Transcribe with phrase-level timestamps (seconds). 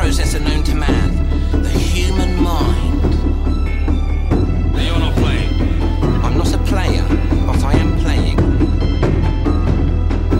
[0.00, 1.10] processor known to man,
[1.62, 3.02] the human mind.
[4.72, 5.52] Now you're not playing.
[6.24, 7.04] I'm not a player,
[7.46, 8.38] but I am playing.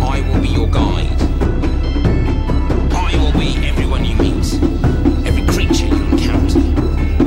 [0.03, 1.21] I will be your guide.
[3.07, 4.49] I will be everyone you meet,
[5.29, 6.61] every creature you encounter,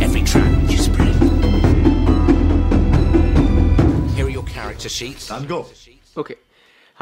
[0.03, 1.15] every trap you spread.
[4.15, 5.27] Here are your character sheets.
[5.27, 5.67] Dann go.
[6.17, 6.37] Okay.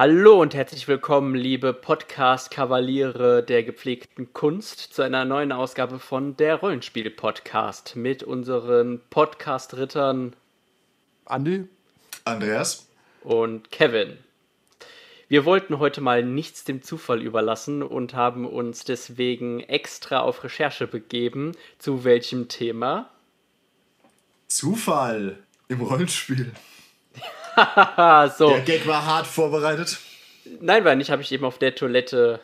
[0.04, 6.55] Hallo und herzlich willkommen, liebe Podcast-Kavaliere der gepflegten Kunst, zu einer neuen Ausgabe von der
[6.55, 10.35] Rollenspiel-Podcast mit unseren Podcast-Rittern
[11.26, 11.67] Andi?
[12.26, 12.88] Andreas.
[13.21, 14.17] und Kevin.
[15.27, 20.88] Wir wollten heute mal nichts dem Zufall überlassen und haben uns deswegen extra auf Recherche
[20.88, 21.52] begeben.
[21.77, 23.12] Zu welchem Thema?
[24.48, 25.38] Zufall
[25.68, 26.52] im Rollenspiel.
[28.38, 28.50] So.
[28.50, 30.00] Der Gag war hart vorbereitet.
[30.60, 32.40] Nein, war nicht, habe ich eben auf der Toilette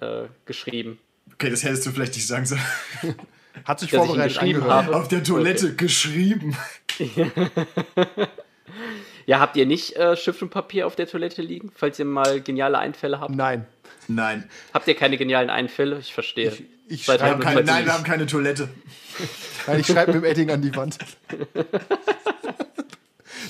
[0.00, 0.98] äh, geschrieben.
[1.34, 2.60] Okay, das hättest du vielleicht nicht sagen sollen.
[3.64, 4.86] Hat sich Dass vorbereitet geschrieben angehört.
[4.86, 4.96] habe.
[4.96, 6.56] Auf der Toilette geschrieben.
[9.26, 12.40] Ja, habt ihr nicht äh, Stift und Papier auf der Toilette liegen, falls ihr mal
[12.40, 13.34] geniale Einfälle habt?
[13.34, 13.66] Nein.
[14.08, 14.48] Nein.
[14.72, 15.98] Habt ihr keine genialen Einfälle?
[15.98, 16.50] Ich verstehe.
[16.50, 18.68] Ich- ich Wir haben keine, nein, wir haben keine Toilette.
[19.66, 20.98] Nein, ich schreibe mit dem Edding an die Wand.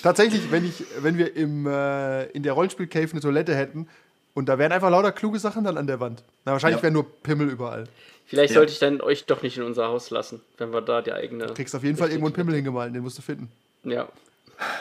[0.02, 3.88] Tatsächlich, wenn, ich, wenn wir im, äh, in der Rollenspiel-Cave eine Toilette hätten
[4.34, 6.22] und da wären einfach lauter kluge Sachen dann an der Wand.
[6.44, 6.82] Na, wahrscheinlich Ja.
[6.84, 7.84] wären nur Pimmel überall.
[8.26, 8.60] Vielleicht Ja.
[8.60, 11.46] sollte ich dann euch doch nicht in unser Haus lassen, wenn wir da die eigene.
[11.46, 13.50] Du kriegst auf jeden Fall irgendwo einen Pimmel hingemalt, den musst du finden.
[13.84, 14.08] Ja.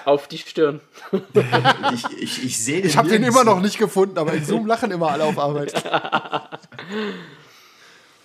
[0.05, 0.79] Auf die Stirn.
[1.93, 4.65] Ich, ich, ich sehe den Ich habe den immer noch nicht gefunden, aber in Zoom
[4.65, 5.73] lachen immer alle auf Arbeit.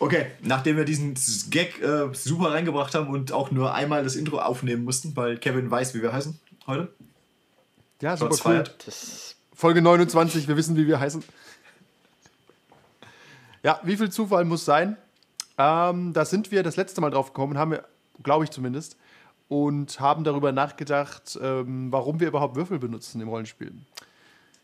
[0.02, 1.14] Okay, nachdem wir diesen
[1.50, 5.70] Gag äh, super reingebracht haben und auch nur einmal das Intro aufnehmen mussten, weil Kevin
[5.70, 6.38] weiß, wie wir heißen
[6.70, 6.92] heute.
[8.00, 8.64] Ja, super cool.
[9.54, 11.22] Folge 29, wir wissen, wie wir heißen.
[13.62, 14.96] Ja, wie viel Zufall muss sein?
[15.58, 17.84] Ähm, da sind wir das letzte Mal drauf gekommen, haben wir,
[18.22, 18.96] glaube ich zumindest,
[19.48, 23.72] und haben darüber nachgedacht, ähm, warum wir überhaupt Würfel benutzen im Rollenspiel.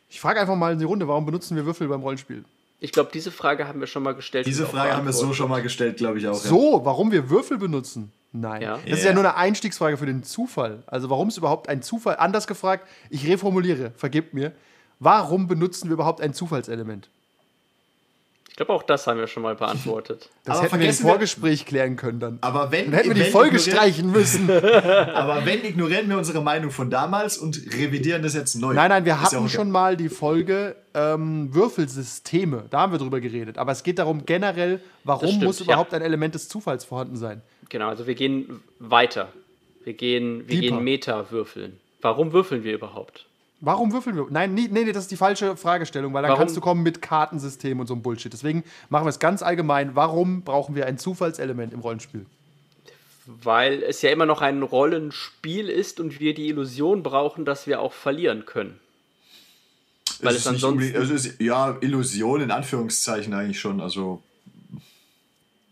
[0.09, 2.45] Ich frage einfach mal in die Runde, warum benutzen wir Würfel beim Rollenspiel?
[2.79, 4.47] ich glaube, diese Frage haben wir schon mal gestellt.
[4.47, 6.43] Diese Frage haben wir so schon mal gestellt, glaube ich auch.
[6.43, 6.49] ja.
[6.49, 8.13] So, warum wir Würfel benutzen?
[8.41, 8.63] Nein.
[8.63, 8.79] Ja.
[8.87, 9.11] Das ist Ja.
[9.11, 10.83] ja nur eine Einstiegsfrage für den Zufall.
[10.87, 12.17] Also warum ist überhaupt ein Zufall?
[12.19, 14.53] Anders gefragt, ich reformuliere, vergebt mir.
[14.99, 17.09] Warum benutzen wir überhaupt ein Zufallselement?
[18.49, 20.31] Ich glaube, auch das haben wir schon mal beantwortet.
[20.47, 22.39] Das Aber hätten wir im vergessen wir- Vorgespräch klären können dann.
[22.41, 24.49] Aber wenn, Dann hätten wir die wenn Folge ignorieren- streichen müssen.
[24.51, 28.73] Aber wenn, ignorieren wir unsere Meinung von damals und revidieren das jetzt neu.
[28.73, 29.49] Nein, nein, wir ja hatten okay.
[29.51, 32.65] schon mal die Folge ähm, Würfelsysteme.
[32.71, 33.59] Da haben wir drüber geredet.
[33.59, 35.65] Aber es geht darum generell, warum stimmt, muss ja.
[35.65, 37.43] überhaupt ein Element des Zufalls vorhanden sein?
[37.69, 39.33] Genau, also wir gehen weiter.
[39.85, 40.77] Wir gehen, wir Deeper.
[40.77, 41.79] gehen Meta würfeln.
[42.01, 43.27] Warum würfeln wir überhaupt?
[43.61, 44.27] Warum würfeln wir?
[44.31, 46.41] Nein, nee, nee, das ist die falsche Fragestellung, weil dann Warum?
[46.41, 48.33] kannst du kommen mit Kartensystem und so einem Bullshit.
[48.33, 49.95] Deswegen machen wir es ganz allgemein.
[49.97, 52.27] Warum brauchen wir ein Zufallselement im Rollenspiel?
[53.25, 57.81] Weil es ja immer noch ein Rollenspiel ist und wir die Illusion brauchen, dass wir
[57.81, 58.79] auch verlieren können.
[60.21, 63.81] Weil Es es ansonsten- also es ist, ja, Illusion in Anführungszeichen eigentlich schon.
[63.81, 64.23] Also,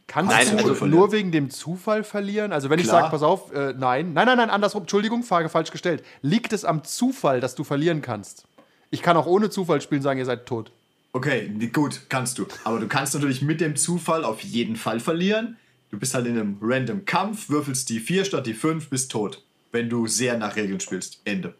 [0.07, 2.53] Kannst Nein, du also nur wegen dem Zufall verlieren?
[2.53, 3.03] Also wenn ich Klar.
[3.03, 6.05] sage, pass auf, äh, nein, nein, nein, nein, andersrum, Entschuldigung, Frage falsch gestellt.
[6.21, 8.45] Liegt es am Zufall, dass du verlieren kannst?
[8.91, 10.71] Ich kann auch ohne Zufall spielen und sagen, ihr seid tot.
[11.15, 12.47] okay, gut, kannst du.
[12.65, 15.57] Aber du kannst natürlich mit dem Zufall auf jeden Fall verlieren.
[15.91, 19.43] Du bist halt in einem random Kampf, würfelst die 4 statt die 5, bist tot.
[19.73, 21.21] Wenn du sehr nach Regeln spielst.
[21.25, 21.55] Ende.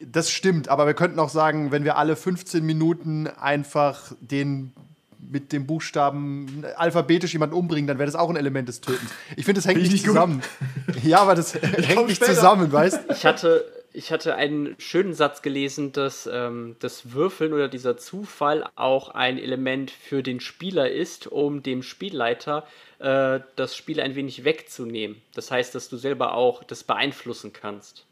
[0.00, 4.72] Das stimmt, aber wir könnten auch sagen, wenn wir alle 15 Minuten einfach den
[5.20, 9.10] mit dem Buchstaben alphabetisch jemanden umbringen, dann wäre das auch ein Element des Tötens.
[9.36, 10.14] Ich finde, das hängt nicht gut.
[10.14, 10.42] zusammen.
[11.02, 12.34] Ja, aber das hängt nicht später.
[12.34, 17.68] zusammen, weißt Ich hatte, ich hatte einen schönen Satz gelesen, dass ähm, das Würfeln oder
[17.68, 22.66] dieser Zufall auch ein Element für den Spieler ist, um dem Spielleiter
[23.00, 25.20] äh, das Spiel ein wenig wegzunehmen.
[25.34, 28.04] Das heißt, dass du selber auch das beeinflussen kannst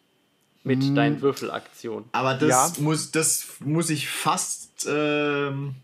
[0.65, 2.09] mit deinen Würfelaktionen.
[2.12, 2.73] Aber das, Ja.
[2.83, 5.76] muss, das muss ich fast ähm,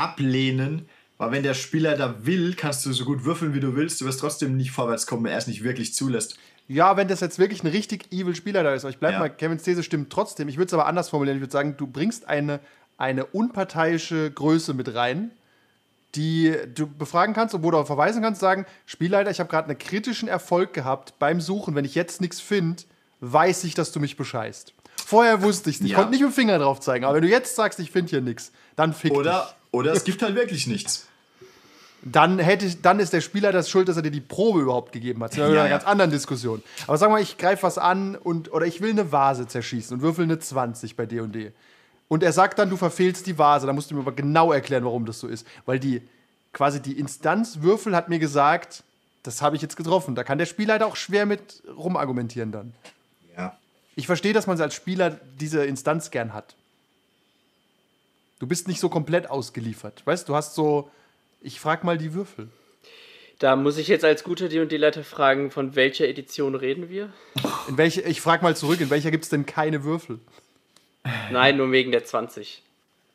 [0.00, 0.88] ablehnen,
[1.18, 4.06] weil wenn der Spieler da will, kannst du so gut würfeln, wie du willst, du
[4.06, 6.38] wirst trotzdem nicht vorwärts kommen, wenn er es nicht wirklich zulässt.
[6.66, 9.18] Ja, wenn das jetzt wirklich ein richtig evil Spieler da ist, aber ich bleib Ja.
[9.18, 10.48] mal, Kevins These stimmt trotzdem.
[10.48, 11.36] Ich würde es aber anders formulieren.
[11.36, 12.60] Ich würde sagen, du bringst eine,
[12.96, 15.32] eine unparteiische Größe mit rein,
[16.14, 19.68] die du befragen kannst und wo du auch verweisen kannst, sagen, Spielleiter, ich habe gerade
[19.68, 21.74] einen kritischen Erfolg gehabt beim Suchen.
[21.74, 22.82] Wenn ich jetzt nichts finde,
[23.20, 24.72] weiß ich, dass du mich bescheißt.
[25.06, 25.90] Vorher wusste ich es nicht.
[25.90, 25.98] Ich Ja.
[25.98, 27.04] konnte nicht mit dem Finger drauf zeigen.
[27.04, 30.22] Aber wenn du jetzt sagst, ich finde hier nichts, dann fick Oder, oder es gibt
[30.22, 31.06] halt wirklich nichts.
[32.02, 35.22] Dann, hätte dann ist der Spieler das schuld, dass er dir die Probe überhaupt gegeben
[35.22, 35.32] hat.
[35.32, 36.62] Das ist ja, Ja, eine ganz anderen Diskussion.
[36.86, 40.02] Aber sag mal, ich greife was an und, oder ich will eine Vase zerschießen und
[40.02, 41.52] würfel eine 20 bei D&D.
[42.08, 43.66] Und er sagt dann, du verfehlst die Vase.
[43.66, 45.46] Da musst du mir aber genau erklären, warum das so ist.
[45.66, 46.00] Weil die,
[46.54, 48.82] quasi die Instanzwürfel hat mir gesagt,
[49.22, 50.14] das habe ich jetzt getroffen.
[50.14, 52.72] Da kann der Spielleiter auch schwer mit rumargumentieren dann.
[53.36, 53.58] Ja.
[53.94, 56.54] Ich verstehe, dass man als Spieler diese Instanz gern hat.
[58.40, 60.02] Du bist nicht so komplett ausgeliefert.
[60.06, 60.90] Weißt du, hast so,
[61.42, 62.48] ich frag mal die Würfel.
[63.38, 67.10] Da muss ich jetzt als guter D&D-Leiter fragen, von welcher Edition reden wir?
[67.68, 70.18] In welche, ich frag mal zurück, in welcher gibt es denn keine Würfel?
[71.30, 72.62] Nein, nur wegen der 20.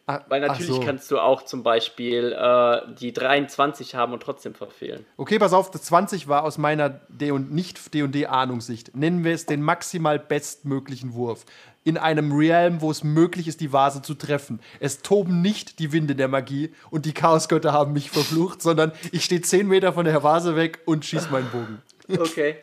[0.07, 0.81] Ah, Weil ach natürlich so.
[0.81, 5.04] kannst du auch zum Beispiel äh, die 23 haben und trotzdem verfehlen.
[5.18, 8.95] Okay, pass auf, das 20 war aus meiner D und nicht D&D-Ahnungssicht.
[8.95, 11.45] Nennen wir es den maximal bestmöglichen Wurf.
[11.86, 14.60] In einem Realm, wo es möglich ist, die Vase zu treffen.
[14.80, 19.24] Es toben nicht die Winde der Magie und die Chaosgötter haben mich verflucht, sondern ich
[19.24, 21.82] stehe 10 Meter von der Vase weg und schieß meinen Bogen.
[22.20, 22.56] Okay.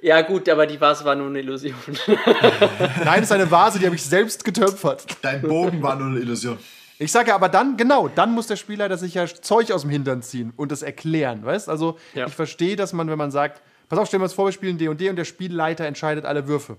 [0.00, 1.74] ja, gut, aber die Vase war nur eine Illusion.
[3.04, 5.04] Nein, es ist eine Vase, die habe ich selbst getöpfert.
[5.22, 6.58] Dein Bogen war nur eine Illusion.
[6.98, 9.90] Ich sage ja, aber dann, genau, dann muss der Spielleiter sich ja Zeug aus dem
[9.90, 11.68] Hintern ziehen und das erklären, weißt?
[11.68, 12.26] Also, Ja.
[12.26, 13.60] ich verstehe, dass man, wenn man sagt,
[13.90, 16.24] pass auf, stellen wir uns vor, wir spielen D&D und D und der Spielleiter entscheidet
[16.24, 16.78] alle Würfe.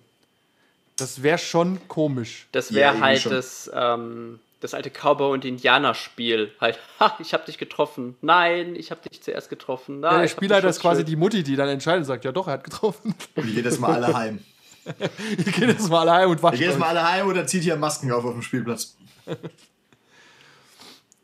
[0.98, 2.48] Das wäre schon komisch.
[2.52, 6.52] Das Ja, wäre irgendwie halt das, ähm, das alte Cowboy- und Indianer-Spiel.
[6.60, 8.16] Halt, ha, ich hab dich getroffen.
[8.22, 10.00] Nein, ich hab dich zuerst getroffen.
[10.02, 12.48] Nein, Ja, der Spielleiter ist quasi die Mutti, die dann entscheidet und sagt, ja doch,
[12.48, 13.14] er hat getroffen.
[13.36, 14.40] Und jedes Mal alle heim.
[15.60, 18.34] Jetzt mal heim und wasche Jedes Mal alle heim oder zieht hier Masken auf auf
[18.34, 18.96] dem Spielplatz.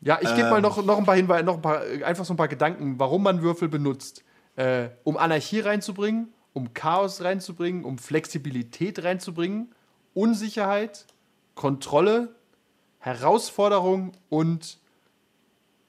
[0.00, 0.36] Ja, ich Ähm.
[0.36, 2.98] gebe mal noch, noch ein paar Hinweise, noch ein paar, einfach so ein paar Gedanken,
[2.98, 4.22] warum man Würfel benutzt.
[4.56, 9.74] Äh, um Anarchie reinzubringen, um Chaos reinzubringen, um Flexibilität reinzubringen,
[10.14, 11.06] Unsicherheit,
[11.54, 12.34] Kontrolle,
[13.00, 14.78] Herausforderung und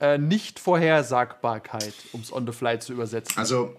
[0.01, 3.37] äh, Nicht-Vorhersagbarkeit, um es on the fly zu übersetzen.
[3.37, 3.73] Also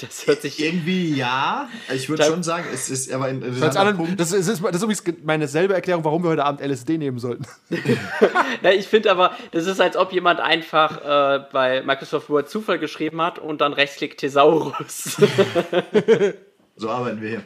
[0.00, 1.68] Das hört sich irgendwie ja.
[1.92, 4.20] Ich würde schon sagen, es ist aber ein interessanter Punkt.
[4.20, 7.44] das, ist, das ist übrigens meine selbe Erklärung, warum wir heute Abend LSD nehmen sollten.
[8.62, 10.98] Ja, ich finde aber, das ist, als ob jemand einfach
[11.38, 15.16] äh, bei Microsoft Word Zufall geschrieben hat und dann Rechtsklick Thesaurus.
[16.80, 17.42] So arbeiten wir hier.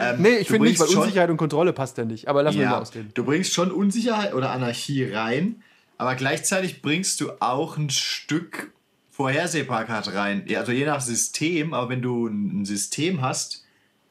[0.00, 2.28] Ähm, Nee, ich finde nicht, weil schon- Unsicherheit und Kontrolle passt ja nicht.
[2.28, 3.10] Aber lass mal Ja, mal ausreden.
[3.14, 5.62] du bringst schon Unsicherheit oder Anarchie rein,
[5.96, 8.70] aber gleichzeitig bringst du auch ein Stück
[9.18, 10.44] Vorhersehbarkeit rein.
[10.46, 13.64] Ja, also je nach System, aber wenn du ein System hast,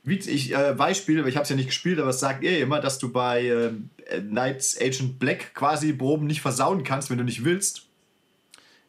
[0.03, 2.81] wie ich, äh, Beispiel, ich habe es ja nicht gespielt, aber es sagt ihr immer,
[2.81, 3.71] dass du bei äh,
[4.19, 7.83] Knights Agent Black quasi Proben nicht versauen kannst, wenn du nicht willst.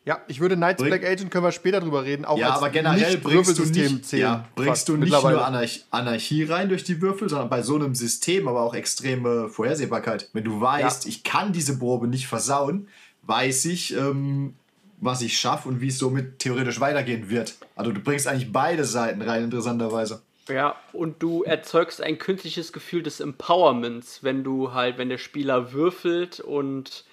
[0.05, 2.71] Ja, ich würde Knights Bring- Black Agent, können wir später drüber reden, auch Ja, aber
[2.71, 4.23] generell bringst du nicht, zählen.
[4.23, 7.95] ja, bringst du nicht nur Anarch Anarchie rein durch die Würfel, sondern bei so einem
[7.95, 10.31] System aber auch extreme Vorhersehbarkeit.
[10.33, 12.89] Wenn du weißt, ich kann diese Probe nicht versauen,
[13.23, 14.55] weiß ich, ähm,
[15.01, 17.55] was ich schaffe und wie es somit theoretisch weitergehen wird.
[17.77, 20.23] Also du bringst eigentlich beide Seiten rein, interessanterweise.
[20.49, 25.73] ja, und du erzeugst ein künstliches Gefühl des Empowerments, wenn du halt, wenn der Spieler
[25.73, 27.05] würfelt und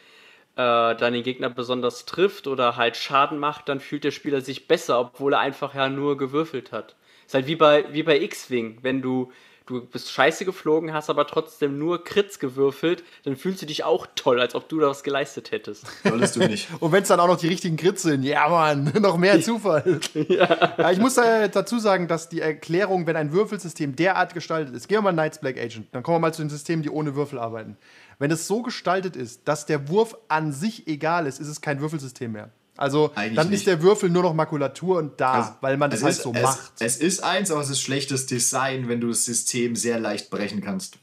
[0.56, 4.68] äh, dann den Gegner besonders trifft oder halt Schaden macht, dann fühlt der Spieler sich
[4.68, 6.96] besser, obwohl er einfach ja nur gewürfelt hat.
[7.26, 9.32] Ist halt wie bei, wie bei X-Wing, wenn du,
[9.66, 14.08] du bist scheiße geflogen, hast aber trotzdem nur Crits gewürfelt, dann fühlst du dich auch
[14.16, 15.86] toll, als ob du da was geleistet hättest.
[16.04, 16.68] Solltest du nicht.
[16.80, 20.00] Und wenn es dann auch noch die richtigen Crits sind, ja Mann, noch mehr Zufall.
[20.14, 20.92] ja.
[20.92, 24.98] ich muss da dazu sagen, dass die Erklärung, wenn ein Würfelsystem derart gestaltet ist, gehen
[24.98, 27.40] wir mal Knights Black Agent, dann kommen wir mal zu den Systemen, die ohne Würfel
[27.40, 27.78] arbeiten.
[28.20, 31.82] Wenn es so gestaltet ist, dass der Wurf an sich egal ist, ist es kein
[31.82, 32.52] Würfelsystem mehr.
[32.78, 33.60] Also Eigentlich dann nicht.
[33.60, 36.34] ist der Würfel nur noch Makulatur und da, Also, weil man das halt ist, so
[36.34, 36.72] es, macht.
[36.80, 40.62] Es ist eins, aber es ist schlechtes Design, wenn du das System sehr leicht brechen
[40.62, 40.98] kannst.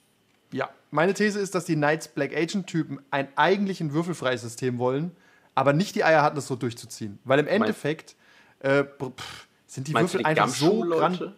[0.52, 5.12] Ja, meine These ist, dass die Knights Black Agent Typen ein eigentlichen würfelfreies System wollen,
[5.54, 7.18] aber nicht die Eier hatten, das so durchzuziehen.
[7.24, 8.16] Weil im Endeffekt
[8.60, 11.36] äh, pff, sind die Würfel die einfach so gran Gumshoe-Leute?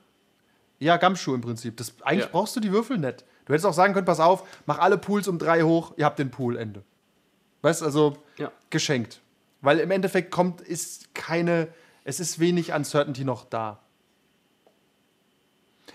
[0.80, 1.76] Ja, Gamschuh im Prinzip.
[1.76, 2.30] Das, eigentlich Ja.
[2.32, 3.24] brauchst du die Würfel nicht.
[3.46, 6.18] Du hättest auch sagen können, pass auf, mach alle Pools um drei hoch, ihr habt
[6.18, 6.82] den Pool, Ende.
[7.62, 8.50] Weißt du, also Ja.
[8.70, 9.20] geschenkt.
[9.64, 11.68] Weil im Endeffekt kommt, ist keine,
[12.04, 13.80] es ist wenig Uncertainty noch da.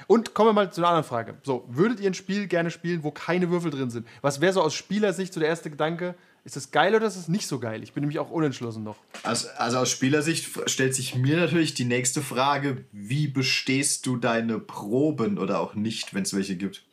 [0.07, 1.37] Und kommen wir mal zu einer anderen Frage.
[1.43, 4.07] So, würdet ihr ein Spiel gerne spielen, wo keine Würfel drin sind?
[4.21, 6.15] Was wäre so aus Spielersicht so der erste Gedanke?
[6.45, 7.83] Ist das geil oder ist es nicht so geil?
[7.83, 8.97] Ich bin nämlich auch unentschlossen noch.
[9.21, 14.57] Also, also aus Spielersicht stellt sich mir natürlich die nächste Frage, wie bestehst du deine
[14.57, 16.85] Proben oder auch nicht, wenn es welche gibt?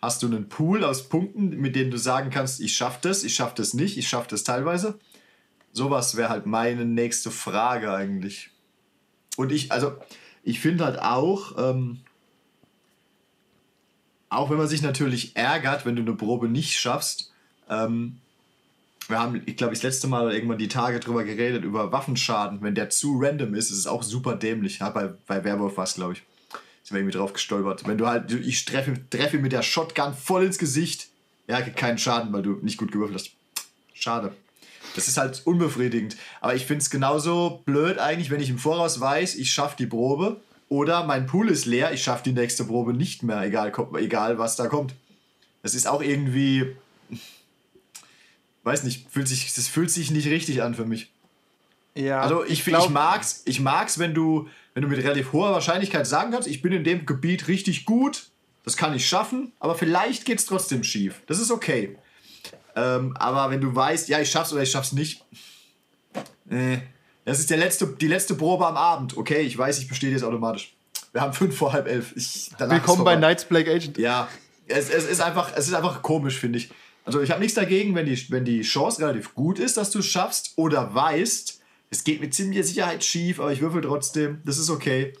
[0.00, 3.34] Hast du einen Pool aus Punkten, mit denen du sagen kannst, ich schaffe das, ich
[3.34, 4.98] schaffe das nicht, ich schaffe das teilweise?
[5.74, 8.50] Sowas wäre halt meine nächste Frage eigentlich.
[9.36, 9.92] Und ich, also,
[10.44, 12.00] ich finde halt auch, ähm,
[14.28, 17.32] auch wenn man sich natürlich ärgert, wenn du eine Probe nicht schaffst,
[17.68, 18.20] ähm,
[19.08, 22.62] wir haben, ich glaube, das letzte Mal irgendwann die Tage drüber geredet, über Waffenschaden.
[22.62, 24.78] Wenn der zu random ist, ist es auch super dämlich.
[24.78, 26.22] Ja, bei, bei Werwolf war es, glaube ich.
[26.84, 27.86] Sind wir irgendwie drauf gestolpert.
[27.86, 31.08] Wenn du halt, ich treffe, treffe mit der Shotgun voll ins Gesicht,
[31.48, 33.32] ja, keinen Schaden, weil du nicht gut gewürfelt hast.
[33.92, 34.32] Schade.
[34.94, 36.16] Das ist halt unbefriedigend.
[36.40, 39.86] Aber ich finde es genauso blöd eigentlich, wenn ich im Voraus weiß, ich schaffe die
[39.86, 44.38] Probe oder mein Pool ist leer, ich schaffe die nächste Probe nicht mehr, egal, egal
[44.38, 44.94] was da kommt.
[45.62, 46.76] Das ist auch irgendwie,
[48.62, 51.10] weiß nicht, fühlt sich, das fühlt sich nicht richtig an für mich.
[51.94, 55.52] Ja, Also ich, ich, ich mag's, ich mag's, wenn du, wenn du mit relativ hoher
[55.52, 58.26] Wahrscheinlichkeit sagen kannst, ich bin in dem Gebiet richtig gut,
[58.64, 61.22] das kann ich schaffen, aber vielleicht geht's trotzdem schief.
[61.26, 61.96] Das ist okay.
[62.76, 65.24] Ähm, aber wenn du weißt, ja, ich schaff's oder ich schaff's nicht,
[66.50, 66.78] äh,
[67.24, 69.16] das ist der letzte, die letzte Probe am Abend.
[69.16, 70.74] Okay, ich weiß, ich bestehe jetzt automatisch.
[71.12, 72.12] Wir haben fünf vor halb elf.
[72.16, 73.16] Ich, Willkommen bei.
[73.16, 73.96] Knights Black Agent.
[73.98, 74.28] Ja,
[74.66, 76.70] es, es, ist einfach, es ist einfach komisch, finde ich.
[77.04, 80.00] Also ich habe nichts dagegen, wenn die, wenn die Chance relativ gut ist, dass du
[80.00, 84.58] es schaffst oder weißt, es geht mit ziemlicher Sicherheit schief, aber ich würfel trotzdem, das
[84.58, 85.12] ist okay.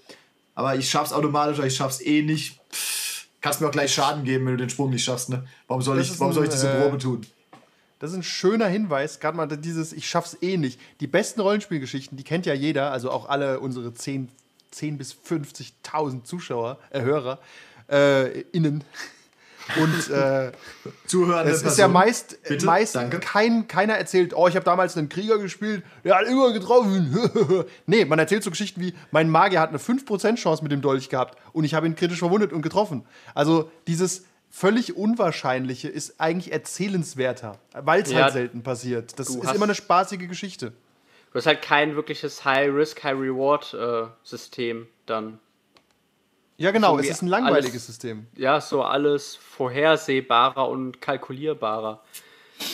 [0.54, 2.58] Aber ich schaff's automatisch oder ich schaff's eh nicht.
[2.72, 5.46] Pff, kannst mir auch gleich Schaden geben, wenn du den Sprung nicht schaffst, ne?
[5.68, 7.26] Warum soll, Das ich, warum ein, soll ich diese äh, Probe tun?
[8.04, 10.78] Das ist ein schöner Hinweis, gerade mal dieses Ich schaff's eh nicht.
[11.00, 14.28] Die besten Rollenspielgeschichten, die kennt ja jeder, also auch alle unsere 10,
[14.72, 17.38] 10 bis 50.000 Zuschauer, äh, Hörer,
[17.90, 18.84] äh, innen.
[19.80, 20.52] Und äh,
[21.06, 23.20] Zuhörende es ist ja Person, meist, bitte, meist danke.
[23.20, 27.18] kein, keiner erzählt, oh, ich habe damals einen Krieger gespielt, der hat immer getroffen.
[27.86, 31.08] nee, man erzählt so Geschichten wie, mein Magier hat eine 5% Chance mit dem Dolch
[31.08, 33.06] gehabt und ich habe ihn kritisch verwundet und getroffen.
[33.34, 39.18] Also dieses völlig Unwahrscheinliche ist eigentlich erzählenswerter, weil es Ja, halt selten passiert.
[39.18, 40.72] Das ist immer eine spaßige Geschichte.
[41.32, 45.40] Du hast halt kein wirkliches High-Risk, High-Reward-System dann.
[46.56, 48.28] Ja, genau, es ist ein langweiliges alles- System.
[48.36, 52.00] Ja, so alles vorhersehbarer und kalkulierbarer.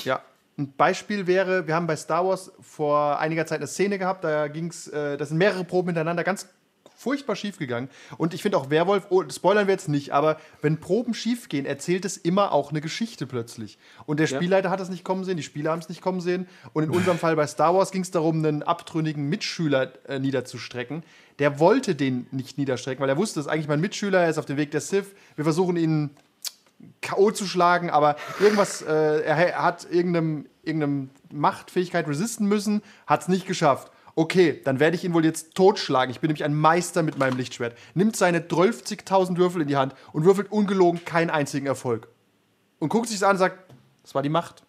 [0.04, 0.20] Ja.
[0.58, 4.48] Ein Beispiel wäre, wir haben bei Star Wars vor einiger Zeit eine Szene gehabt, da
[4.48, 6.46] ging's, äh, da sind mehrere Proben hintereinander ganz
[7.00, 7.88] furchtbar schief gegangen.
[8.18, 11.64] Und ich finde auch Werwolf, oh, spoilern wir jetzt nicht, aber wenn Proben schief gehen,
[11.64, 13.78] erzählt es immer auch eine Geschichte plötzlich.
[14.04, 14.36] Und der Ja.
[14.36, 16.46] Spielleiter hat es nicht kommen sehen, die Spieler haben es nicht kommen sehen.
[16.74, 21.02] Und in unserem Fall bei Star Wars ging es darum, einen abtrünnigen Mitschüler äh, niederzustrecken.
[21.38, 24.36] Der wollte den nicht niederstrecken, weil er wusste, das ist eigentlich mein Mitschüler, er ist
[24.36, 25.06] auf dem Weg der Sith.
[25.36, 26.10] Wir versuchen ihn
[27.00, 27.30] K.O.
[27.30, 33.28] zu schlagen, aber irgendwas, äh, er, er hat irgendeinem, irgendeinem Machtfähigkeit resisten müssen, hat es
[33.28, 33.90] nicht geschafft.
[34.14, 36.10] Okay, dann werde ich ihn wohl jetzt totschlagen.
[36.10, 37.76] Ich bin nämlich ein Meister mit meinem Lichtschwert.
[37.94, 42.08] Nimmt seine 12.000 Würfel in die Hand und würfelt ungelogen keinen einzigen Erfolg.
[42.78, 43.58] Und guckt sich an und sagt,
[44.02, 44.62] das war die Macht.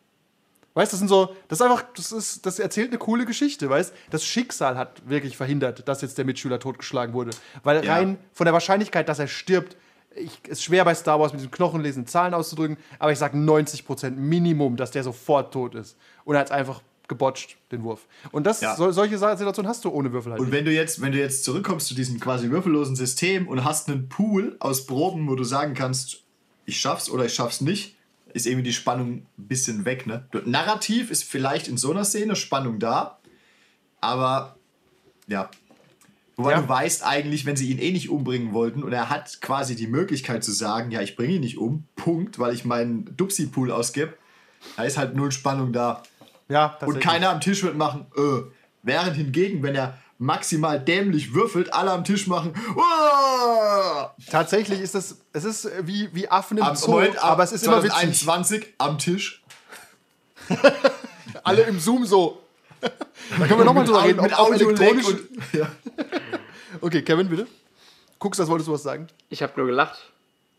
[0.73, 3.69] Weißt du, das sind so, das ist einfach, das ist, das erzählt eine coole Geschichte,
[3.69, 7.31] weißt Das Schicksal hat wirklich verhindert, dass jetzt der Mitschüler totgeschlagen wurde.
[7.63, 7.95] Weil Ja.
[7.95, 9.75] rein von der Wahrscheinlichkeit, dass er stirbt,
[10.15, 14.11] ich, ist schwer bei Star Wars mit diesem Knochenlesen Zahlen auszudrücken, aber ich sage 90%
[14.11, 15.97] Minimum, dass der sofort tot ist.
[16.23, 18.07] Und er hat einfach gebotcht, den Wurf.
[18.31, 18.75] Und das, Ja.
[18.77, 20.55] so, solche Situationen hast du ohne Würfel halt Und nicht.
[20.57, 24.07] wenn du jetzt, wenn du jetzt zurückkommst zu diesem quasi würfellosen System und hast einen
[24.07, 26.23] Pool aus Proben, wo du sagen kannst,
[26.65, 27.97] ich schaff's oder ich schaff's nicht,
[28.33, 30.25] ist irgendwie die Spannung ein bisschen weg, ne?
[30.45, 33.19] Narrativ ist vielleicht in so einer Szene Spannung da,
[33.99, 34.55] aber
[35.27, 35.49] ja.
[36.37, 36.61] Wobei Ja.
[36.61, 39.87] du weißt eigentlich, wenn sie ihn eh nicht umbringen wollten und er hat quasi die
[39.87, 44.13] Möglichkeit zu sagen, ja, ich bringe ihn nicht um, Punkt, weil ich meinen Dupsi-Pool ausgebe,
[44.77, 46.01] da ist halt null Spannung da.
[46.51, 48.41] Ja, Und keiner am Tisch wird machen, äh.
[48.83, 55.17] Während hingegen, wenn er maximal dämlich würfelt, alle am Tisch machen, "Uah!" Tatsächlich ist das,
[55.33, 57.91] es ist wie, wie Affen im am, Zoo, Moment, ab aber es ist immer witzig.
[57.91, 59.43] 2021 am Tisch.
[61.43, 62.41] Alle im Zoom so.
[62.81, 62.89] da
[63.47, 65.05] können wir nochmal drüber reden, mit ob, elektronisch...
[65.07, 65.19] und,
[65.53, 65.71] ja.
[66.81, 67.47] Okay, Kevin, bitte.
[68.19, 69.07] Guckst, das wolltest du was sagen?
[69.29, 70.11] Ich habe nur gelacht.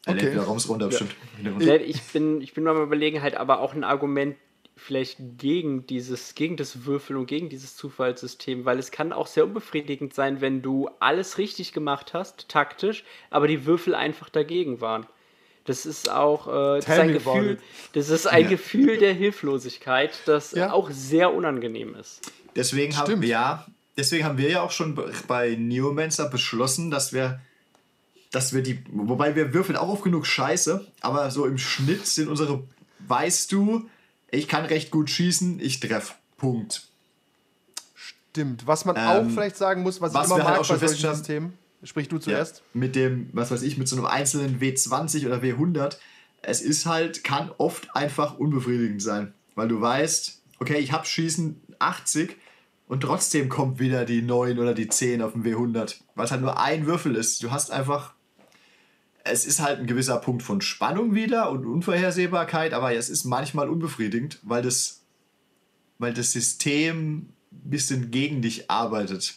[0.07, 0.33] Er Okay.
[0.33, 1.15] wieder Raums runter, bestimmt.
[1.41, 4.37] Ne, Ich bin, ich bin mal überlegen, halt aber auch ein Argument
[4.83, 9.45] vielleicht gegen dieses, gegen das Würfeln und gegen dieses Zufallssystem, weil es kann auch sehr
[9.45, 15.07] unbefriedigend sein, wenn du alles richtig gemacht hast, taktisch, aber die Würfel einfach dagegen waren.
[15.65, 17.59] Das ist auch äh, das ist ein Gefühl,
[17.93, 18.49] das ist ein Ja.
[18.51, 20.73] Gefühl der Hilflosigkeit, das Ja.
[20.73, 22.21] auch sehr unangenehm ist.
[22.57, 27.41] Deswegen haben, ja, deswegen haben wir ja auch schon be- bei Neomancer beschlossen, dass wir,
[28.33, 32.29] dass wir die, wobei wir würfeln auch oft genug Scheiße, aber so im Schnitt sind
[32.29, 32.65] unsere,
[33.07, 33.89] weißt du,
[34.33, 36.17] ich kann recht gut schießen, ich treff.
[36.37, 36.89] Punkt.
[37.95, 38.67] Stimmt.
[38.67, 40.81] Was man auch Ähm, vielleicht sagen muss, was, was ich immer halt mag auch schon
[40.81, 41.53] bei solchen Systemen.
[41.85, 42.63] Sprich du Ja, zuerst.
[42.75, 45.97] mit dem, was weiß ich, mit so einem einzelnen W20 oder W100.
[46.41, 49.33] Es ist halt, kann oft einfach unbefriedigend sein.
[49.55, 52.37] Weil du weißt, okay, ich habe Schießen 80
[52.89, 55.97] und trotzdem kommt wieder die 9 oder die 10 auf dem W100.
[56.15, 57.43] Weil es halt nur ein Würfel ist.
[57.43, 58.15] Du hast einfach.
[59.25, 63.69] Es ist halt ein gewisser Punkt von Spannung wieder und Unvorhersehbarkeit, aber es ist manchmal
[63.69, 65.03] unbefriedigend, weil das,
[65.99, 69.37] weil das System ein bisschen gegen dich arbeitet.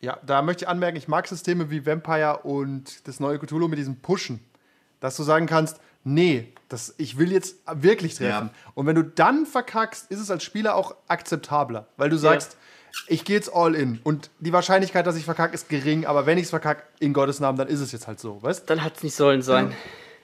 [0.00, 3.78] Ja, da möchte ich anmerken, ich mag Systeme wie Vampire und das neue Cthulhu mit
[3.78, 4.40] diesem Pushen.
[5.00, 8.50] Dass du sagen kannst, nee, das, ich will jetzt wirklich treffen.
[8.52, 8.72] Ja.
[8.74, 12.58] Und wenn du dann verkackst, ist es als Spieler auch akzeptabler, weil du sagst,
[13.06, 14.00] ich gehe jetzt all in.
[14.04, 17.40] Und die Wahrscheinlichkeit, dass ich verkacke, ist gering, aber wenn ich es verkacke, in Gottes
[17.40, 19.72] Namen, dann ist es jetzt halt so, weißt Dann hat es nicht sollen sein.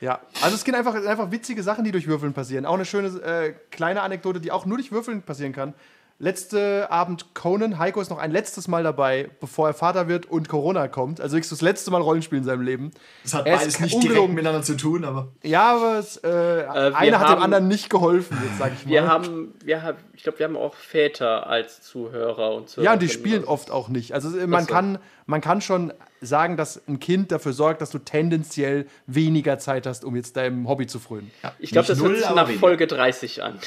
[0.00, 2.64] Ja, also es gibt einfach, einfach witzige Sachen, die durch Würfeln passieren.
[2.64, 5.74] Auch eine schöne äh, kleine Anekdote, die auch nur durch Würfeln passieren kann.
[6.22, 10.50] Letzte Abend Conan, Heiko ist noch ein letztes Mal dabei, bevor er Vater wird und
[10.50, 11.18] Corona kommt.
[11.18, 12.90] Also wirklich das letzte Mal Rollenspiel in seinem Leben.
[13.22, 16.28] Das hat Er ist beides nicht direkt miteinander zu tun, aber Ja, aber es, äh,
[16.28, 18.90] wir einer hat dem anderen nicht geholfen, jetzt sag ich mal.
[18.90, 22.84] Wir haben, wir haben, ich glaube, wir haben auch Väter als Zuhörer und Zuhörer.
[22.84, 24.12] ja, und die spielen oft auch nicht.
[24.12, 24.74] Also äh, man, so.
[24.74, 29.86] kann, man kann schon sagen, dass ein Kind dafür sorgt, dass du tendenziell weniger Zeit
[29.86, 31.30] hast, um jetzt deinem Hobby zu frönen.
[31.58, 32.60] Ich glaube, das hört null, sich aber nach weniger.
[32.60, 33.58] Folge 30 an.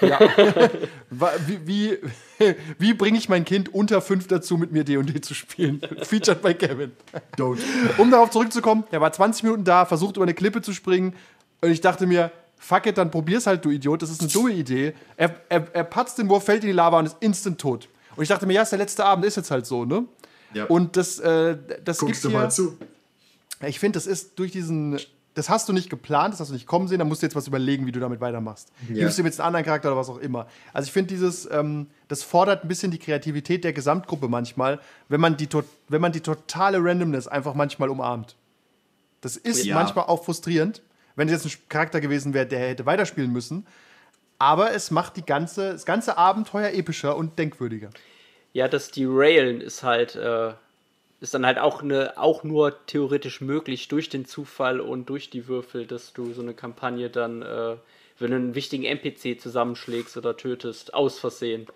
[1.10, 1.98] Wa- Wie, wie,
[2.78, 5.80] wie bringe ich mein Kind unter fünf dazu, mit mir D&D zu spielen?
[6.02, 6.92] Featured by Kevin.
[7.36, 7.58] don't.
[7.98, 11.14] Um darauf zurückzukommen, er war 20 Minuten da, versucht über eine Klippe zu springen
[11.60, 14.50] und ich dachte mir, fuck it, dann probier's halt, du Idiot, das ist eine dumme
[14.52, 14.94] Idee.
[15.16, 17.88] Er, er, er patzt den Wurf, fällt in die Lava und ist instant tot.
[18.16, 20.04] Und ich dachte mir, ja, ist der letzte Abend, ist jetzt halt so, ne?
[20.54, 20.64] Ja.
[20.66, 22.76] Und das, äh, das Guckst gibt du hier, mal zu.
[23.66, 24.98] ich finde, das ist durch diesen,
[25.34, 27.36] das hast du nicht geplant, das hast du nicht kommen sehen, da musst du jetzt
[27.36, 28.68] was überlegen, wie du damit weitermachst.
[28.88, 29.04] Ja.
[29.04, 30.46] Gibst du ihm jetzt einen anderen Charakter oder was auch immer.
[30.72, 35.20] Also ich finde dieses, ähm, das fordert ein bisschen die Kreativität der Gesamtgruppe manchmal, wenn
[35.20, 35.48] man die,
[35.88, 38.34] wenn man die totale Randomness einfach manchmal umarmt.
[39.20, 39.74] Das ist Ja.
[39.74, 40.82] manchmal auch frustrierend,
[41.14, 43.66] wenn es jetzt ein Charakter gewesen wäre, der hätte weiterspielen müssen.
[44.38, 47.90] Aber es macht die ganze, das ganze Abenteuer epischer und denkwürdiger.
[48.52, 50.52] Ja, das Derailen ist halt, äh,
[51.20, 55.48] ist dann halt auch, eine, auch nur theoretisch möglich durch den Zufall und durch die
[55.48, 57.76] Würfel, dass du so eine Kampagne dann, äh,
[58.18, 61.66] wenn du einen wichtigen NPC zusammenschlägst oder tötest, aus Versehen.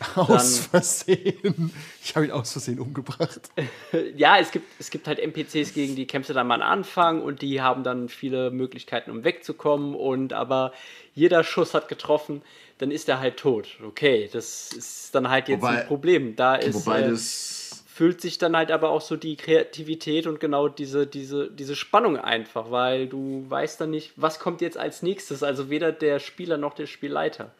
[0.16, 1.72] Aus Versehen.
[2.02, 3.40] Ich habe ihn aus Versehen umgebracht.
[4.16, 7.22] Ja, es gibt, es gibt halt NPCs, gegen die kämpfst du dann mal am Anfang
[7.22, 9.94] und die haben dann viele Möglichkeiten, um wegzukommen.
[9.94, 10.72] Und aber
[11.14, 12.42] jeder Schuss hat getroffen,
[12.78, 13.78] dann ist er halt tot.
[13.86, 16.36] Okay, das ist dann halt jetzt Wobei- ein Problem.
[16.36, 17.84] Da ist, Wobei äh, das.
[17.86, 22.18] fühlt sich dann halt aber auch so die Kreativität und genau diese, diese, diese Spannung
[22.18, 25.42] einfach, weil du weißt dann nicht, was kommt jetzt als nächstes.
[25.44, 27.52] Also weder der Spieler noch der Spielleiter.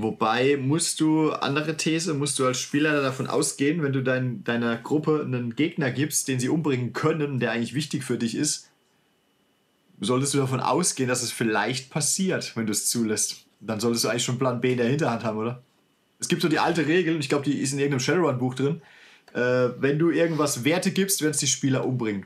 [0.00, 4.76] Wobei musst du, andere These, musst du als Spieler davon ausgehen, wenn du dein, deiner
[4.76, 8.70] Gruppe einen Gegner gibst, den sie umbringen können, der eigentlich wichtig für dich ist,
[10.00, 13.46] solltest du davon ausgehen, dass es vielleicht passiert, wenn du es zulässt.
[13.58, 15.64] Dann solltest du eigentlich schon Plan B in der Hinterhand haben, oder?
[16.20, 18.80] Es gibt so die alte Regel, und ich glaube, die ist in irgendeinem Shadowrun-Buch drin.
[19.34, 22.24] Äh, wenn du irgendwas Werte gibst, werden es die Spieler umbringen.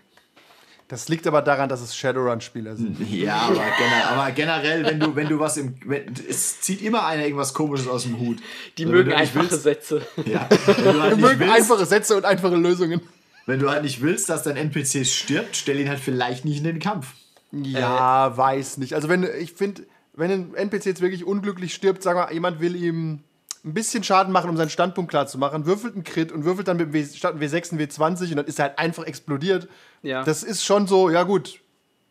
[0.88, 2.99] Das liegt aber daran, dass es Shadowrun-Spieler sind.
[3.11, 5.75] Ja, aber, gener aber generell, wenn du, wenn du was im.
[5.87, 8.38] Wenn, es zieht immer einer irgendwas komisches aus dem Hut.
[8.77, 10.03] Die Also mögen einfache willst- Sätze.
[10.27, 13.01] Ja, halt mögen willst, einfache Sätze und einfache Lösungen.
[13.47, 16.64] wenn du halt nicht willst, dass dein NPC stirbt, stell ihn halt vielleicht nicht in
[16.64, 17.14] den Kampf.
[17.53, 18.95] Ja, weiß nicht.
[18.95, 19.83] Also wenn ich finde,
[20.14, 23.21] wenn ein NPC jetzt wirklich unglücklich stirbt, sagen wir, jemand will ihm
[23.64, 26.66] ein bisschen Schaden machen, um seinen Standpunkt klar zu machen, würfelt einen Crit und würfelt
[26.68, 29.05] dann mit dem W statt einem W6 ein W20 und dann ist er halt einfach
[29.05, 29.68] explodiert.
[30.03, 30.25] Ja.
[30.25, 31.61] Das ist schon so, ja gut,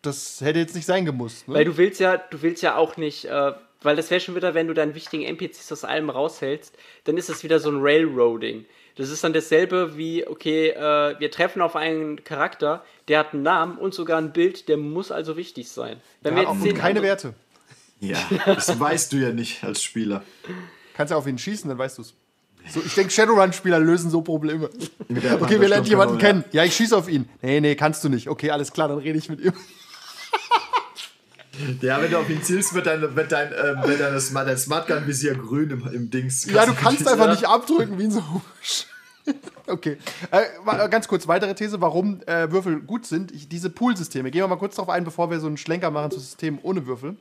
[0.01, 1.47] das hätte jetzt nicht sein gemusst.
[1.47, 1.55] Ne?
[1.55, 3.51] Weil du willst ja, du willst ja auch nicht, äh,
[3.81, 7.29] weil das wäre schon wieder, wenn du deinen wichtigen NPCs aus allem raushältst, dann ist
[7.29, 8.65] es wieder so ein Railroading.
[8.95, 13.43] Das ist dann dasselbe wie, okay, äh, wir treffen auf einen Charakter, der hat einen
[13.43, 16.01] Namen und sogar ein Bild, der muss also wichtig sein.
[16.21, 17.33] Wenn ja, und zehn keine andere- Werte.
[17.99, 20.23] Ja, das weißt du ja nicht als Spieler.
[20.95, 22.15] Kannst ja auf ihn schießen, dann weißt du es.
[22.69, 24.69] So, ich denke, Shadowrun-Spieler lösen so Probleme.
[25.09, 26.43] Okay, wir lernen jemanden Pantherstoppkanone, kennen.
[26.51, 27.27] Ja, ich schieße auf ihn.
[27.41, 28.27] Nee, nee, kannst du nicht.
[28.29, 29.53] Okay, alles klar, dann rede ich mit ihm.
[31.81, 34.57] Ja, wenn du auf ihn zielst, wird dein, wird dein, ähm, wird dein, Smart, dein
[34.57, 36.45] Smartgun-Visier grün im, im Dings.
[36.45, 37.31] Ja, du kannst einfach Ja.
[37.33, 38.23] nicht abdrücken wie ein so.
[39.67, 39.97] Okay.
[40.31, 43.31] Äh, wa- ganz kurz, weitere These, warum äh, Würfel gut sind.
[43.31, 44.31] Ich, diese Poolsysteme.
[44.31, 46.87] Gehen wir mal kurz darauf ein, bevor wir so einen Schlenker machen zu Systemen ohne
[46.87, 47.15] Würfel.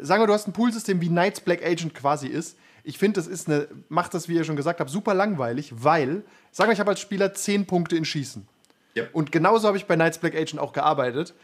[0.00, 2.56] Sagen wir, du hast ein Poolsystem, wie Knights Black Agent quasi ist.
[2.88, 6.22] Ich finde, das ist eine, macht das, wie ihr schon gesagt habt, super langweilig, weil,
[6.52, 8.46] sagen wir, ich habe als Spieler 10 Punkte in Schießen.
[8.94, 9.04] Ja.
[9.12, 11.34] Und genauso habe ich bei Knights Black Agent auch gearbeitet.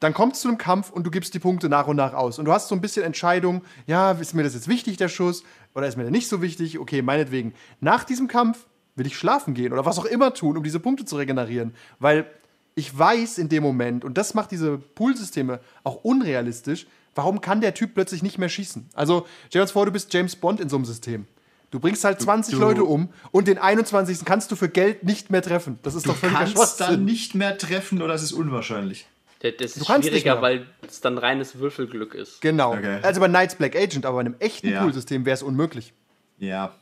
[0.00, 2.38] Dann kommt es zu einem Kampf und du gibst die Punkte nach und nach aus.
[2.38, 5.44] Und du hast so ein bisschen Entscheidung, ja, ist mir das jetzt wichtig, der Schuss,
[5.74, 6.78] oder ist mir der nicht so wichtig?
[6.78, 7.52] Okay, meinetwegen.
[7.80, 11.04] Nach diesem Kampf will ich schlafen gehen oder was auch immer tun, um diese Punkte
[11.04, 11.74] zu regenerieren.
[11.98, 12.26] Weil
[12.74, 17.74] ich weiß in dem Moment, und das macht diese Poolsysteme auch unrealistisch, warum kann der
[17.74, 18.88] Typ plötzlich nicht mehr schießen?
[18.94, 21.26] Also, stell dir uns vor, du bist James Bond in so einem System.
[21.70, 24.24] Du bringst halt 20 du- Leute um und den 21.
[24.26, 25.78] kannst du für Geld nicht mehr treffen.
[25.82, 29.06] Das ist Du doch völliger kannst dann nicht mehr treffen oder es ist unwahrscheinlich.
[29.40, 32.40] Das das ist schwieriger, weil es dann reines Würfelglück ist.
[32.42, 32.74] Genau.
[32.74, 32.98] Okay.
[33.02, 34.82] Also bei Knights Black Agent, aber bei einem echten Ja.
[34.82, 35.94] Poolsystem wäre es unmöglich.
[36.38, 36.74] Ja.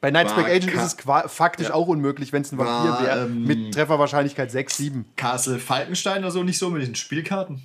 [0.00, 1.74] Bei Knights War Black Agent ka- ist es faktisch Ja.
[1.74, 3.24] auch unmöglich, wenn es ein Vampir wäre.
[3.24, 5.04] ähm, mit Trefferwahrscheinlichkeit 6, 7.
[5.16, 7.62] Castle Falkenstein oder so nicht so mit den Spielkarten?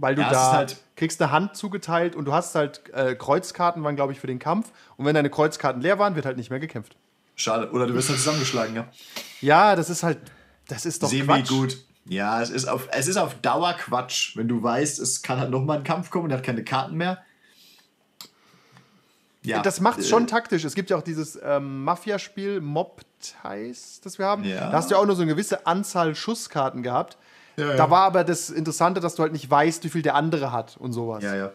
[0.00, 3.82] Weil du Ja, da halt- kriegst eine Hand zugeteilt und du hast halt äh, Kreuzkarten,
[3.84, 4.70] waren glaube ich für den Kampf.
[4.96, 6.96] Und wenn deine Kreuzkarten leer waren, wird halt nicht mehr gekämpft.
[7.36, 7.70] Schade.
[7.72, 8.86] Oder du wirst halt zusammengeschlagen, ja.
[9.40, 10.18] Ja, das ist halt,
[10.68, 11.48] das ist doch Semi Quatsch.
[11.48, 11.78] gut.
[12.06, 15.50] Ja, es ist, auf, es ist auf Dauer Quatsch, wenn du weißt, es kann halt
[15.50, 17.18] nochmal ein Kampf kommen und er hat keine Karten mehr.
[19.42, 20.64] Ja, Das macht es äh, schon taktisch.
[20.64, 24.44] Es gibt ja auch dieses ähm, Mafia-Spiel Mob Ties, das wir haben.
[24.44, 24.66] Ja.
[24.70, 27.16] Da hast du ja auch nur so eine gewisse Anzahl Schusskarten gehabt.
[27.60, 30.52] Ja, Da war aber das Interessante, dass du halt nicht weißt, wie viel der andere
[30.52, 31.22] hat und sowas.
[31.22, 31.52] Ja, ja.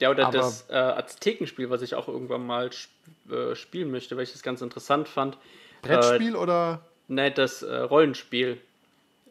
[0.00, 2.90] Ja, oder Aber- das äh, Aztekenspiel, was ich auch irgendwann mal sp
[3.30, 5.36] äh, spielen möchte, weil ich das ganz interessant fand.
[5.82, 6.80] Brettspiel oder?
[7.08, 8.58] Ne, das äh, Rollenspiel.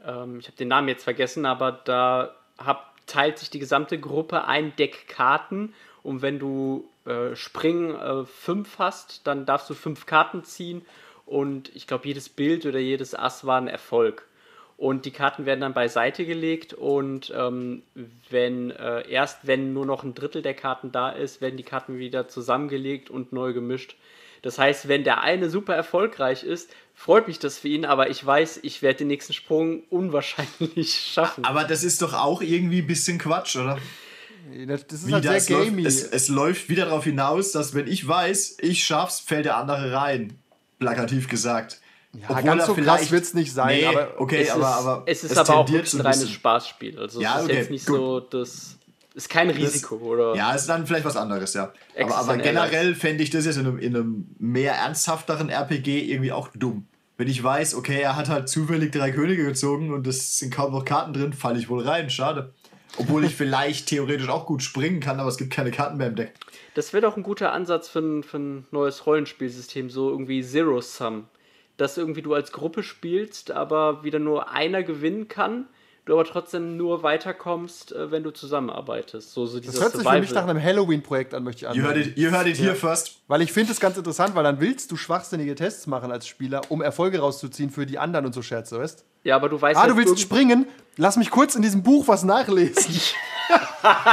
[0.05, 4.45] Ähm, ich habe den Namen jetzt vergessen, aber da hab, teilt sich die gesamte Gruppe
[4.45, 10.05] ein Deck Karten und wenn du äh, Springen äh, fünf hast, dann darfst du fünf
[10.05, 10.85] Karten ziehen
[11.25, 14.25] und ich glaube, jedes Bild oder jedes Ass war ein Erfolg.
[14.77, 17.81] Und die Karten werden dann beiseite gelegt und ähm,
[18.29, 21.97] wenn äh, erst wenn nur noch ein Drittel der Karten da ist, werden die Karten
[21.97, 23.95] wieder zusammengelegt und neu gemischt.
[24.43, 28.23] Das heißt, wenn der eine super erfolgreich ist, freut mich das für ihn, aber ich
[28.23, 31.43] weiß, ich werde den nächsten Sprung unwahrscheinlich schaffen.
[31.43, 33.79] Aber das ist doch auch irgendwie ein bisschen Quatsch, oder?
[34.67, 35.65] Das ist Wie halt sehr das läuft.
[35.69, 35.85] gamey.
[35.85, 39.91] Es, es läuft wieder darauf hinaus, dass wenn ich weiß, ich schaff's, fällt der andere
[39.91, 40.37] rein.
[40.79, 41.81] Plakativ gesagt.
[42.29, 45.23] Ja, ganz so krass wird's nicht sein, Nee, aber okay, es, aber, ist, aber es
[45.23, 46.29] ist aber auch ein ein reines.
[46.29, 46.99] Spaßspiel.
[46.99, 47.95] Also Ja, es ist okay, jetzt nicht gut.
[47.95, 48.77] so, das
[49.13, 50.35] ist kein Risiko, oder?
[50.35, 51.73] Ja, ist dann vielleicht was anderes, ja.
[51.99, 56.31] Aber, aber generell fände ich das jetzt in einem, in einem mehr ernsthafteren RPG irgendwie
[56.31, 56.85] auch dumm.
[57.17, 60.71] Wenn ich weiß, okay, er hat halt zufällig drei Könige gezogen und es sind kaum
[60.71, 62.11] noch Karten drin, falle ich wohl rein.
[62.11, 62.53] Schade.
[62.97, 66.15] Obwohl ich vielleicht theoretisch auch gut springen kann, aber es gibt keine Karten mehr im
[66.15, 66.33] Deck.
[66.75, 70.79] Das wäre doch ein guter Ansatz für ein, für ein neues Rollenspielsystem, so irgendwie Zero
[70.81, 71.25] Sum.
[71.77, 75.67] Dass irgendwie du als Gruppe spielst, aber wieder nur einer gewinnen kann,
[76.05, 79.31] du aber trotzdem nur weiterkommst, äh, wenn du zusammenarbeitest.
[79.31, 81.91] So, so das hört sich für mich nach einem Halloween-Projekt an, möchte ich You heard
[81.91, 82.11] anmerken.
[82.11, 83.19] it, you heard it here first.
[83.27, 86.61] Weil ich finde es ganz interessant, weil dann willst du schwachsinnige Tests machen als Spieler,
[86.69, 89.87] um Erfolge rauszuziehen für die anderen und so Scherze, weißt Ja, aber du weißt Ah,
[89.87, 90.67] du willst springen?
[90.95, 92.95] Lass mich kurz in diesem Buch was nachlesen.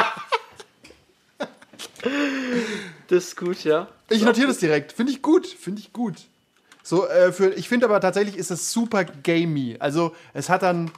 [3.08, 3.88] Das ist gut, ja.
[4.08, 4.92] Ich notiere das direkt.
[4.92, 5.46] Finde ich gut.
[5.46, 6.14] Finde ich gut.
[6.84, 9.76] So, äh, für, ich finde aber tatsächlich ist es super gamey.
[9.80, 10.90] Also, es hat dann.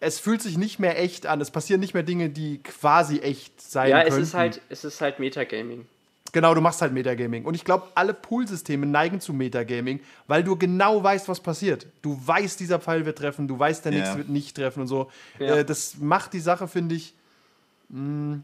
[0.00, 1.40] Es fühlt sich nicht mehr echt an.
[1.40, 4.22] Es passieren nicht mehr Dinge, die quasi echt sein Ja, es könnten.
[4.22, 5.86] ist halt, es ist halt Metagaming.
[6.30, 7.44] Genau, du machst halt Metagaming.
[7.44, 9.98] Und ich glaube, alle Poolsysteme neigen zu Metagaming,
[10.28, 11.86] weil du genau weißt, was passiert.
[12.02, 13.98] Du weißt, dieser Pfeil wird treffen, du weißt, der Ja.
[13.98, 15.10] nächste wird nicht treffen und so.
[15.40, 15.56] Ja.
[15.56, 17.14] Äh, das macht die Sache, finde ich.
[17.88, 18.40] mh,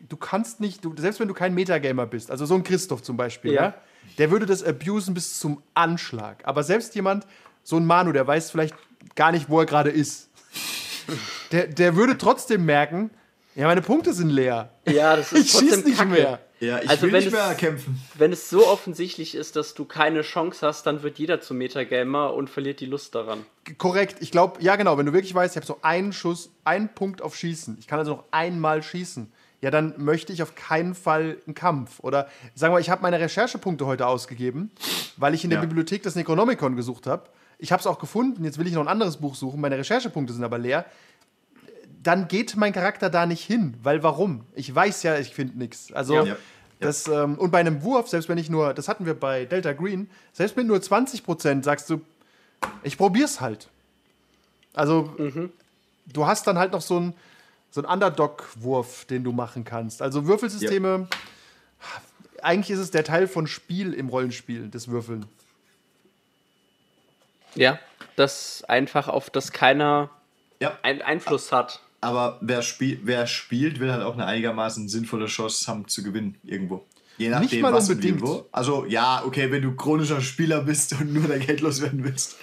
[0.00, 3.16] du kannst nicht, du, selbst wenn du kein Metagamer bist, also so ein Christoph zum
[3.16, 3.62] Beispiel, ja.
[3.62, 3.74] Ja.
[4.18, 6.42] der würde das abusen bis zum Anschlag.
[6.44, 7.26] Aber selbst jemand,
[7.62, 8.74] so ein Manu, der weiß vielleicht
[9.14, 10.30] gar nicht, wo er gerade ist,
[11.52, 13.10] der, der würde trotzdem merken,
[13.54, 14.70] ja, meine Punkte sind leer.
[14.86, 16.10] Ja, das ist Ich trotzdem schieß nicht Kacke.
[16.10, 16.40] mehr.
[16.58, 18.00] Ja, ich Also will wenn nicht es- mehr kämpfen.
[18.14, 22.32] Wenn es so offensichtlich ist, dass du keine Chance hast, dann wird jeder zum Metagamer
[22.34, 23.44] und verliert die Lust daran.
[23.78, 26.88] Korrekt, ich glaube, ja genau, wenn du wirklich weißt, ich habe so einen Schuss, einen
[26.94, 29.30] Punkt auf Schießen, ich kann also noch einmal schießen,
[29.62, 32.00] ja, dann möchte ich auf keinen Fall einen Kampf.
[32.00, 34.70] Oder sagen wir, ich habe meine Recherchepunkte heute ausgegeben,
[35.16, 35.64] weil ich in der Ja.
[35.64, 37.24] Bibliothek das Necronomicon gesucht habe.
[37.58, 40.34] Ich habe es auch gefunden, jetzt will ich noch ein anderes Buch suchen, meine Recherchepunkte
[40.34, 40.84] sind aber leer.
[42.02, 44.44] Dann geht mein Charakter da nicht hin, weil warum?
[44.54, 45.92] Ich weiß ja, ich finde nichts.
[45.92, 46.36] Also, Ja.
[46.78, 49.72] Das, ähm, und bei einem Wurf, selbst wenn ich nur, das hatten wir bei Delta
[49.72, 52.02] Green, selbst mit nur 20% sagst du,
[52.82, 53.68] ich probier's halt.
[54.74, 55.10] Also,
[56.12, 57.14] du hast dann halt noch so einen
[57.76, 60.00] so einen Underdog-Wurf, den du machen kannst.
[60.00, 61.08] Also Würfelsysteme,
[62.42, 65.26] eigentlich ist es der Teil von Spiel im Rollenspiel, das Würfeln.
[67.54, 67.78] Ja,
[68.16, 70.08] das einfach auf das keiner
[70.58, 70.78] Ja.
[70.82, 71.80] einen Einfluss hat.
[72.00, 76.38] Aber wer, spiel, wer spielt, will halt auch eine einigermaßen sinnvolle Chance haben zu gewinnen
[76.44, 76.82] irgendwo.
[77.18, 78.22] Je nachdem, mal was unbedingt.
[78.22, 78.46] und wie und wo.
[78.52, 82.36] Also ja, okay, wenn du chronischer Spieler bist und nur dein Geld loswerden willst.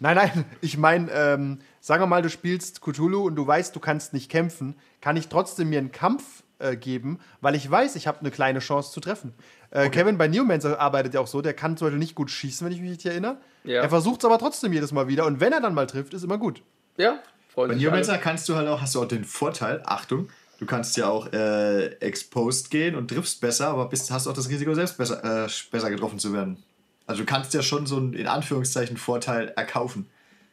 [0.00, 3.80] Nein, nein, ich meine, ähm, sagen wir mal, du spielst Cthulhu und du weißt, du
[3.80, 8.06] kannst nicht kämpfen, kann ich trotzdem mir einen Kampf äh, geben, weil ich weiß, ich
[8.06, 9.34] habe eine kleine Chance zu treffen.
[9.70, 12.64] Äh, Kevin bei Neomancer arbeitet ja auch so, der kann zum Beispiel nicht gut schießen,
[12.66, 13.38] wenn ich mich nicht erinnere.
[13.64, 13.82] Ja.
[13.82, 16.22] Er versucht es aber trotzdem jedes Mal wieder und wenn er dann mal trifft, ist
[16.22, 16.62] immer gut.
[16.96, 17.96] Ja, freuen Bei sich alle.
[17.96, 21.32] Neomancer kannst du halt auch, hast du auch den Vorteil, Achtung, du kannst ja auch
[21.32, 25.48] äh, exposed gehen und triffst besser, aber bist, hast auch das Risiko, selbst besser, äh,
[25.70, 26.62] besser getroffen zu werden.
[27.06, 30.08] Also du kannst ja schon so einen, in Anführungszeichen, Vorteil erkaufen.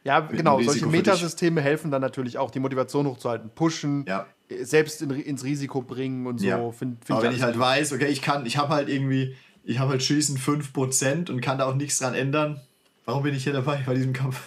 [0.08, 0.86] Ja, genau, solche.
[0.86, 3.50] Metasysteme helfen dann natürlich auch, die Motivation hochzuhalten.
[3.54, 4.26] Pushen, Ja.
[4.50, 6.46] äh, selbst in, ins Risiko bringen und so.
[6.48, 6.58] Ja.
[6.72, 9.80] Find, find Aber wenn ich halt weiß, okay, ich kann, ich habe halt irgendwie, ich
[9.80, 12.62] habe halt Schießen 5% und kann da auch nichts dran ändern,
[13.04, 14.40] warum bin ich hier dabei bei diesem Kampf?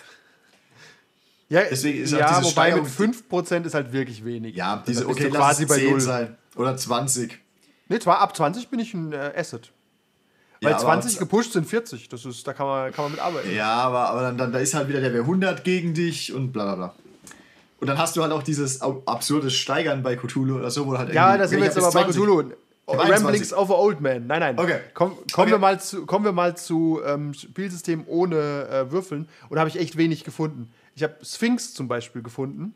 [1.51, 4.55] Ja, Deswegen ist ja diese wobei Steigerung- mit 5% ist halt wirklich wenig.
[4.57, 6.01] Ja, diese, Da bist okay, du lass quasi es bei 10 null.
[6.01, 6.37] sein.
[6.57, 7.39] Oder 20.
[7.89, 9.71] Nee, zwar ab 20 bin ich ein äh, Asset.
[10.63, 12.09] Weil Ja, aber 20 ab- gepusht sind 40.
[12.09, 13.55] Das ist, da kann man, kann man mit arbeiten.
[13.55, 16.65] Ja, aber, aber dann, dann da ist halt wieder der W100 gegen dich und bla
[16.67, 16.95] bla bla.
[17.81, 21.15] Und dann hast du halt auch dieses absurde Steigern bei Cthulhu oder so, wo halt
[21.15, 22.23] Ja, da sind wir jetzt aber bei bis 20.
[22.23, 22.53] Cthulhu.
[22.87, 23.25] 21.
[23.25, 24.27] Ramblings of Old Man.
[24.27, 24.59] Nein, nein.
[24.59, 24.81] Okay.
[24.95, 25.51] Komm, kommen, Okay.
[25.53, 28.37] Wir mal zu, kommen wir mal zu ähm, Spielsystemen ohne
[28.69, 29.29] äh, Würfeln.
[29.49, 30.71] Und da habe ich echt wenig gefunden.
[30.97, 32.75] Ich habe Sphinx zum Beispiel gefunden.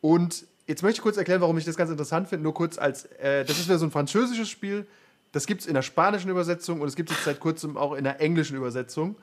[0.00, 2.42] Und jetzt möchte ich kurz erklären, warum ich das ganz interessant finde.
[2.42, 4.86] Nur kurz als, äh, das ist wieder so ein französisches Spiel.
[5.32, 8.04] Das gibt es in der spanischen Übersetzung und es gibt es seit kurzem auch in
[8.04, 9.16] der englischen Übersetzung.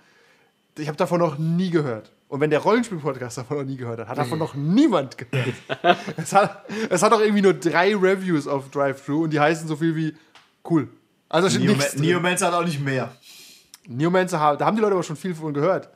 [0.78, 2.12] Ich habe davon noch nie gehört.
[2.28, 5.54] Und wenn der Rollenspiel-Podcast davon noch nie gehört hat, hat davon noch niemand gehört.
[6.18, 9.76] es, hat, es hat auch irgendwie nur drei Reviews auf Drive-Thru und die heißen so
[9.76, 10.16] viel wie
[10.70, 10.88] cool.
[11.30, 11.96] Also steht Neoma- nichts.
[11.96, 13.16] Neomancer hat auch nicht mehr.
[13.88, 15.90] Neomancer, haben- da haben die Leute aber schon viel von gehört.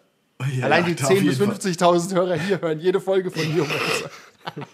[0.56, 1.98] Ja, Allein die ja, auf 10.000 bis jeden Fall.
[1.98, 4.10] 50.000 Hörer hier hören jede Folge von Neomancer.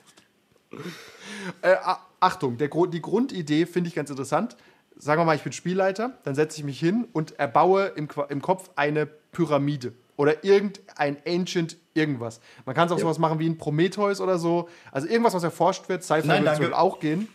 [1.62, 1.76] äh,
[2.20, 4.56] Achtung, der, die Grundidee finde ich ganz interessant.
[4.98, 8.42] Sagen wir mal, ich bin Spielleiter, dann setze ich mich hin und erbaue im, im
[8.42, 12.40] Kopf eine Pyramide oder irgendein Ancient irgendwas.
[12.66, 14.70] Man kann es auch sowas machen wie ein Prometheus oder so.
[14.92, 16.04] Also irgendwas, was erforscht wird.
[16.04, 17.28] Sci-Fi Nein, wird auch gehen.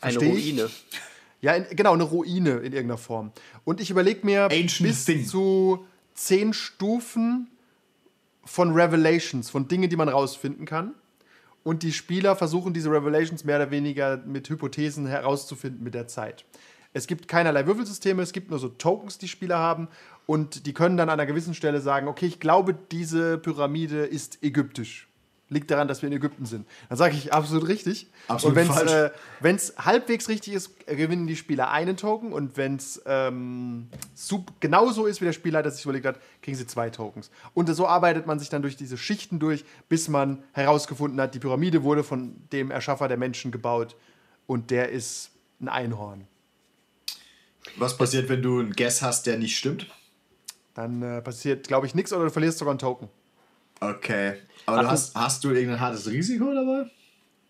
[0.00, 0.46] Eine Versteh ich.
[0.46, 0.70] Ruine.
[1.40, 3.32] Ja, in, genau, eine Ruine in irgendeiner Form.
[3.64, 5.26] Und ich überlege mir Ancient bis Thing.
[5.26, 7.48] zu zehn Stufen
[8.44, 10.94] von Revelations, von Dingen, die man rausfinden kann.
[11.62, 16.44] Und die Spieler versuchen diese Revelations mehr oder weniger mit Hypothesen herauszufinden mit der Zeit.
[16.98, 19.88] Es gibt keinerlei Würfelsysteme, es gibt nur so Tokens, die Spieler haben.
[20.26, 24.42] Und die können dann an einer gewissen Stelle sagen, okay, ich glaube, diese Pyramide ist
[24.42, 25.08] ägyptisch.
[25.48, 26.66] Liegt daran, dass wir in Ägypten sind.
[26.90, 28.08] Dann sage ich absolut richtig.
[28.26, 32.34] Absolut und wenn es äh, halbwegs richtig ist, gewinnen die Spieler einen Token.
[32.34, 33.88] Und wenn es ähm,
[34.60, 37.30] genauso ist, wie der Spielleiter sich überlegt hat, kriegen sie zwei Tokens.
[37.54, 41.38] Und so arbeitet man sich dann durch diese Schichten durch, bis man herausgefunden hat, die
[41.38, 43.96] Pyramide wurde von dem Erschaffer der Menschen gebaut.
[44.46, 45.30] Und der ist
[45.60, 46.26] ein Einhorn.
[47.76, 49.86] Was passiert, wenn du einen Guess hast, der nicht stimmt?
[50.74, 53.08] Dann äh, passiert, glaube ich, nichts oder du verlierst sogar einen Token.
[53.80, 54.34] Okay.
[54.66, 56.90] Aber du hast, hast du irgendein hartes Risiko dabei?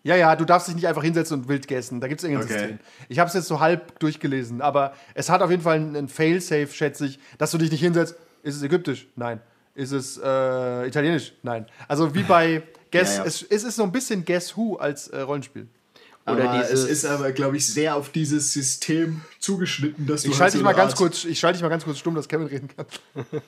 [0.03, 1.99] Ja, ja, du darfst dich nicht einfach hinsetzen und wild gessen.
[1.99, 2.59] Da gibt es irgendein Okay.
[2.59, 2.79] System.
[3.09, 6.07] Ich habe es jetzt so halb durchgelesen, aber es hat auf jeden Fall einen, einen
[6.07, 8.15] Fail-Safe, schätze ich, dass du dich nicht hinsetzt.
[8.43, 9.07] Ist es ägyptisch?
[9.15, 9.41] Nein.
[9.75, 11.33] Ist es äh, italienisch?
[11.43, 11.65] Nein.
[11.87, 13.27] Also wie bei Guess, Ja, ja.
[13.27, 15.67] Es, es ist so ein bisschen Guess Who als äh, Rollenspiel.
[16.33, 20.33] Oder aber es ist aber, glaube ich, sehr auf dieses System zugeschnitten, dass du Ich
[20.33, 22.27] halt schalte so dich mal ganz kurz, ich schalte dich mal ganz kurz stumm, dass
[22.27, 22.85] Kevin reden kann.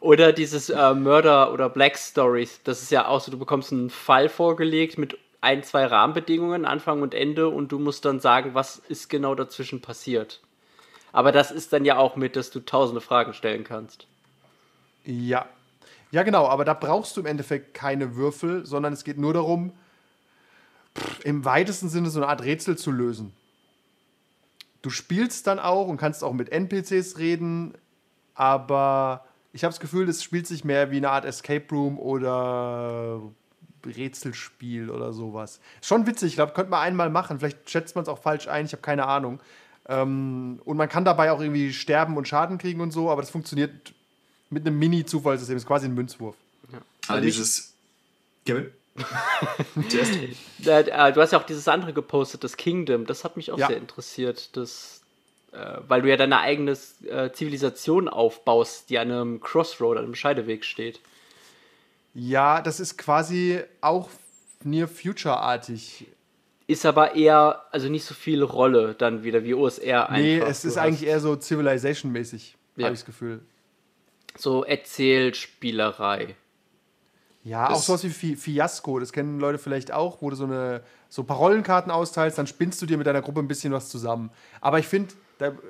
[0.00, 2.60] Oder dieses äh, Murder- oder Black Stories.
[2.64, 7.02] Das ist ja auch so, du bekommst einen Fall vorgelegt mit ein, zwei Rahmenbedingungen, Anfang
[7.02, 10.40] und Ende, und du musst dann sagen, was ist genau dazwischen passiert.
[11.12, 14.06] Aber das ist dann ja auch mit, dass du tausende Fragen stellen kannst.
[15.04, 15.46] Ja.
[16.10, 19.72] Ja, genau, aber da brauchst du im Endeffekt keine Würfel, sondern es geht nur darum,
[21.24, 23.32] im weitesten Sinne so eine Art Rätsel zu lösen.
[24.82, 27.74] Du spielst dann auch und kannst auch mit NPCs reden,
[28.34, 33.20] aber ich habe das Gefühl, es spielt sich mehr wie eine Art Escape Room oder
[33.84, 35.60] Rätselspiel oder sowas.
[35.82, 37.38] Schon witzig, ich glaube, könnte man einmal machen.
[37.38, 39.40] Vielleicht schätzt man es auch falsch ein, ich habe keine Ahnung.
[39.88, 43.30] Ähm, und man kann dabei auch irgendwie sterben und Schaden kriegen und so, aber das
[43.30, 43.94] funktioniert
[44.50, 45.56] mit einem Mini-Zufallssystem.
[45.56, 46.36] Ist quasi ein Münzwurf.
[47.08, 47.74] Aber dieses.
[48.44, 48.70] Kevin?
[50.66, 53.06] Äh, du hast ja auch dieses andere gepostet, das Kingdom.
[53.06, 53.68] Das hat mich auch Ja.
[53.68, 54.56] sehr interessiert.
[54.56, 55.02] Das,
[55.52, 56.72] äh, weil du ja deine eigene
[57.06, 61.00] äh, Zivilisation aufbaust, die an einem Crossroad, an einem Scheideweg steht.
[62.14, 64.08] Ja, das ist quasi auch
[64.64, 66.06] Near Future-artig.
[66.66, 70.16] Ist aber eher, also nicht so viel Rolle dann wieder wie OSR einfach.
[70.20, 72.84] Nee, es ist hast eigentlich eher so Civilization-mäßig, Ja.
[72.86, 73.40] habe ich das Gefühl.
[74.36, 76.34] so Erzählspielerei.
[77.48, 80.82] Ja, auch sowas wie Fi Fiasco, das kennen Leute vielleicht auch, wo du so eine
[81.08, 84.30] so Parollenkarten austeilst, dann spinnst du dir mit deiner Gruppe ein bisschen was zusammen.
[84.60, 85.14] Aber ich finde,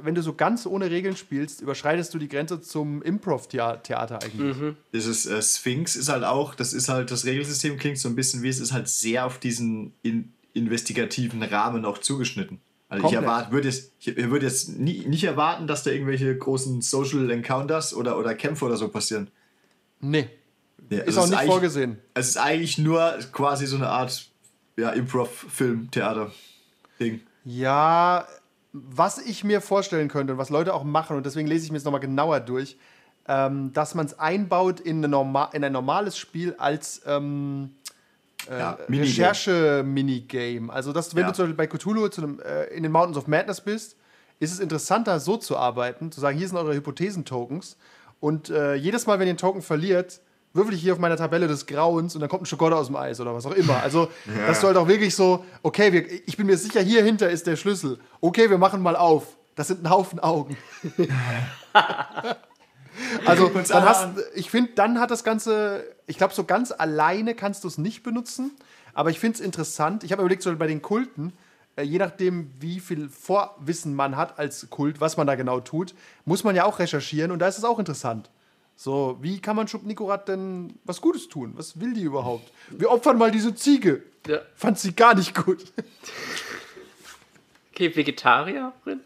[0.02, 4.74] wenn du so ganz ohne Regeln spielst, überschreitest du die Grenze zum Improv-Theater eigentlich.
[4.92, 8.42] Dieses äh, Sphinx ist halt auch, das ist halt, das Regelsystem klingt so ein bisschen
[8.42, 12.60] wie es ist halt sehr auf diesen in, investigativen Rahmen auch zugeschnitten.
[12.88, 16.80] Also ich erwarte, würde jetzt, ich würde jetzt nie, nicht erwarten, dass da irgendwelche großen
[16.80, 19.30] Social Encounters oder, oder Kämpfe oder so passieren.
[20.00, 20.30] Nee,
[20.90, 21.98] Ja, ist es auch nicht vorgesehen.
[22.14, 24.26] Es ist eigentlich nur quasi so eine Art
[24.76, 27.20] ja, Improv-Film-Theater-Ding.
[27.44, 28.26] Ja,
[28.72, 31.78] was ich mir vorstellen könnte und was Leute auch machen, und deswegen lese ich mir
[31.78, 32.76] es nochmal genauer durch,
[33.26, 37.70] ähm, dass man es einbaut in, eine norma in ein normales Spiel als ähm,
[38.48, 39.10] Ja, Minigame.
[39.10, 40.72] Recherche-Minigame.
[40.72, 41.28] Also, dass, wenn Ja.
[41.28, 43.96] du zum Beispiel bei Cthulhu einem, äh, in den Mountains of Madness bist,
[44.40, 47.76] ist es interessanter, so zu arbeiten, zu sagen, hier sind eure Hypothesen-Tokens.
[48.20, 50.20] Und äh, jedes Mal, wenn ihr einen Token verliert,
[50.52, 52.96] würfel ich hier auf meiner Tabelle des Grauens und dann kommt ein Schokolade aus dem
[52.96, 53.82] Eis oder was auch immer.
[53.82, 54.08] Also,
[54.46, 57.46] dass du halt auch wirklich so, okay, wir, ich bin mir sicher, hier hinter ist
[57.46, 57.98] der Schlüssel.
[58.20, 59.36] Okay, wir machen mal auf.
[59.54, 60.56] Das sind ein Haufen Augen.
[63.26, 67.64] also, dann hast, ich finde, dann hat das Ganze, ich glaube, so ganz alleine kannst
[67.64, 68.52] du es nicht benutzen.
[68.94, 70.02] Aber ich finde es interessant.
[70.02, 71.32] Ich habe überlegt, so bei den Kulten,
[71.76, 75.94] äh, je nachdem, wie viel Vorwissen man hat als Kult, was man da genau tut,
[76.24, 77.30] muss man ja auch recherchieren.
[77.30, 78.30] Und da ist es auch interessant.
[78.80, 81.52] So, wie kann man Schub Nikorat denn was Gutes tun?
[81.56, 82.52] Was will die überhaupt?
[82.70, 84.04] Wir opfern mal diese Ziege.
[84.28, 84.38] Ja.
[84.54, 85.64] Fand sie gar nicht gut.
[87.72, 89.00] Okay, Vegetarierin?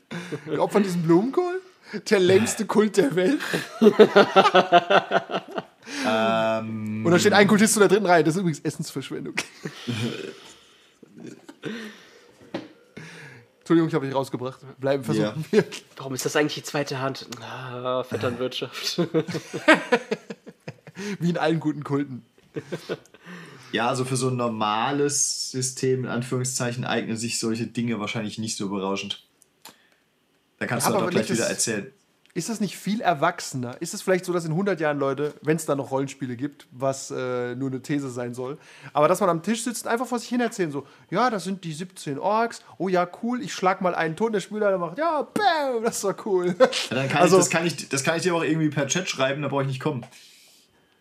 [0.45, 1.63] Wir opfern diesen Blumenkohl?
[2.11, 3.41] Der längste Kult der Welt.
[6.07, 8.23] Ähm, Und da steht ein Kultist in der dritten Reihe.
[8.25, 9.35] Das ist übrigens Essensverschwendung.
[13.63, 14.59] Entschuldigung, ich habe dich rausgebracht.
[14.81, 15.65] Bleiben versuchen wir.
[15.97, 17.29] Warum ist das eigentlich die zweite Hand?
[17.41, 18.99] Ah, Vetternwirtschaft.
[21.21, 22.25] Wie in allen guten Kulten.
[23.71, 28.57] ja, also für so ein normales System, in Anführungszeichen, eignen sich solche Dinge wahrscheinlich nicht
[28.57, 29.25] so berauschend.
[30.59, 31.93] Da kannst Ja, du auch gleich wieder erzählen.
[32.35, 33.77] Ist das nicht viel erwachsener?
[33.81, 36.67] Ist es vielleicht so, dass in 100 Jahren Leute, wenn es da noch Rollenspiele gibt,
[36.71, 38.57] was äh, nur eine These sein soll,
[38.95, 41.45] aber dass man am Tisch sitzt und einfach vor sich hin erzählen, so, ja, das
[41.45, 44.97] sind die 17 Orks, oh ja, cool, ich schlag mal einen Ton, der Spieler macht,
[44.97, 46.55] ja, bam, das war cool.
[46.91, 49.11] Ja, kann Also- ich, das, kann ich, das kann ich dir auch irgendwie per Chat
[49.11, 50.07] schreiben, da brauche ich nicht kommen.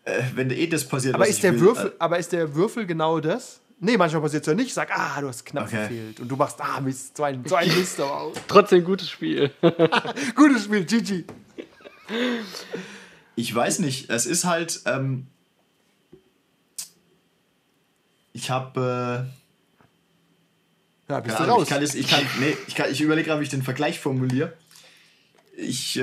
[0.04, 2.84] Äh, wenn eh das passiert, aber ist ich der will, Würfel, aber ist der Würfel
[2.86, 3.60] genau das?
[3.84, 4.68] Nee, manchmal passiert es ja nicht.
[4.68, 5.76] Ich sag, ah, du hast knapp Okay.
[5.76, 6.20] verfehlt.
[6.20, 8.32] Und du machst, ah, Mist, so ein, so ein Mist aber auch.
[8.46, 9.50] Trotzdem gutes Spiel.
[10.36, 11.24] Gutes Spiel, GG.
[13.34, 14.82] Ich weiß nicht, es ist halt.
[14.86, 15.26] Ähm,
[18.32, 19.26] ich habe.
[21.08, 21.62] Ja, Äh, bist keine du raus.
[21.64, 23.98] ich kann, jetzt, ich, kann, nee, ich, kann, ich überlege gerade, wie ich den Vergleich
[23.98, 24.52] formuliere.
[25.56, 26.02] Ich, äh,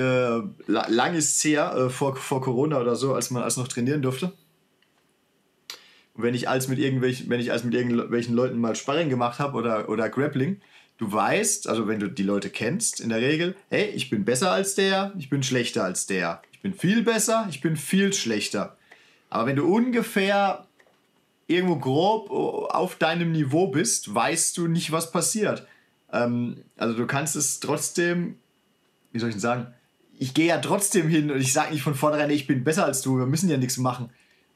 [0.68, 3.68] la- lang ist es her, äh, vor, vor Corona oder so, als man als noch
[3.68, 4.34] trainieren durfte.
[6.22, 9.58] Wenn ich als mit irgendwelchen, wenn ich als mit irgendwelchen Leuten mal Sparring gemacht habe
[9.58, 10.62] oder, oder Grappling,
[10.98, 14.52] du weißt, also wenn du die Leute kennst, in der Regel, hey, ich bin besser
[14.52, 16.42] als der, ich bin schlechter als der.
[16.52, 18.78] Ich bin viel besser, ich bin viel schlechter.
[19.30, 20.66] Aber wenn du ungefähr
[21.48, 25.66] irgendwo grob auf deinem Niveau bist, weißt du nicht, was passiert.
[26.12, 28.36] Ähm, also du kannst es trotzdem,
[29.12, 29.68] wie soll ich denn sagen,
[30.18, 33.02] ich gehe ja trotzdem hin und ich sage nicht von vornherein, ich bin besser als
[33.02, 34.10] du, wir müssen ja nichts machen.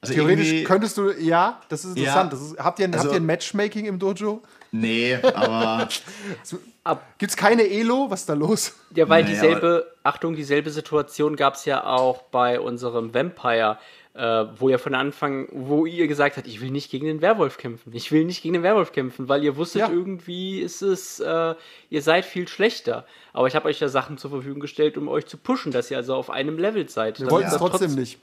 [0.04, 2.32] Also Theoretisch könntest du, ja, das ist interessant.
[2.34, 2.38] Ja.
[2.38, 4.42] Das ist, habt, ihr, habt Also- ihr ein Matchmaking im Dojo?
[4.72, 5.88] Nee, aber
[6.86, 8.08] Ab, Gibt es keine Elo?
[8.10, 8.74] Was ist da los?
[8.94, 13.78] ja, weil Naja, dieselbe, Achtung, dieselbe Situation gab es ja auch bei unserem Vampire,
[14.16, 17.58] äh, wo ja von Anfang, wo ihr gesagt habt, ich will nicht gegen den Werwolf
[17.58, 17.94] kämpfen.
[17.94, 19.90] Ich will nicht gegen den Werwolf kämpfen, weil ihr wusstet, Ja.
[19.90, 21.56] irgendwie ist es, äh,
[21.90, 23.06] ihr seid viel schlechter.
[23.32, 25.96] Aber ich habe euch ja Sachen zur Verfügung gestellt, um euch zu pushen, dass ihr
[25.98, 27.22] also auf einem Level seid.
[27.22, 28.20] Wir wollten es ihr trotzdem trotz- nicht.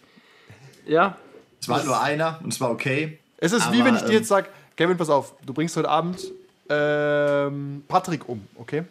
[0.86, 1.16] Ja,
[1.60, 3.18] es war nur einer und es war okay.
[3.38, 5.76] Es ist wie Aber, wenn ich dir ähm, jetzt sage, Kevin, pass auf, du bringst
[5.76, 6.20] heute Abend
[6.68, 8.84] ähm, Patrick um, okay?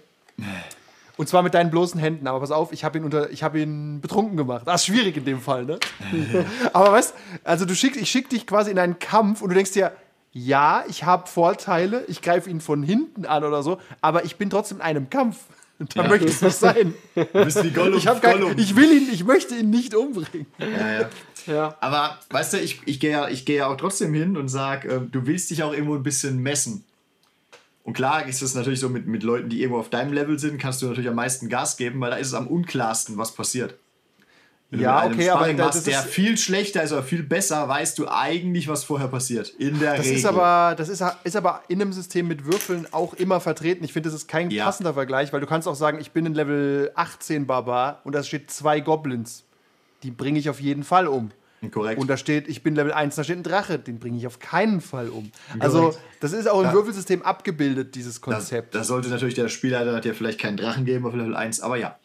[1.18, 3.56] Und zwar mit deinen bloßen Händen, aber pass auf, ich habe ihn, unter- ich hab
[3.56, 4.64] ihn betrunken gemacht.
[4.66, 5.78] Das ist schwierig in dem Fall, ne?
[6.74, 9.72] aber weißt also du schickst, ich schicke dich quasi in einen Kampf und du denkst
[9.72, 9.92] dir,
[10.32, 14.50] ja, ich habe Vorteile, ich greife ihn von hinten an oder so, aber ich bin
[14.50, 15.38] trotzdem in einem Kampf.
[15.96, 16.94] Da möchte ich nicht sein.
[17.16, 17.98] Du bist wie Gollum.
[17.98, 18.58] Ich, hab gar, Gollum.
[18.58, 20.48] ich will ihn, ich möchte ihn nicht umbringen.
[20.58, 21.10] ja, ja.
[21.48, 21.78] ja.
[21.80, 24.90] Aber weißt du, ich, ich gehe ja, ich geh ja auch trotzdem hin und sage,
[24.90, 26.84] ähm, du willst dich auch irgendwo ein bisschen messen.
[27.84, 30.60] Und klar ist es natürlich so mit, mit Leuten, die irgendwo auf deinem Level sind,
[30.60, 33.76] kannst du natürlich am meisten Gas geben, weil da ist es am unklarsten, was passiert.
[34.72, 37.02] Wenn Ja, du okay, aber Sparring da- machst, das der ist- viel schlechter ist oder
[37.02, 39.50] viel besser, weißt du eigentlich, was vorher passiert.
[39.58, 40.18] In der Das Regel.
[40.20, 43.84] ist aber, das ist, ist aber in einem System mit Würfeln auch immer vertreten.
[43.84, 44.66] Ich finde, das ist kein Ja.
[44.66, 48.22] passender Vergleich, weil du kannst auch sagen, ich bin in Level 18 Barbar und da
[48.22, 49.44] steht zwei Goblins.
[50.04, 51.32] Die bringe ich auf jeden Fall um.
[51.74, 52.00] Korrekt.
[52.00, 54.40] Und da steht, ich bin Level 1, da steht ein Drache, den bringe ich auf
[54.40, 55.30] keinen Fall um.
[55.60, 56.74] Also, das ist auch im Ja.
[56.74, 58.76] Würfelsystem abgebildet, dieses das, Konzept.
[58.76, 61.98] das sollte natürlich der Spielleiter dir vielleicht keinen Drachen geben auf Level 1, aber ja.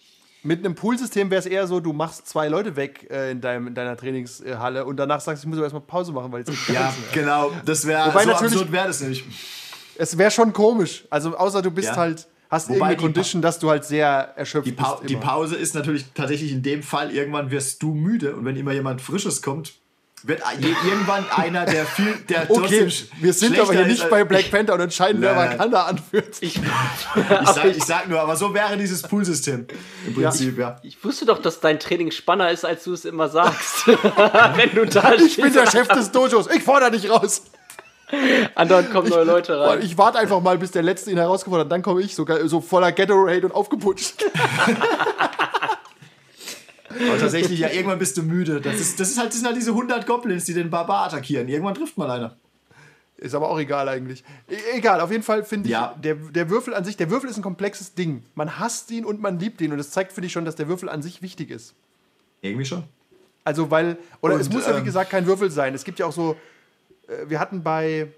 [0.44, 3.66] Mit einem Poolsystem wäre es eher so, du machst zwei Leute weg äh, in, deinem,
[3.66, 6.52] in deiner Trainingshalle und danach sagst du, ich muss aber erstmal Pause machen, weil jetzt
[6.68, 7.50] Ja, genau.
[7.64, 9.24] Das wäre so natürlich- absurd wäre das nämlich.
[9.96, 11.04] Es wäre schon komisch.
[11.08, 11.96] Also, außer du bist Ja.
[11.96, 14.88] halt, hast Wobei irgendeine die Condition, dass du halt sehr erschöpft Die, bist.
[15.08, 15.22] die immer.
[15.22, 19.00] Pause ist natürlich tatsächlich in dem Fall, irgendwann wirst du müde und wenn immer jemand
[19.00, 19.74] Frisches kommt,
[20.26, 20.42] wird
[20.86, 24.80] irgendwann einer, der viel, der Okay, wir sind aber hier nicht bei Black Panther und
[24.80, 25.36] entscheiden, wer.
[25.36, 26.36] Wakanda anführt.
[26.40, 26.58] Ich,
[27.42, 29.66] Ich sag, ich sag nur, aber so wäre dieses Poolsystem
[30.06, 30.76] im Prinzip, ja.
[30.82, 33.86] ich wusste doch, dass dein Training spannender ist, als du es immer sagst.
[33.86, 36.48] Wenn du da Ich bin der Chef des Dojos.
[36.54, 37.42] Ich fordere dich raus.
[38.54, 39.80] andauernd kommen neue Leute rein.
[39.82, 41.72] Ich warte einfach mal, bis der Letzte ihn herausgefordert hat.
[41.72, 44.24] Dann komme ich sogar so voller Gatorade und aufgeputscht.
[47.08, 48.60] Aber tatsächlich, ja, irgendwann bist du müde.
[48.60, 51.48] Das, ist, das, ist halt, das sind halt diese 100 Goblins, die den Barbar attackieren.
[51.48, 52.36] Irgendwann trifft mal einer.
[53.16, 54.24] Ist aber auch egal eigentlich.
[54.48, 55.94] E egal, auf jeden Fall finde ich, Ja.
[56.02, 58.22] der, der Würfel an sich, der Würfel ist ein komplexes Ding.
[58.34, 59.72] Man hasst ihn und man liebt ihn.
[59.72, 61.74] Und das zeigt für dich schon, dass der Würfel an sich wichtig ist.
[62.42, 62.84] Irgendwie schon.
[63.44, 65.74] Also, weil, oder Und, es muss ja wie ähm, gesagt kein Würfel sein.
[65.74, 66.36] Es gibt ja auch so,
[67.08, 68.08] äh, wir hatten bei,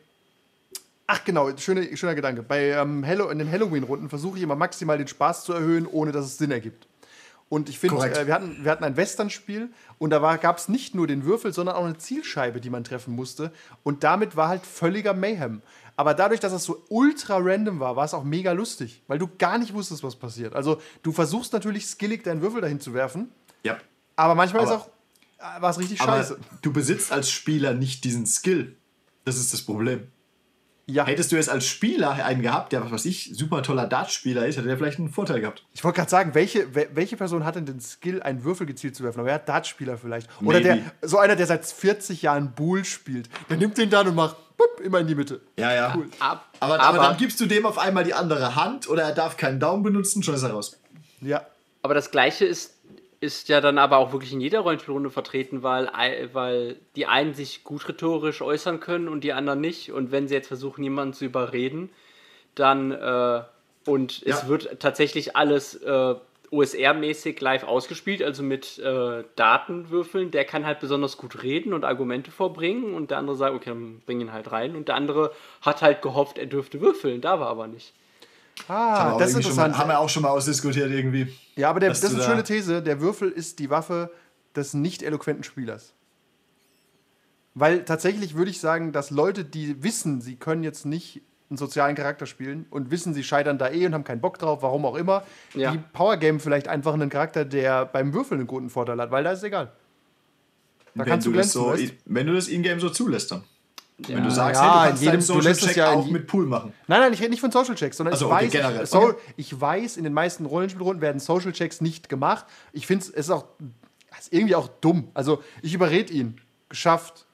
[1.07, 2.43] ach genau, schöne, schöner Gedanke.
[2.43, 6.13] Bei ähm, Hallo, in den Halloween-Runden versuche ich immer maximal den Spaß zu erhöhen, ohne
[6.13, 6.87] dass es Sinn ergibt.
[7.49, 10.95] Und ich finde, äh, wir, hatten, wir hatten ein Western-Spiel und da gab es nicht
[10.97, 13.53] nur den Würfel, sondern auch eine Zielscheibe, die man treffen musste.
[13.85, 15.63] Und damit war halt völliger Mayhem.
[15.97, 19.29] Aber dadurch, dass es so ultra random war, war es auch mega lustig, weil du
[19.39, 20.55] gar nicht wusstest, was passiert.
[20.55, 23.31] Also du versuchst natürlich skillig deinen Würfel dahin zu werfen,
[23.63, 23.79] Ja.
[24.17, 24.89] aber manchmal Aber- ist auch,
[25.39, 26.39] äh, war es richtig scheiße.
[26.63, 28.77] du besitzt als Spieler nicht diesen Skill.
[29.25, 30.09] Das ist das Problem.
[30.89, 34.47] Ja, Hättest du jetzt als Spieler einen gehabt, der, was weiß ich, super toller Dartspieler
[34.47, 35.65] ist, hätte der vielleicht einen Vorteil gehabt.
[35.75, 38.95] ich wollte gerade sagen, welche, wel- welche Person hat denn den Skill, einen Würfel gezielt
[38.95, 39.19] zu werfen?
[39.19, 40.29] Aber er hat Dartspieler vielleicht.
[40.45, 40.91] Oder der, Maybe.
[41.03, 43.29] so einer, der seit 40 Jahren Bull spielt.
[43.51, 45.41] Der nimmt den dann und macht bup, immer in die Mitte.
[45.59, 45.93] Ja, ja.
[45.97, 46.09] Cool.
[46.21, 49.37] Ab, Aber, aber, dann gibst du dem auf einmal die andere Hand oder er darf
[49.37, 50.79] keinen Daumen benutzen, schon ist er raus.
[51.21, 51.45] Ja.
[51.83, 52.76] Aber das Gleiche ist,
[53.21, 57.35] ist ja dann aber auch wirklich in jeder Rollenspielrunde vertreten, weil, ei- weil die einen
[57.35, 59.91] sich gut rhetorisch äußern können und die anderen nicht.
[59.93, 61.91] Und wenn sie jetzt versuchen, jemanden zu überreden,
[62.55, 63.43] dann äh,
[63.87, 64.49] und es Ja.
[64.49, 66.15] wird tatsächlich alles äh,
[66.51, 72.31] OSR-mäßig live ausgespielt, also mit äh, Datenwürfeln, der kann halt besonders gut reden und Argumente
[72.31, 74.77] vorbringen und der andere sagt, okay, dann bring ihn halt rein.
[74.77, 77.93] Und der andere hat halt gehofft, er dürfte würfeln, da war aber nicht.
[78.69, 79.73] Ah, auch das ist interessant.
[79.75, 81.33] Mal, haben wir auch schon mal ausdiskutiert irgendwie.
[81.57, 82.83] ja, aber der, das ist eine schöne da- These.
[82.83, 84.11] Der Würfel ist die Waffe
[84.55, 85.93] des nicht eloquenten Spielers.
[87.55, 91.95] Weil tatsächlich würde ich sagen, dass Leute, die wissen, sie können jetzt nicht einen sozialen
[91.95, 94.97] Charakter spielen und wissen, sie scheitern da eh und haben keinen Bock drauf, warum auch
[94.97, 95.23] immer,
[95.55, 95.71] Ja.
[95.73, 99.31] die Powergame vielleicht einfach einen Charakter, der beim Würfeln einen guten Vorteil hat, weil da
[99.33, 99.73] ist es egal.
[100.95, 101.61] Da wenn, kannst du du das glänzen.
[101.63, 101.95] so, weißt?
[102.07, 103.45] wenn du das Ingame so zulässt dann.
[103.99, 104.31] Wenn du Ja.
[104.31, 106.07] sagst, Ja, hey, du kannst jedem- deinen du Social lässt es Check ja in auch
[106.07, 106.73] mit Pool machen.
[106.87, 108.87] Nein, nein, ich rede nicht von Social Checks, sondern Ach so, ich, okay, weiß, generell.
[108.87, 109.17] so, Okay.
[109.37, 112.45] ich weiß, in den meisten Rollenspielrunden werden Social Checks nicht gemacht.
[112.73, 113.47] Ich finde es ist auch
[114.19, 115.09] es ist irgendwie auch dumm.
[115.15, 116.41] Also, ich überrede ihn.
[116.69, 117.27] Geschafft.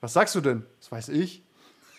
[0.00, 0.64] Was sagst du denn?
[0.80, 1.42] Das weiß ich.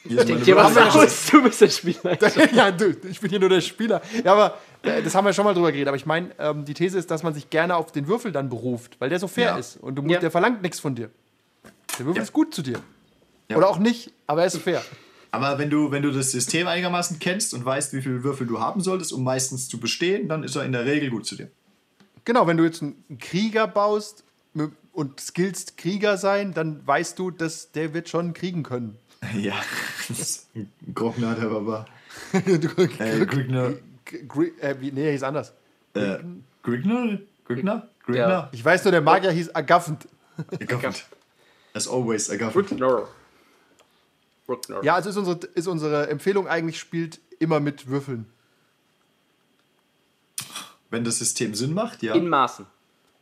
[0.04, 2.18] Denk meine dir was aus, du bist der Spieler.
[2.54, 4.02] ja, du, ich bin hier nur der Spieler.
[4.24, 5.88] Ja, aber äh, das haben wir schon mal drüber geredet.
[5.90, 8.50] Aber ich meine, ähm, die These ist, dass man sich gerne auf den Würfel dann
[8.50, 9.58] beruft, weil der so fair Ja.
[9.58, 9.78] ist.
[9.78, 10.20] Und du Ja.
[10.20, 11.12] der verlangt nichts von dir.
[12.00, 12.24] Der Würfel Ja.
[12.24, 12.80] ist gut zu dir.
[13.52, 13.58] Ja.
[13.58, 14.82] Oder auch nicht, aber er ist fair.
[15.32, 18.60] Aber wenn du, wenn du das System einigermaßen kennst und weißt, wie viele Würfel du
[18.60, 21.50] haben solltest, um meistens zu bestehen, dann ist er in der Regel gut zu dir.
[22.26, 24.24] Genau, wenn du jetzt einen Krieger baust
[24.94, 28.98] und skillst Krieger sein, dann weißt du, dass der wird schon kriegen können.
[29.38, 29.54] Ja,
[30.08, 31.86] das ist ein Grockner, der Barbar.
[32.34, 33.74] Du- Äh, Grigner.
[34.60, 35.54] Äh, wie, nee, er hieß anders.
[35.94, 36.18] Äh,
[36.64, 37.20] Grigner?
[37.46, 37.88] Grigner?
[38.06, 38.50] Grigner?
[38.52, 40.08] Ich weiß nur, der Magier hieß Agaffend.
[40.60, 41.06] Agaffend.
[41.74, 42.68] As always, Agaffend.
[42.70, 43.08] Bruckner.
[44.56, 44.84] Bruckner.
[44.84, 48.26] Ja, also ist unsere, ist unsere Empfehlung eigentlich, spielt immer mit Würfeln.
[50.90, 52.14] Wenn das System Sinn macht, ja.
[52.16, 52.66] In Maßen.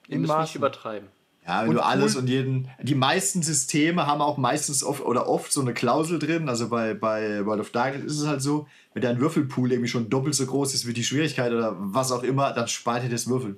[0.07, 0.43] Ihr In müsst Maßen.
[0.43, 1.07] nicht übertreiben.
[1.45, 2.69] Ja, wenn Und du alles cool- und jeden.
[2.81, 6.49] Die meisten Systeme haben auch meistens oft oder oft so eine Klausel drin.
[6.49, 10.09] Also bei, bei World of Darkness ist es halt so, wenn dein Würfelpool irgendwie schon
[10.09, 13.27] doppelt so groß ist wie die Schwierigkeit oder was auch immer, dann spart dir das
[13.27, 13.57] Würfeln.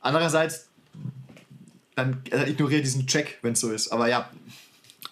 [0.00, 0.68] Andererseits,
[1.94, 3.90] dann äh, ignoriere diesen Check, wenn es so ist.
[3.92, 4.30] Aber ja,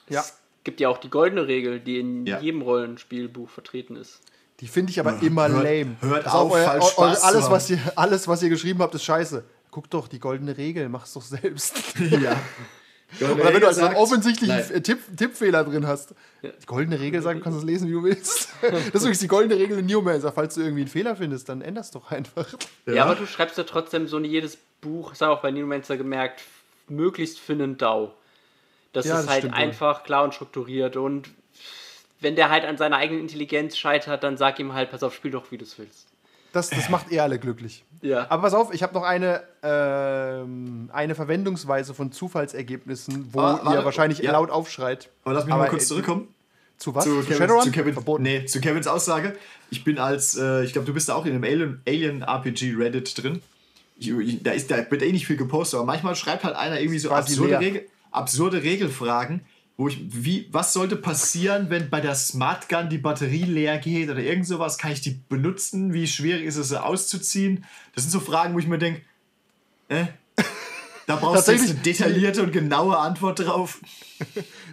[0.09, 0.35] Ja, Es
[0.65, 2.41] gibt ja auch die goldene Regel, die in Ja.
[2.41, 4.21] jedem Rollenspielbuch vertreten ist.
[4.61, 5.97] die finde ich aber immer hört- lame.
[6.01, 8.95] hört Pass auf, euer- falsch eu- Spaß alles, was ihr, alles, was ihr geschrieben habt,
[8.95, 9.43] ist scheiße.
[9.71, 11.77] Guck doch, die goldene Regel, mach's doch selbst.
[12.11, 12.37] ja.
[13.21, 16.15] Oder wenn du also einen offensichtlichen Tipp, Tippfehler drin hast.
[16.43, 18.51] Die goldene Regel sagen, du kannst es lesen, wie du willst.
[18.61, 20.31] das ist übrigens die goldene Regel in Neomancer.
[20.31, 22.47] Falls du irgendwie einen Fehler findest, dann änderst doch einfach.
[22.87, 25.51] Ja, aber du schreibst ja trotzdem so in jedes Buch, das habe ich auch bei
[25.51, 26.43] Neomancer gemerkt,
[26.89, 28.13] möglichst für einen DAO.
[28.93, 29.63] Das Ja, ist das halt stimmt wohl.
[29.63, 31.31] einfach klar und strukturiert und
[32.21, 35.31] wenn der halt an seiner eigenen Intelligenz scheitert, dann sag ihm halt, pass auf, spiel
[35.31, 36.07] doch, wie du es willst.
[36.53, 37.85] Das, das macht eh alle glücklich.
[38.03, 38.27] Ja.
[38.29, 43.65] Aber pass auf, ich habe noch eine, ähm, eine Verwendungsweise von Zufallsergebnissen, wo Ah, ihr
[43.65, 44.33] warte, wahrscheinlich ja.
[44.33, 45.09] laut aufschreit.
[45.25, 46.29] Aber lass mich Aber, mal kurz äh, zurückkommen.
[46.77, 47.05] Zu was?
[47.05, 47.63] Zu, Zu Shadowrun?
[47.65, 48.23] zu, Kevin, Verboten.
[48.23, 49.37] nee, zu Kevins Aussage.
[49.71, 52.75] Ich bin als, äh, ich glaube, du bist da auch in einem Alien, Alien RPG
[52.77, 53.43] Reddit drin.
[53.99, 56.81] Ich, ich, da, ist, da wird eh nicht viel gepostet, aber manchmal schreibt halt einer
[56.81, 57.83] irgendwie so absurde, leer.
[58.11, 59.43] Absurde Regelfragen,
[59.77, 64.11] wo ich, wie, was sollte passieren, wenn bei der Smart Gun die Batterie leer geht
[64.11, 64.77] oder irgend sowas?
[64.77, 65.93] Kann ich die benutzen?
[65.93, 67.65] Wie schwierig ist es, sie auszuziehen?
[67.95, 69.01] Das sind so Fragen, wo ich mir denke,
[69.89, 70.05] äh,
[71.07, 73.81] da brauchst du jetzt eine detaillierte und genaue Antwort drauf.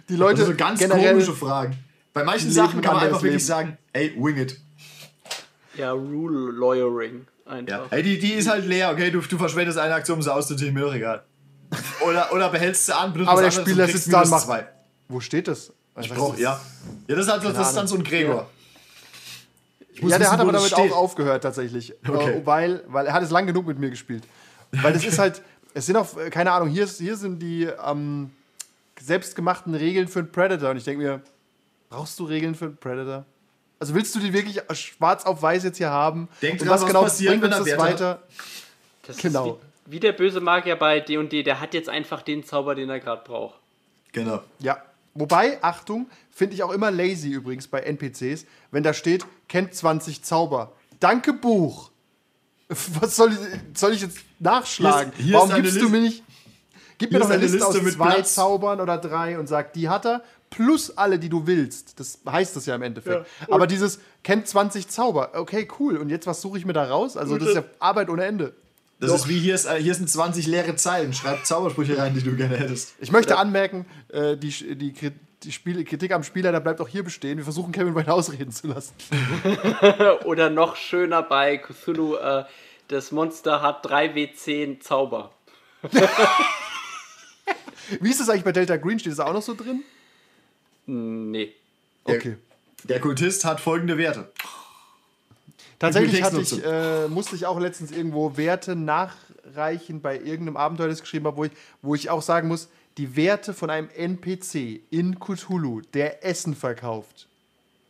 [0.08, 1.76] Die Leute Also so ganz komische Fragen.
[2.12, 4.60] Bei manchen leben Sachen kann man einfach wirklich sagen, ey, wing it.
[5.76, 7.52] Ja, Rule Lawyering Ja.
[7.52, 7.92] einfach.
[7.92, 10.74] Ey, die, die ist halt leer, okay, du, du verschwendest eine Aktion, um sie auszuziehen,
[10.74, 11.24] mir doch egal.
[12.06, 14.66] Oder, oder behältst du an, benutzt Aber was der Spieler sitzt da und macht- zwei.
[15.08, 15.72] Wo steht das?
[16.00, 16.60] Ich brauch, ja.
[17.08, 18.48] Ja, das ist, halt, so- das ist dann so ein Gregor.
[19.92, 20.92] Ich muss Ja, der wissen, hat aber damit steht.
[20.92, 21.92] auch aufgehört tatsächlich.
[22.06, 22.38] Okay.
[22.38, 24.22] Äh, weil, weil er hat es lang genug mit mir gespielt.
[24.70, 25.42] Weil das ist halt,
[25.74, 28.30] es sind auch, äh, keine Ahnung, hier, ist, hier sind die ähm,
[29.00, 30.70] selbstgemachten Regeln für einen Predator.
[30.70, 31.20] Und ich denke mir,
[31.90, 33.24] brauchst du Regeln für einen Predator?
[33.80, 36.28] Also willst du die wirklich schwarz auf weiß jetzt hier haben?
[36.42, 38.22] Denk Und dran, was passiert, bringt wenn uns das weiter?
[39.06, 39.58] Das Genau.
[39.90, 43.22] Wie, der böse Magier bei D&D, der hat jetzt einfach den Zauber, den er gerade
[43.24, 43.58] braucht.
[44.12, 44.40] Genau.
[44.60, 44.82] Ja.
[45.14, 50.22] Wobei, Achtung, finde ich auch immer lazy übrigens bei NPCs, wenn da steht, kennt 20
[50.22, 50.72] Zauber.
[51.00, 51.90] Danke, Buch.
[52.68, 53.38] Was soll ich,
[53.78, 55.12] soll ich jetzt nachschlagen?
[55.16, 56.22] Hier ist- hier Warum gibst du Liste- mir nicht.
[56.98, 58.34] Gib mir doch eine eine Liste, Liste aus mit zwei Platz.
[58.34, 61.98] Zaubern oder drei und sag, die hat er, plus alle, die du willst.
[62.00, 63.24] Das heißt das ja im Endeffekt.
[63.40, 65.96] Ja, Aber dieses kennt 20 Zauber, okay, cool.
[65.96, 67.16] Und jetzt, was suche ich mir da raus?
[67.16, 68.52] Also, das ist ja Arbeit ohne Ende.
[69.00, 71.12] Das ist wie hier, ist, äh, hier sind 20 leere Zeilen.
[71.12, 72.94] Schreib Zaubersprüche rein, die du gerne hättest.
[72.98, 74.92] Ich möchte anmerken, äh, die, die,
[75.42, 77.38] die Spiel Kritik am Spieler, da bleibt auch hier bestehen.
[77.38, 78.94] Wir versuchen Kevin weiter ausreden zu lassen.
[80.24, 82.44] Oder noch schöner bei Cthulhu, äh,
[82.88, 85.30] das Monster hat 3W10 Zauber.
[88.00, 88.98] Wie ist das eigentlich bei Delta Green?
[88.98, 89.84] Steht das auch noch so drin?
[90.86, 91.54] Nee.
[92.04, 92.36] Okay.
[92.84, 94.32] Der Kultist hat folgende Werte.
[95.78, 100.96] Tatsächlich hatte ich, äh, musste ich auch letztens irgendwo Werte nachreichen bei irgendeinem Abenteuer, das
[100.98, 101.52] ich geschrieben habe, wo ich,
[101.82, 107.28] wo ich auch sagen muss, die Werte von einem NPC in Cthulhu, der Essen verkauft,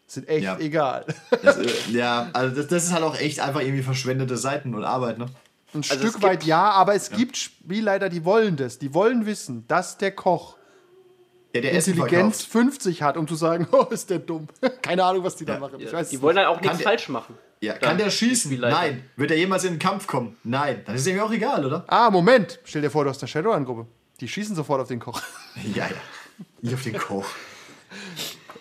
[0.07, 0.59] sind echt Ja.
[0.59, 1.07] egal.
[1.43, 4.84] Das, äh, ja, also das, das ist halt auch echt einfach irgendwie verschwendete Seiten und
[4.84, 5.26] Arbeit, ne?
[5.74, 8.78] Ein Also Stück gibt- weit ja, aber es gibt Spielleiter, die wollen das.
[8.78, 10.57] Die wollen wissen, dass der Koch
[11.55, 12.53] Der, der Intelligenz verkauft.
[12.74, 14.49] 50 hat, um zu sagen, oh, ist der dumm.
[14.82, 15.78] Keine Ahnung, was die da machen.
[15.80, 16.47] Ich weiß Die wollen nicht.
[16.47, 17.34] halt auch nichts falsch machen.
[17.61, 18.59] Ja, Dann kann der schießen?
[18.61, 19.05] Nein.
[19.17, 20.37] Wird er jemals in den Kampf kommen?
[20.45, 20.83] Nein.
[20.85, 21.85] Dann ist ihm auch egal, oder?
[21.89, 22.61] Ah, Moment.
[22.65, 23.87] Stell dir vor, du hast eine Shadowrun-Gruppe.
[24.21, 25.21] Die schießen sofort auf den Koch.
[25.75, 25.97] Ja, ja.
[26.61, 27.27] Nicht auf den Koch.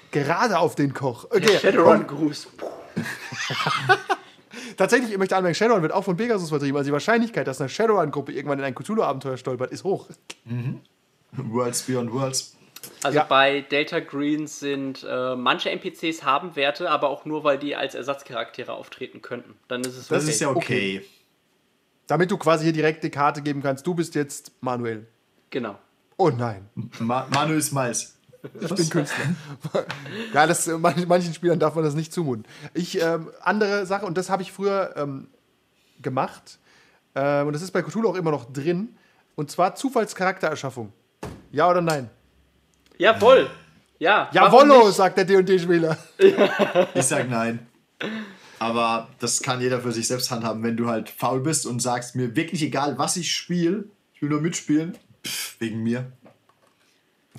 [0.10, 1.26] Gerade auf den Koch.
[1.26, 2.48] Okay, Shadowrun-Gruß.
[4.78, 6.76] Tatsächlich, ich möchte anmerken, Shadowrun wird auch von Pegasus vertrieben.
[6.78, 10.08] Also die Wahrscheinlichkeit, dass eine Shadowrun-Gruppe irgendwann in ein Cthulhu-Abenteuer stolpert, ist hoch.
[11.34, 12.57] Worlds Beyond Worlds.
[13.04, 13.24] Also Ja.
[13.24, 17.96] bei Delta Green sind äh, manche NPCs haben Werte, aber auch nur, weil die als
[17.96, 19.56] Ersatzcharaktere auftreten könnten.
[19.68, 20.32] Dann ist es Das okay.
[20.32, 21.06] ist ja okay.
[22.08, 25.06] Damit du quasi hier direkt die Karte geben kannst, du bist jetzt Manuel.
[25.50, 25.78] Genau.
[26.18, 26.68] Oh nein,
[27.00, 28.16] Ma Manuel Smiles.
[28.62, 29.36] ich bin Künstler.
[30.34, 32.46] ja, das, äh, manchen, manchen Spielern darf man das nicht zumuten.
[32.74, 35.28] Ich, ähm, andere Sache, und das habe ich früher ähm,
[36.02, 36.60] gemacht,
[37.16, 38.96] ähm, und das ist bei Cthulhu auch immer noch drin,
[39.36, 40.94] und zwar Zufallscharaktererschaffung.
[41.52, 42.10] Ja oder nein?
[42.98, 43.50] Jawohl.
[44.00, 44.30] Ja.
[44.34, 44.98] warum Jawollo, nicht?
[44.98, 45.98] sagt der D&D-Spieler.
[46.93, 47.68] Ich sag nein.
[48.60, 52.16] Aber das kann jeder für sich selbst handhaben, wenn du halt faul bist und sagst,
[52.16, 56.12] mir wirklich egal, was ich spiele, ich will nur mitspielen, pff, wegen mir.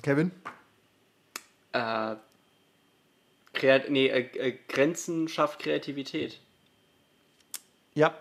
[0.01, 0.31] Kevin?
[1.73, 2.15] Äh,
[3.53, 6.39] Kreat nee, äh, äh, Grenzen schafft Kreativität.
[7.93, 8.13] Ja.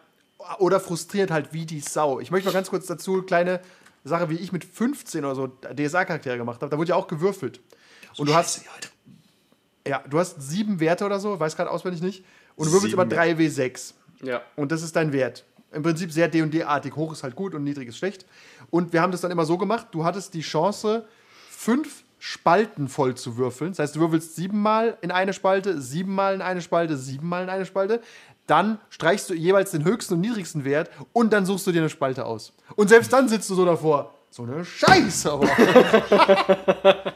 [0.58, 2.20] Oder frustriert halt wie die Sau.
[2.20, 3.60] Ich möchte noch ganz kurz dazu, kleine
[4.08, 6.70] Sache, wie ich mit 15 oder so DSA-Charaktere gemacht habe.
[6.70, 7.60] Da wurde ja auch gewürfelt.
[8.16, 8.62] Und du hast,
[9.86, 12.24] ja, du hast sieben Werte oder so, weiß gerade auswendig nicht.
[12.56, 13.94] Und du würfelst immer 3W6.
[14.22, 14.42] Ja.
[14.56, 15.44] Und das ist dein Wert.
[15.72, 16.96] Im Prinzip sehr D&D-artig.
[16.96, 18.24] Hoch ist halt gut und niedrig ist schlecht.
[18.70, 21.06] Und wir haben das dann immer so gemacht, du hattest die Chance,
[21.50, 23.70] fünf Spalten voll zu würfeln.
[23.70, 27.64] Das heißt, du würfelst siebenmal in eine Spalte, siebenmal in eine Spalte, siebenmal in eine
[27.64, 28.00] Spalte.
[28.48, 31.90] Dann streichst du jeweils den höchsten und niedrigsten Wert und dann suchst du dir eine
[31.90, 32.52] Spalte aus.
[32.74, 34.14] Und selbst dann sitzt du so davor.
[34.30, 35.48] So eine Scheiße, aber.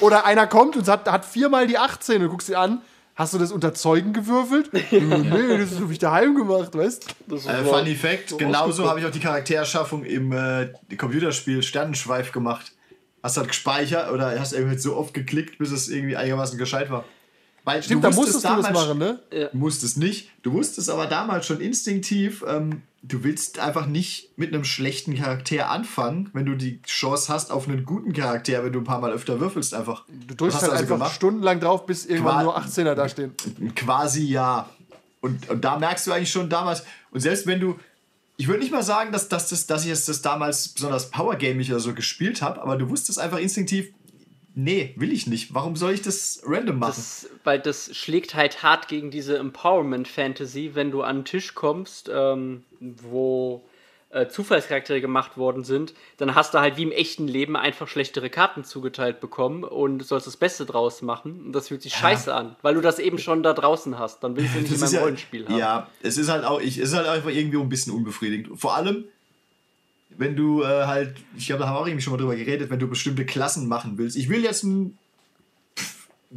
[0.00, 2.82] Oder einer kommt und hat, hat viermal die 18 und du guckst ihn an.
[3.16, 4.70] Hast du das unter Zeugen gewürfelt?
[4.92, 9.06] Äh, nee, das habe ich daheim gemacht, weißt Das Äh, Funny Fact, genauso habe ich
[9.06, 12.72] auch die Charaktererschaffung im äh, Computerspiel Sternenschweif gemacht.
[13.22, 17.04] Hast halt gespeichert oder hast irgendwie so oft geklickt, bis es irgendwie einigermaßen gescheit war.
[17.64, 19.20] Weil Stimmt, du da musstest du das machen, ne?
[19.30, 20.30] Du musstest nicht.
[20.42, 25.70] Du wusstest aber damals schon instinktiv, ähm, du willst einfach nicht mit einem schlechten Charakter
[25.70, 29.12] anfangen, wenn du die Chance hast auf einen guten Charakter, wenn du ein paar Mal
[29.12, 30.04] öfter würfelst einfach.
[30.08, 31.14] Du drückst halt also einfach gemacht?
[31.14, 33.34] stundenlang drauf, bis irgendwann Qua- nur 18er da stehen.
[33.74, 34.68] Quasi ja.
[35.20, 37.78] Und, und da merkst du eigentlich schon damals, und selbst wenn du,
[38.38, 41.70] ich würde nicht mal sagen, dass, dass, das, dass ich es das damals besonders powergamig
[41.70, 43.88] oder so gespielt habe, aber du wusstest einfach instinktiv,
[44.54, 45.54] nee, will ich nicht.
[45.54, 46.94] Warum soll ich das random machen?
[46.96, 52.10] Das, weil das schlägt halt hart gegen diese Empowerment-Fantasy, wenn du an einen Tisch kommst,
[52.12, 53.64] ähm, wo
[54.10, 58.28] äh, Zufallscharaktere gemacht worden sind, dann hast du halt wie im echten Leben einfach schlechtere
[58.28, 61.46] Karten zugeteilt bekommen und sollst das Beste draus machen.
[61.46, 64.24] Und das fühlt sich scheiße an, weil du das eben schon da draußen hast.
[64.24, 65.58] Dann willst du nicht in meinem ja, Rollenspiel haben.
[65.58, 68.58] Ja, es ist halt auch, ich, es ist halt einfach irgendwie ein bisschen unbefriedigend.
[68.60, 69.04] Vor allem,
[70.16, 72.70] wenn du äh, halt, ich glaube, da haben wir auch irgendwie schon mal drüber geredet,
[72.70, 74.16] wenn du bestimmte Klassen machen willst.
[74.16, 74.98] Ich will jetzt einen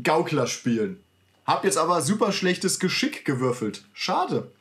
[0.01, 0.99] Gaukler spielen.
[1.45, 3.83] Hab jetzt aber super schlechtes Geschick gewürfelt.
[3.93, 4.51] Schade.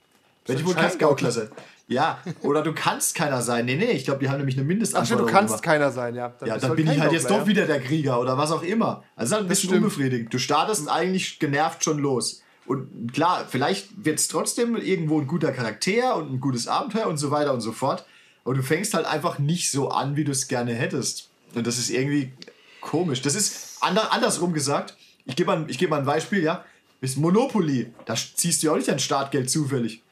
[0.47, 1.49] Wenn ich wohl kein Gaukler sein.
[1.89, 3.67] Ja, oder du kannst keiner sein.
[3.67, 5.27] Nee, nee, ich glaube, die haben nämlich eine Ach Mindestanforderung.
[5.27, 5.63] du kannst gemacht.
[5.63, 6.33] keiner sein, ja.
[6.45, 8.51] Ja, bist dann bin ich kein halt jetzt Gaukler, doch wieder der Krieger oder was
[8.51, 9.05] auch immer.
[9.15, 10.33] Also es ist halt ein bisschen unbefriedigend.
[10.33, 12.43] Du startest eigentlich genervt schon los.
[12.67, 17.19] Und klar, vielleicht wird es trotzdem irgendwo ein guter Charakter und ein gutes Abenteuer und
[17.19, 18.07] so weiter und so fort.
[18.45, 21.29] Aber du fängst halt einfach nicht so an, wie du es gerne hättest.
[21.55, 22.33] Und das ist irgendwie
[22.81, 23.23] komisch.
[23.23, 24.97] Das ist ander, andersrum gesagt.
[25.25, 26.65] Ich gebe mal, ich geb mal ein Beispiel, ja.
[27.01, 27.93] Ist Monopoly.
[28.07, 30.03] Da ziehst du ja auch nicht dein Startgeld zufällig.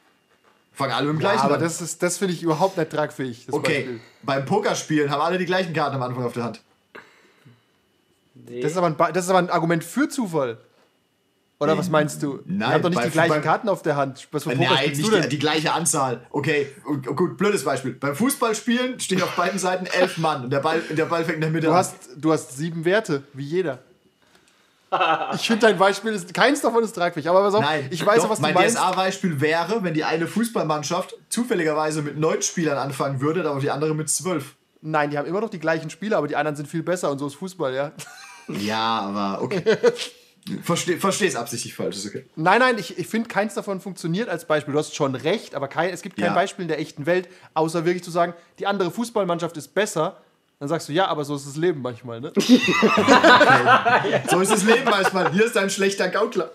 [0.72, 1.60] Fangen alle mit dem Ja, gleichen aber an.
[1.60, 3.46] das, ist- das finde ich überhaupt nicht tragfähig.
[3.46, 4.00] Das Okay, Beispiel.
[4.22, 6.60] beim Pokerspielen haben alle die gleichen Karten am Anfang auf der Hand.
[8.34, 8.60] Nee.
[8.60, 10.58] Das ist, aber ein, Ba- das ist aber ein Argument für Zufall.
[11.62, 12.40] Oder was meinst du?
[12.46, 14.26] Nein, Ihr habt doch nicht bei- die gleichen bei- Karten auf der Hand.
[14.32, 16.26] Was für Poker Nein, nicht die, die gleiche Anzahl.
[16.30, 16.68] Okay,
[17.14, 17.92] gut, blödes Beispiel.
[17.92, 21.40] Beim Fußballspielen stehen auf beiden Seiten elf Mann und der Ball, der Ball fängt in
[21.42, 21.78] der Mitte Du an.
[21.78, 23.78] hast, du hast sieben Werte, wie jeder.
[25.34, 27.28] Ich finde dein Beispiel ist, keins davon ist tragfähig.
[27.28, 28.76] Aber pass auf, Nein, ich weiß, doch, was du mein meinst.
[28.76, 33.94] DSA-Beispiel wäre, wenn die eine Fußballmannschaft zufälligerweise mit neun Spielern anfangen würde, aber die andere
[33.94, 34.54] mit zwölf.
[34.80, 37.18] Nein, die haben immer noch die gleichen Spieler, aber die anderen sind viel besser und
[37.18, 37.92] so ist Fußball, ja.
[38.48, 39.62] Ja, aber okay.
[40.62, 42.24] Versteh, versteh's absichtlich falsch, ist okay.
[42.36, 44.72] Nein, nein, ich, ich finde, keins davon funktioniert als Beispiel.
[44.72, 46.34] Du hast schon recht, aber kein, es gibt kein Ja.
[46.34, 50.16] Beispiel in der echten Welt, außer wirklich zu sagen, die andere Fußballmannschaft ist besser.
[50.58, 52.32] Dann sagst du, ja, aber so ist das Leben manchmal, ne?
[54.30, 55.32] So ist das Leben manchmal.
[55.32, 56.50] Hier ist ein schlechter Gaukler.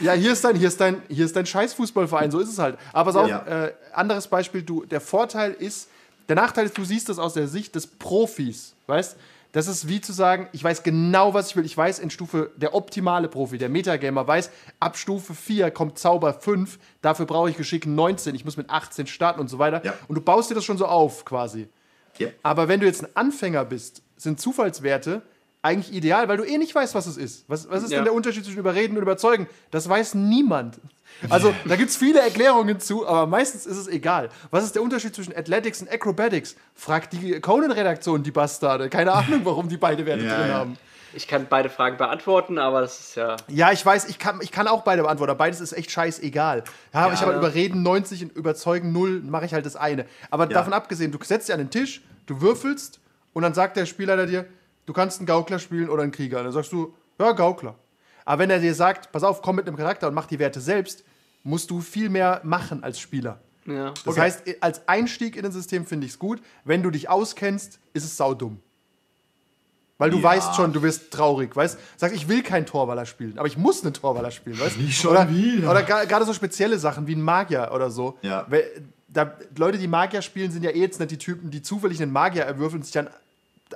[0.00, 2.76] Ja, hier ist dein, hier ist dein, hier ist dein Scheiß-Fußballverein, so ist es halt.
[2.92, 3.66] Aber pass auf, Ja.
[3.66, 5.88] äh, anderes Beispiel, du, der Vorteil ist,
[6.28, 9.16] der Nachteil ist, du siehst das aus der Sicht des Profis, weißt?
[9.52, 11.66] Das ist wie zu sagen, ich weiß genau, was ich will.
[11.66, 14.50] Ich weiß in Stufe, der optimale Profi, der Metagamer weiß,
[14.80, 19.06] ab Stufe 4 kommt Zauber 5, dafür brauche ich Geschick 19, ich muss mit 18
[19.06, 19.84] starten und so weiter.
[19.84, 19.92] Ja.
[20.08, 21.68] Und du baust dir das schon so auf, quasi.
[22.18, 22.28] Ja.
[22.42, 25.20] Aber wenn du jetzt ein Anfänger bist, sind Zufallswerte
[25.60, 27.44] eigentlich ideal, weil du eh nicht weißt, was es ist.
[27.48, 27.98] Was, was ist Ja.
[27.98, 29.46] denn der Unterschied zwischen überreden und überzeugen?
[29.70, 30.80] Das weiß niemand.
[31.30, 34.28] Also, da gibt es viele Erklärungen zu, aber meistens ist es egal.
[34.50, 36.56] Was ist der Unterschied zwischen Athletics und Acrobatics?
[36.74, 38.88] Fragt die Conan-Redaktion, die Bastarde.
[38.88, 40.54] Keine Ahnung, warum die beide Werte Ja, drin ja.
[40.54, 40.78] haben.
[41.14, 43.36] Ich kann beide Fragen beantworten, aber das ist ja.
[43.48, 45.30] Ja, ich weiß, ich kann, ich kann auch beide beantworten.
[45.30, 46.64] aber Beides ist echt scheißegal.
[46.94, 50.06] Ja, aber ich habe halt überreden 90 und überzeugen 0, mache ich halt das eine.
[50.30, 52.98] Aber davon abgesehen, du setzt dich an den Tisch, du würfelst
[53.34, 54.46] und dann sagt der Spielleiter dir,
[54.86, 56.38] du kannst einen Gaukler spielen oder einen Krieger.
[56.38, 57.74] Und dann sagst du, ja, Gaukler.
[58.24, 60.60] Aber wenn er dir sagt, pass auf, komm mit einem Charakter und mach die Werte
[60.60, 61.04] selbst,
[61.42, 63.40] musst du viel mehr machen als Spieler.
[63.66, 63.92] ja.
[64.04, 66.40] Das heißt, als Einstieg in ein System finde ich es gut.
[66.64, 68.60] Wenn du dich auskennst, ist es saudumm.
[69.98, 70.22] Weil du Ja.
[70.24, 71.78] weißt schon, du wirst traurig, weißt?
[71.96, 74.78] Sagst, ich will keinen Torwaller spielen, aber ich muss einen Torwaller spielen, weißt?
[74.78, 75.70] Nicht schon oder, wieder.
[75.70, 78.18] Oder gerade so spezielle Sachen wie ein Magier oder so.
[78.22, 78.46] Ja.
[78.48, 78.64] Weil,
[79.08, 82.10] da, Leute, die Magier spielen, sind ja eh jetzt nicht die Typen, die zufällig einen
[82.12, 83.10] Magier erwürfeln und sich dann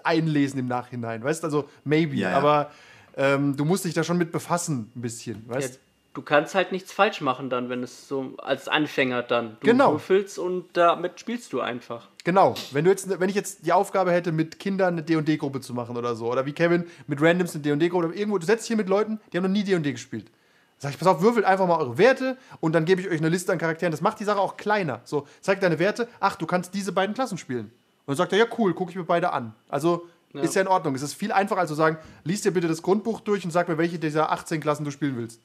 [0.02, 1.44] einlesen im Nachhinein, weißt?
[1.44, 2.16] Also, maybe.
[2.16, 2.36] Ja.
[2.36, 2.70] Aber
[3.16, 5.54] ähm, du musst dich da schon mit befassen, ein bisschen, ja.
[5.54, 5.80] weißt?
[6.14, 9.58] Du kannst halt nichts falsch machen dann, wenn es so als Anfänger dann.
[9.60, 9.92] Du Genau.
[9.92, 12.08] würfelst und damit spielst du einfach.
[12.24, 12.54] Genau.
[12.72, 15.94] Wenn, du jetzt, wenn ich jetzt die Aufgabe hätte, mit Kindern eine D&D-Gruppe zu machen
[15.96, 18.76] oder so, oder wie Kevin mit Randoms eine D&D-Gruppe, oder irgendwo, du setzt dich hier
[18.78, 20.30] mit Leuten, die haben noch nie D&D gespielt.
[20.78, 23.28] Sag ich, pass auf, würfelt einfach mal eure Werte und dann gebe ich euch eine
[23.28, 23.90] Liste an Charakteren.
[23.92, 25.02] Das macht die Sache auch kleiner.
[25.04, 27.66] So, zeig deine Werte, ach, du kannst diese beiden Klassen spielen.
[28.06, 29.54] Und dann sagt er, ja cool, gucke ich mir beide an.
[29.68, 30.94] Also ist ja in Ordnung.
[30.94, 33.68] Es ist viel einfacher als zu sagen, lies dir bitte das Grundbuch durch und sag
[33.68, 35.40] mir, welche dieser 18 Klassen du spielen willst.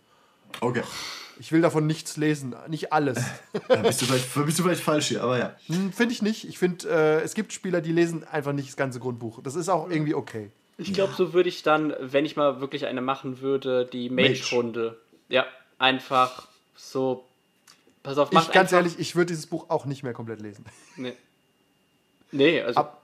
[0.60, 0.84] Okay.
[1.40, 3.18] Ich will davon nichts lesen, nicht alles.
[3.68, 5.56] Dann bist du vielleicht, bist du vielleicht falsch hier, aber ja.
[5.68, 6.48] Hm, Finde ich nicht.
[6.48, 9.40] Ich finde, äh, es gibt Spieler, die lesen einfach nicht das ganze Grundbuch.
[9.42, 10.52] Das ist auch irgendwie okay.
[10.78, 14.30] Ich glaube, so würde ich dann, wenn ich mal wirklich eine machen würde, die Mage.
[14.30, 15.00] Mage-Runde.
[15.30, 15.46] Ja,
[15.78, 17.26] einfach so.
[18.04, 20.42] Pass auf, mach Ich, ganz einfach, ehrlich, ich würde dieses Buch auch nicht mehr komplett
[20.42, 20.66] lesen.
[20.96, 21.14] Nee.
[22.32, 22.80] Nee, also.
[22.80, 23.01] Ab-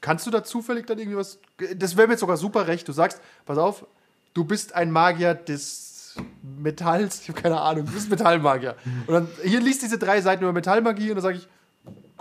[0.00, 1.40] Kannst du da zufällig dann irgendwie was.
[1.76, 2.86] Das wäre mir jetzt sogar super recht.
[2.86, 3.86] Du sagst, pass auf,
[4.32, 7.22] du bist ein Magier des Metalls.
[7.22, 8.76] Ich habe keine Ahnung, du bist Metallmagier.
[9.06, 11.48] Und dann hier liest diese drei Seiten über Metallmagie und dann sage ich,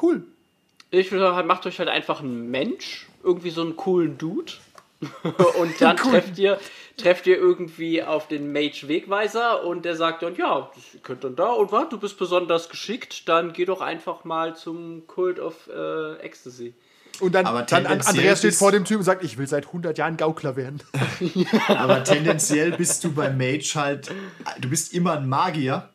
[0.01, 0.23] cool.
[0.89, 4.53] Ich würde sagen, macht euch halt einfach einen Mensch, irgendwie so einen coolen Dude.
[5.59, 6.59] und dann trefft ihr,
[6.97, 11.51] trefft ihr irgendwie auf den Mage-Wegweiser und der sagt dann, ja, ihr könnt dann da
[11.51, 16.15] und was, du bist besonders geschickt, dann geh doch einfach mal zum Cult of äh,
[16.19, 16.73] Ecstasy.
[17.19, 19.97] Und dann, Aber dann Andreas steht vor dem Typ und sagt, ich will seit 100
[19.97, 20.81] Jahren Gaukler werden.
[21.67, 24.11] Aber tendenziell bist du beim Mage halt,
[24.59, 25.89] du bist immer ein Magier.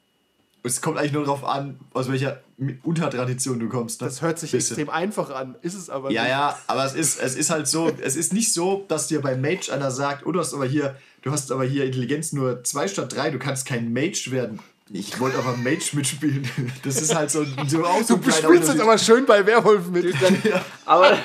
[0.62, 2.40] Es kommt eigentlich nur darauf an, aus welcher
[2.82, 4.00] Untertradition du kommst.
[4.00, 4.08] Ne?
[4.08, 4.76] Das hört sich Bisschen.
[4.76, 6.30] extrem einfach an, ist es aber Ja, nicht.
[6.30, 9.40] ja, aber es ist, es ist halt so, es ist nicht so, dass dir beim
[9.40, 12.88] Mage einer sagt, oh, du hast aber hier, du hast aber hier Intelligenz nur 2
[12.88, 14.58] statt 3, du kannst kein Mage werden.
[14.90, 16.48] Ich wollte aber Mage mitspielen.
[16.82, 20.14] Das ist halt so, so auch so Du spielst jetzt aber schön bei Werwolf mit.
[20.86, 21.18] Aber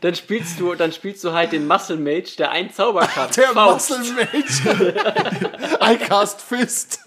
[0.00, 3.30] dann spielst du, dann spielst du halt den Muscle Mage, der einen Zauber kann.
[3.36, 3.90] Der Faust.
[3.90, 4.94] Muscle Mage.
[5.82, 7.00] I cast Fist.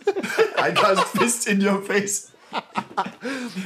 [0.57, 2.31] I cast fist in your face.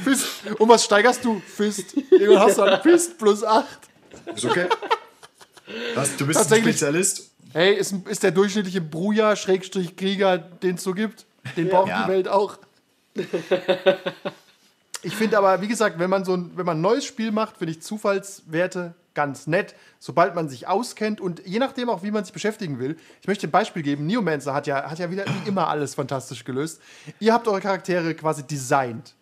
[0.04, 0.26] Fist.
[0.58, 1.40] Und was steigerst du?
[1.40, 1.94] Fist.
[2.10, 3.66] Irgendwann hast du einen Fist plus 8.
[4.34, 4.66] Ist okay.
[5.94, 6.62] Was, du bist ein.
[6.62, 7.30] Spezialist.
[7.52, 11.26] Hey, ist, ist der durchschnittliche Bruja-Krieger, den es so gibt?
[11.56, 12.04] Den braucht Ja.
[12.04, 12.58] die Welt auch.
[15.02, 17.56] Ich finde aber, wie gesagt, wenn man so ein, wenn man ein neues Spiel macht,
[17.58, 22.24] finde ich Zufallswerte ganz nett, sobald man sich auskennt und je nachdem auch, wie man
[22.24, 22.96] sich beschäftigen will.
[23.20, 24.06] Ich möchte ein Beispiel geben.
[24.06, 26.80] Neomancer hat ja, hat ja wieder wie immer alles fantastisch gelöst.
[27.18, 29.14] Ihr habt eure Charaktere quasi designt.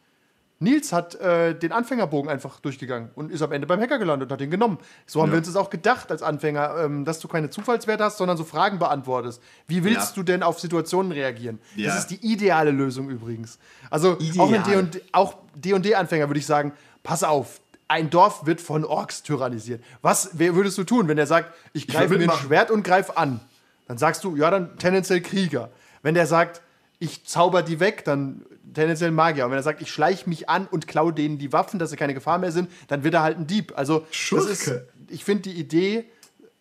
[0.58, 4.32] Nils hat äh, den Anfängerbogen einfach durchgegangen und ist am Ende beim Hacker gelandet und
[4.32, 4.78] hat ihn genommen.
[5.04, 8.16] So haben wir uns das auch gedacht als Anfänger, ähm, dass du keine Zufallswerte hast,
[8.16, 9.42] sondern so Fragen beantwortest.
[9.66, 10.14] Wie willst Ja.
[10.14, 11.58] du denn auf Situationen reagieren?
[11.74, 11.88] Ja.
[11.88, 13.58] Das ist die ideale Lösung übrigens.
[13.90, 14.88] Also auch Ideal.
[15.12, 19.84] auch D&D-Anfänger würde ich sagen, pass auf, ein Dorf wird von Orks tyrannisiert.
[20.02, 22.36] Was wer würdest du tun, wenn er sagt, ich greife mir ein.
[22.38, 23.40] Schwert und greife an?
[23.88, 25.70] Dann sagst du, ja, dann tendenziell Krieger.
[26.02, 26.62] Wenn der sagt,
[26.98, 28.44] ich zauber die weg, dann
[28.74, 29.44] tendenziell Magier.
[29.44, 31.96] Und wenn er sagt, ich schleiche mich an und klaue denen die Waffen, dass sie
[31.96, 33.72] keine Gefahr mehr sind, dann wird er halt ein Dieb.
[33.76, 34.72] Also das ist,
[35.08, 36.04] ich finde die Idee,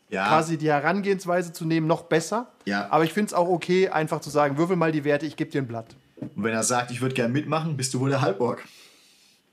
[0.09, 0.27] Ja.
[0.27, 2.51] quasi die Herangehensweise zu nehmen, noch besser.
[2.65, 2.88] Ja.
[2.91, 5.51] Aber ich finde es auch okay, einfach zu sagen, würfel mal die Werte, ich gebe
[5.51, 5.95] dir ein Blatt.
[6.19, 8.63] Und wenn er sagt, ich würde gerne mitmachen, bist du wohl der Halborg.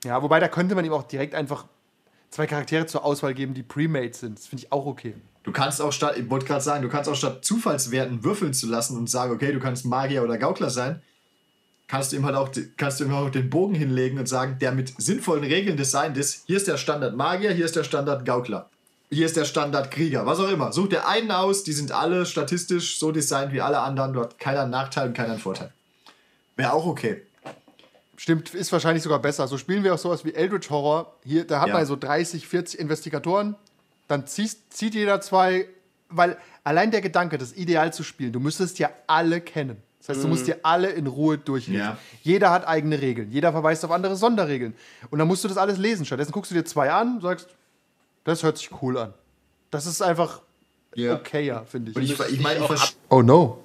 [0.05, 1.65] Ja, wobei da könnte man ihm auch direkt einfach
[2.29, 4.37] zwei Charaktere zur Auswahl geben, die Premates sind.
[4.37, 5.15] Das finde ich auch okay.
[5.43, 8.67] Du kannst auch statt, ich wollte gerade sagen, du kannst auch statt Zufallswerten würfeln zu
[8.67, 11.01] lassen und sagen, okay, du kannst Magier oder Gaukler sein,
[11.87, 14.71] kannst du ihm halt auch, kannst du ihm auch den Bogen hinlegen und sagen, der
[14.71, 18.69] mit sinnvollen Regeln designt ist, hier ist der Standard Magier, hier ist der Standard Gaukler.
[19.11, 20.71] Hier ist der Standard Krieger, was auch immer.
[20.71, 24.39] Such dir einen aus, die sind alle statistisch so designt wie alle anderen, du hast
[24.39, 25.71] keinen Nachteil und keinen Vorteil.
[26.55, 27.21] Wäre auch okay.
[28.17, 29.47] Stimmt, ist wahrscheinlich sogar besser.
[29.47, 31.13] So spielen wir auch sowas wie Eldritch Horror.
[31.25, 31.73] Hier, da hat Ja.
[31.75, 33.55] man so 30, 40 Investigatoren.
[34.07, 35.67] Dann ziehst, zieht jeder zwei,
[36.09, 39.77] weil allein der Gedanke, das ideal zu spielen, du müsstest ja alle kennen.
[39.99, 41.79] Das heißt, du musst dir alle in Ruhe durchlesen.
[41.81, 41.97] Ja.
[42.23, 43.31] Jeder hat eigene Regeln.
[43.31, 44.75] Jeder verweist auf andere Sonderregeln.
[45.09, 46.05] Und dann musst du das alles lesen.
[46.05, 47.47] Stattdessen guckst du dir zwei an, sagst,
[48.25, 49.13] das hört sich cool an.
[49.71, 50.41] Das ist einfach
[50.93, 51.15] Ja.
[51.15, 51.97] okayer, finde ich.
[51.97, 52.59] Und ich, ich meine,
[53.09, 53.63] oh no.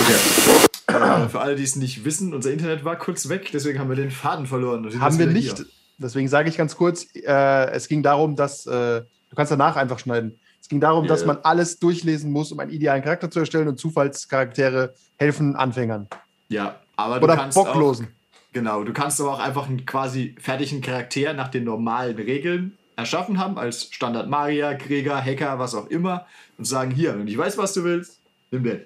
[0.00, 0.14] Okay.
[0.88, 3.96] Äh, Für alle, die es nicht wissen, unser Internet war kurz weg, deswegen haben wir
[3.96, 4.84] den Faden verloren.
[4.84, 5.56] Und Haben wir nicht.
[5.56, 5.66] hier.
[5.98, 9.98] Deswegen sage ich ganz kurz, äh, es ging darum, dass, äh, du kannst danach einfach
[9.98, 10.38] schneiden.
[10.60, 13.78] Es ging darum, dass man alles durchlesen muss, um einen idealen Charakter zu erstellen und
[13.78, 16.06] Zufallscharaktere helfen Anfängern.
[16.48, 18.06] Ja, aber du Oder kannst Bocklosen.
[18.06, 22.76] Auch, genau, du kannst aber auch einfach einen quasi fertigen Charakter nach den normalen Regeln
[22.96, 26.26] erschaffen haben, als Standard Magier, Krieger, Hacker, was auch immer,
[26.58, 28.18] und sagen, hier, wenn ich weiß, was du willst,
[28.50, 28.82] nimm den.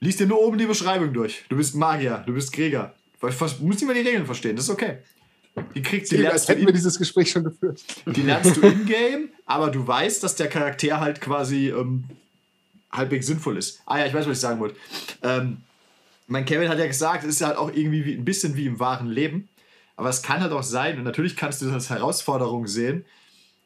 [0.00, 1.44] Lies dir nur oben die Beschreibung durch.
[1.48, 2.94] Du bist Magier, du bist Krieger.
[3.20, 4.98] Du musst nicht mal die Regeln verstehen, das ist okay.
[5.74, 7.82] Die kriegst die Als lernst, du hätten wir dieses Gespräch schon geführt.
[8.06, 12.04] die lernst du in-game, aber du weißt, dass der Charakter halt quasi ähm,
[12.90, 13.80] halbwegs sinnvoll ist.
[13.86, 14.76] Ah ja, ich weiß, was ich sagen wollte.
[15.22, 15.58] Ähm,
[16.26, 18.80] mein Kevin hat ja gesagt, es ist halt auch irgendwie wie, ein bisschen wie im
[18.80, 19.48] wahren Leben.
[19.96, 23.04] Aber es kann halt auch sein, und natürlich kannst du das als Herausforderung sehen,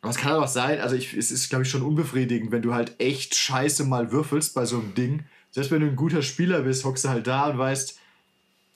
[0.00, 2.62] aber es kann halt auch sein, also ich, es ist, glaube ich, schon unbefriedigend, wenn
[2.62, 5.24] du halt echt scheiße mal würfelst bei so einem Ding.
[5.50, 7.97] Selbst wenn du ein guter Spieler bist, hockst du halt da und weißt,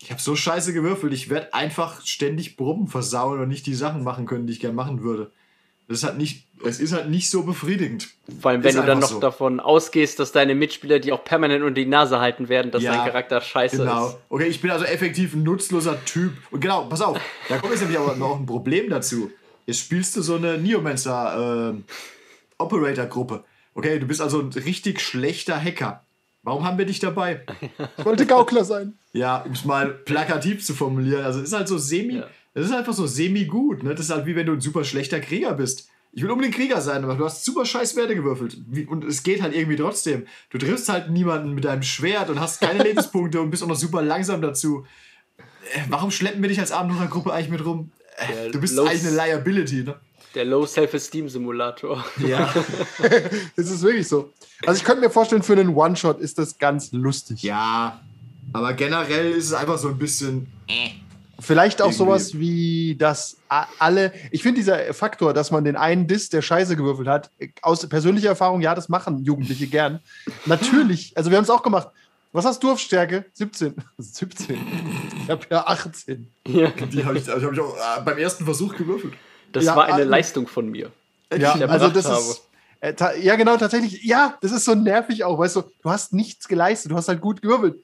[0.03, 4.03] ich habe so scheiße gewürfelt, ich werde einfach ständig Brummen versauen und nicht die Sachen
[4.03, 5.31] machen können, die ich gerne machen würde.
[5.89, 8.09] Das ist halt nicht, es ist halt nicht so befriedigend.
[8.41, 9.21] Vor allem, wenn Ist du dann noch so.
[9.21, 12.97] davon ausgehst, dass deine Mitspieler die auch permanent unter die Nase halten werden, dass Ja,
[12.97, 14.09] dein Charakter scheiße Genau.
[14.09, 14.17] ist.
[14.29, 16.33] Okay, ich bin also effektiv ein nutzloser Typ.
[16.51, 19.31] Und genau, pass auf, da kommt jetzt nämlich aber noch ein Problem dazu.
[19.67, 21.83] Jetzt spielst du so eine Neomancer äh,
[22.59, 23.45] Operator-Gruppe.
[23.75, 26.05] Okay, du bist also ein richtig schlechter Hacker.
[26.43, 27.45] Warum haben wir dich dabei?
[27.99, 28.95] Ich wollte Gaukler sein.
[29.13, 31.25] Ja, um es mal plakativ zu formulieren.
[31.25, 32.27] Also es ist halt so semi, Ja.
[32.55, 33.83] das ist einfach so semi-gut.
[33.83, 33.95] Ne?
[33.95, 35.89] Das ist halt wie wenn du ein super schlechter Krieger bist.
[36.15, 38.59] Ich will unbedingt Krieger sein, aber du hast super scheiß Werte gewürfelt.
[38.89, 40.27] Und es geht halt irgendwie trotzdem.
[40.51, 43.77] Du triffst halt niemanden mit deinem Schwert und hast keine Lebenspunkte und bist auch noch
[43.77, 44.85] super langsam dazu.
[45.75, 47.93] Äh, warum schleppen wir dich als Abenteuergruppe eigentlich mit rum?
[48.19, 49.95] Äh, Der du bist eigentlich eine Liability, ne?
[50.35, 52.05] Der Low Self-Esteem-Simulator.
[52.27, 52.53] Ja.
[53.57, 54.31] Das ist wirklich so.
[54.67, 57.43] Also ich könnte mir vorstellen, für einen One-Shot ist das ganz lustig.
[57.43, 58.01] ja.
[58.53, 60.47] Aber generell ist es einfach so ein bisschen.
[61.41, 61.99] Vielleicht auch Irgendwie.
[61.99, 64.13] sowas wie, dass alle.
[64.31, 67.31] Ich finde dieser Faktor, dass man den einen Diss, der Scheiße gewürfelt hat,
[67.63, 70.01] aus persönlicher Erfahrung, ja, das machen Jugendliche gern.
[70.45, 71.17] Natürlich.
[71.17, 71.89] Also wir haben es auch gemacht.
[72.33, 73.25] Was hast du auf Stärke?
[73.33, 73.75] 17.
[73.99, 74.59] 17.
[75.25, 76.29] Ich habe ja 18.
[76.49, 76.69] Ja.
[76.71, 79.15] Die habe ich, hab ich auch äh, beim ersten Versuch gewürfelt.
[79.53, 80.91] Das Ja, war eine äh, Leistung von mir.
[81.37, 82.19] Ja, ich also das habe.
[82.21, 82.43] ist.
[82.81, 84.03] Äh, ja, genau, tatsächlich.
[84.03, 85.63] Ja, das ist so nervig auch, weißt du.
[85.83, 87.77] Du hast nichts geleistet, du hast halt gut gewürfelt.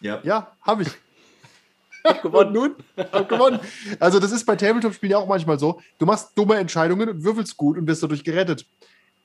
[0.00, 0.20] Ja.
[0.22, 0.88] Ja, habe ich.
[2.04, 2.52] Hab gewonnen.
[2.52, 2.74] Nun?
[2.96, 3.60] Hab gewonnen.
[4.00, 5.80] Also, das ist bei Tabletop-Spielen ja auch manchmal so.
[5.98, 8.64] Du machst dumme Entscheidungen und würfelst gut und wirst dadurch gerettet.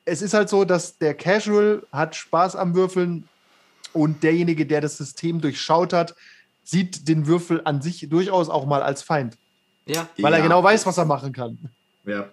[0.05, 3.29] Es ist halt so, dass der Casual hat Spaß am Würfeln
[3.93, 6.15] und derjenige, der das System durchschaut hat,
[6.63, 9.37] sieht den Würfel an sich durchaus auch mal als Feind.
[9.85, 10.07] Ja.
[10.17, 10.43] Weil er Ja.
[10.43, 11.57] genau weiß, was er machen kann.
[12.05, 12.29] Ja.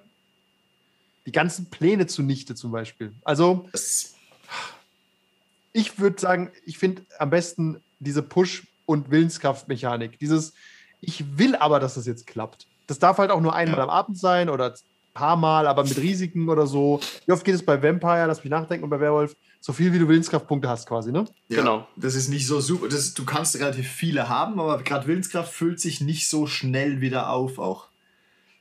[1.27, 3.13] Die ganzen Pläne zunichte zum Beispiel.
[3.25, 4.15] Also, Das,
[5.73, 10.19] ich würde sagen, ich finde am besten diese Push- und Willenskraftmechanik.
[10.19, 10.53] Dieses,
[11.01, 12.67] ich will aber, dass das jetzt klappt.
[12.87, 13.85] Das darf halt auch nur einmal Ja.
[13.85, 14.75] am Abend sein oder ein
[15.15, 17.01] paar Mal, aber mit Risiken oder so.
[17.27, 19.37] Wie oft geht es bei Vampire, lass mich nachdenken, und bei Werwolf?
[19.61, 21.27] So viel, wie du Willenskraftpunkte hast quasi, ne?
[21.49, 21.87] ja, Genau.
[21.95, 22.89] Das ist nicht so super.
[22.89, 27.31] Das, du kannst relativ viele haben, aber gerade Willenskraft füllt sich nicht so schnell wieder
[27.31, 27.90] auf auch.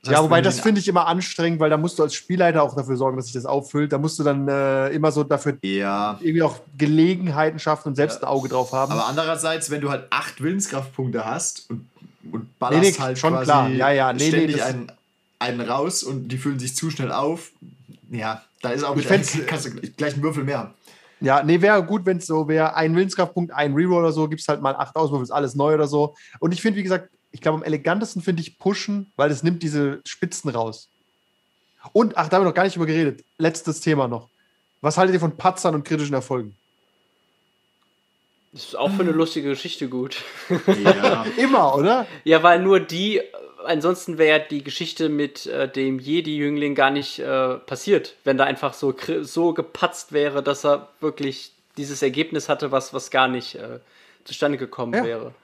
[0.02, 2.74] Das ja, wobei das finde ich immer anstrengend, weil da musst du als Spielleiter auch
[2.74, 3.92] dafür sorgen, dass sich das auffüllt.
[3.92, 6.16] Da musst du dann äh, immer so dafür Ja.
[6.20, 8.92] irgendwie auch Gelegenheiten schaffen und selbst ein Auge drauf haben.
[8.92, 11.86] Aber andererseits, wenn du halt acht Willenskraftpunkte hast und,
[12.32, 13.68] und ballerst Nee, nee, halt schon quasi klar.
[13.68, 14.92] Ja, ja, nee, nee, ständig das- einen,
[15.38, 17.50] einen raus und die füllen sich zu schnell auf,
[18.10, 20.74] ja, da ist auch Ich fänd's- kannst du gleich einen Würfel mehr haben.
[21.20, 24.48] Ja, nee, wäre gut, wenn es so wäre, ein Willenskraftpunkt, ein Reroll oder so, gibst
[24.48, 26.14] halt mal acht Auswürfe, ist alles neu oder so.
[26.38, 29.62] Und ich finde, wie gesagt, ich glaube, am elegantesten finde ich Pushen, weil es nimmt
[29.62, 30.88] diese Spitzen raus.
[31.92, 33.24] Und, ach, da haben wir noch gar nicht über geredet.
[33.38, 34.28] Letztes Thema noch.
[34.80, 36.56] Was haltet ihr von Patzern und kritischen Erfolgen?
[38.52, 40.22] Das ist auch für eine lustige Geschichte gut.
[40.84, 41.24] Ja.
[41.36, 42.06] Immer, oder?
[42.24, 43.20] Ja, weil nur die,
[43.64, 48.74] ansonsten wäre die Geschichte mit äh, dem Jedi-Jüngling gar nicht äh, passiert, wenn da einfach
[48.74, 53.78] so, so gepatzt wäre, dass er wirklich dieses Ergebnis hatte, was, was gar nicht äh,
[54.24, 55.04] zustande gekommen Ja.
[55.04, 55.34] wäre.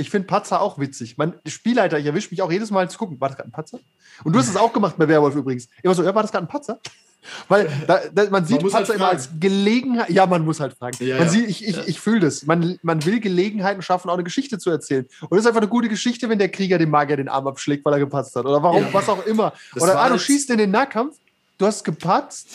[0.00, 1.18] Ich finde Patzer auch witzig.
[1.18, 3.80] Mein Spielleiter, ich erwische mich auch jedes Mal zu gucken, war das gerade ein Patzer?
[4.22, 5.68] Und du hast es auch gemacht bei Werwolf übrigens.
[5.82, 6.78] Immer so, ja, war das gerade ein Patzer?
[7.48, 10.08] Weil da, da, man sieht muss Patzer halt immer als Gelegenheit.
[10.10, 10.96] Ja, man muss halt fragen.
[11.04, 11.32] Ja, man ja.
[11.32, 12.46] sieht, ich, ich, ich fühle das.
[12.46, 15.04] Man, man will Gelegenheiten schaffen, auch eine Geschichte zu erzählen.
[15.28, 17.84] Und es ist einfach eine gute Geschichte, wenn der Krieger dem Magier den Arm abschlägt,
[17.84, 18.46] weil er gepatzt hat.
[18.46, 18.94] Oder warum, Ja.
[18.94, 19.52] was auch immer.
[19.74, 21.16] Das Oder ah, du jetzt- schießt in den Nahkampf,
[21.58, 22.48] du hast gepatzt.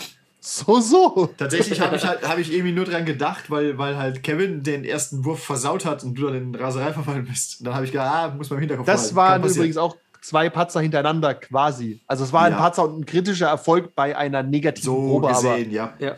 [0.46, 1.30] So, so.
[1.38, 4.84] Tatsächlich habe ich, halt, hab ich irgendwie nur dran gedacht, weil, weil halt Kevin den
[4.84, 7.62] ersten Wurf versaut hat und du dann in Raserei verfallen bist.
[7.62, 10.50] Und dann habe ich gedacht, ah, muss man im Hinterkopf Das waren übrigens auch zwei
[10.50, 12.02] Patzer hintereinander quasi.
[12.08, 12.58] Also es war ein Ja.
[12.58, 15.30] Patzer und ein kritischer Erfolg bei einer negativen so Probe.
[15.30, 15.94] Aber gesehen, ja.
[16.00, 16.18] Ja.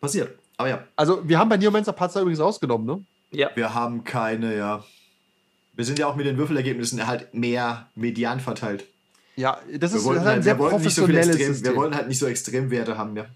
[0.00, 0.38] Passiert.
[0.56, 3.04] Aber ja, Also, wir haben bei Neomancer Patzer übrigens rausgenommen, ne?
[3.30, 3.50] Ja.
[3.54, 4.84] wir haben keine, ja.
[5.74, 8.84] Wir sind ja auch mit den Würfelergebnissen halt mehr median verteilt.
[9.38, 12.26] Ja, das ist, das halt, sehr nicht so professionelles extrem, wir wollten halt nicht so
[12.26, 13.26] Extremwerte haben, ja.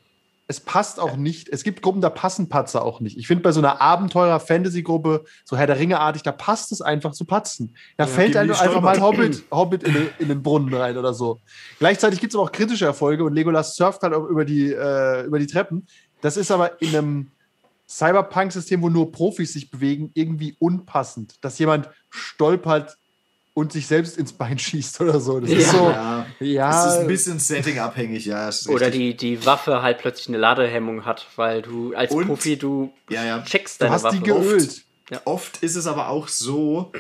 [0.49, 1.49] es passt auch nicht.
[1.49, 3.17] Es gibt Gruppen, da passen Patzer auch nicht.
[3.17, 7.25] Ich finde, bei so einer Abenteurer-Fantasy-Gruppe, so Herr der Ringe-artig, da passt es einfach zu
[7.25, 7.77] patzen.
[7.97, 9.01] Da fällt geben einem einfach mal.
[9.01, 11.41] Hobbit, Hobbit in, den- in den Brunnen rein oder so.
[11.79, 15.25] Gleichzeitig gibt es aber auch kritische Erfolge und Legolas surft halt auch über die, äh,
[15.25, 15.87] über die Treppen.
[16.21, 17.31] Das ist aber in einem
[17.89, 21.37] Cyberpunk-System, wo nur Profis sich bewegen, irgendwie unpassend.
[21.43, 22.97] Dass jemand stolpert
[23.55, 25.41] und sich selbst ins Bein schießt oder so.
[25.41, 25.73] Das ist Ja.
[25.73, 25.91] so.
[25.91, 28.47] Ja, Ja, es ist ein bisschen settingabhängig, ja.
[28.47, 32.27] das ist Oder die, die Waffe halt plötzlich eine Ladehemmung hat, weil du als Und-
[32.27, 33.43] Profi, du Ja, ja.
[33.43, 34.17] checkst du deine hast Waffe.
[34.17, 34.85] die geölt.
[35.27, 36.91] Oft ist es aber auch so,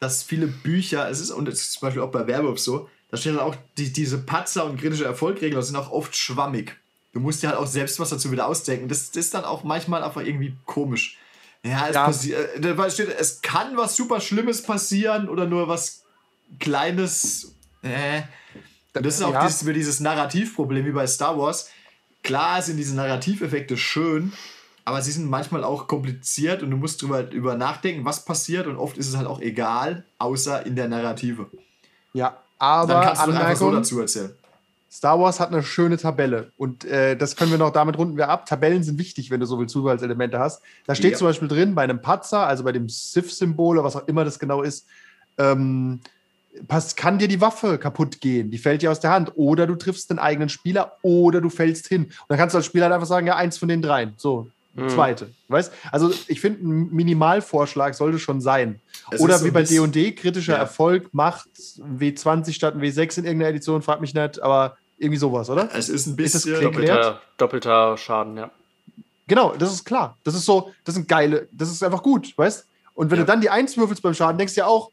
[0.00, 3.16] dass viele Bücher, es ist, und es ist zum Beispiel auch bei Werwolf so, da
[3.16, 6.76] stehen dann auch die, diese Patzer und kritische Erfolgregeln sind auch oft schwammig.
[7.14, 8.88] Du musst dir halt auch selbst was dazu wieder ausdenken.
[8.88, 11.16] Das, das ist dann auch manchmal einfach irgendwie komisch.
[11.64, 12.06] Ja, es, Ja.
[12.06, 16.02] passi- äh, da steht, es kann was super Schlimmes passieren oder nur was
[16.60, 17.54] Kleines.
[17.82, 18.22] Äh.
[18.92, 19.46] Das ist auch Ja.
[19.46, 21.70] dieses, dieses Narrativproblem wie bei Star Wars.
[22.22, 24.32] Klar sind diese Narrativeffekte schön,
[24.84, 28.76] aber sie sind manchmal auch kompliziert und du musst drüber, drüber nachdenken, was passiert und
[28.76, 31.50] oft ist es halt auch egal, außer in der Narrative.
[32.12, 32.28] Ja,
[32.60, 34.32] Dann aber kannst du einfach so Anmerkung, dazu erzählen.
[34.94, 38.28] Star Wars hat eine schöne Tabelle und äh, das können wir noch, damit runden wir
[38.28, 38.46] ab.
[38.46, 40.62] Tabellen sind wichtig, wenn du so viele Zufallselemente hast.
[40.86, 41.18] Da steht Ja.
[41.18, 44.38] zum Beispiel drin, bei einem Patzer, also bei dem Sith-Symbol oder was auch immer das
[44.38, 44.86] genau ist,
[45.36, 45.98] ähm,
[46.94, 50.10] kann dir die Waffe kaputt gehen, die fällt dir aus der Hand oder du triffst
[50.10, 52.04] den eigenen Spieler oder du fällst hin.
[52.04, 54.14] Und dann kannst du als Spieler halt einfach sagen, ja, eins von den dreien.
[54.16, 54.88] So, Mhm.
[54.88, 55.28] zweite.
[55.48, 55.72] Weißt?
[55.92, 58.80] Also ich finde, ein Minimalvorschlag sollte schon sein.
[59.10, 60.58] Es Oder so wie bei D&D, kritischer Ja.
[60.58, 61.48] Erfolg macht
[61.80, 65.68] W20 statt ein W6 in irgendeiner Edition, frag mich nicht, aber irgendwie sowas, oder?
[65.74, 66.52] Es ist ein Ist bisschen.
[66.58, 66.62] klar?
[66.62, 68.50] Doppelter, doppelter Schaden, ja.
[69.26, 70.16] Genau, das ist klar.
[70.24, 72.66] Das ist so, das sind geile, das ist einfach gut, weißt?
[72.94, 73.24] Und wenn Ja.
[73.24, 74.90] du dann die Eins würfelst beim Schaden, denkst du ja auch,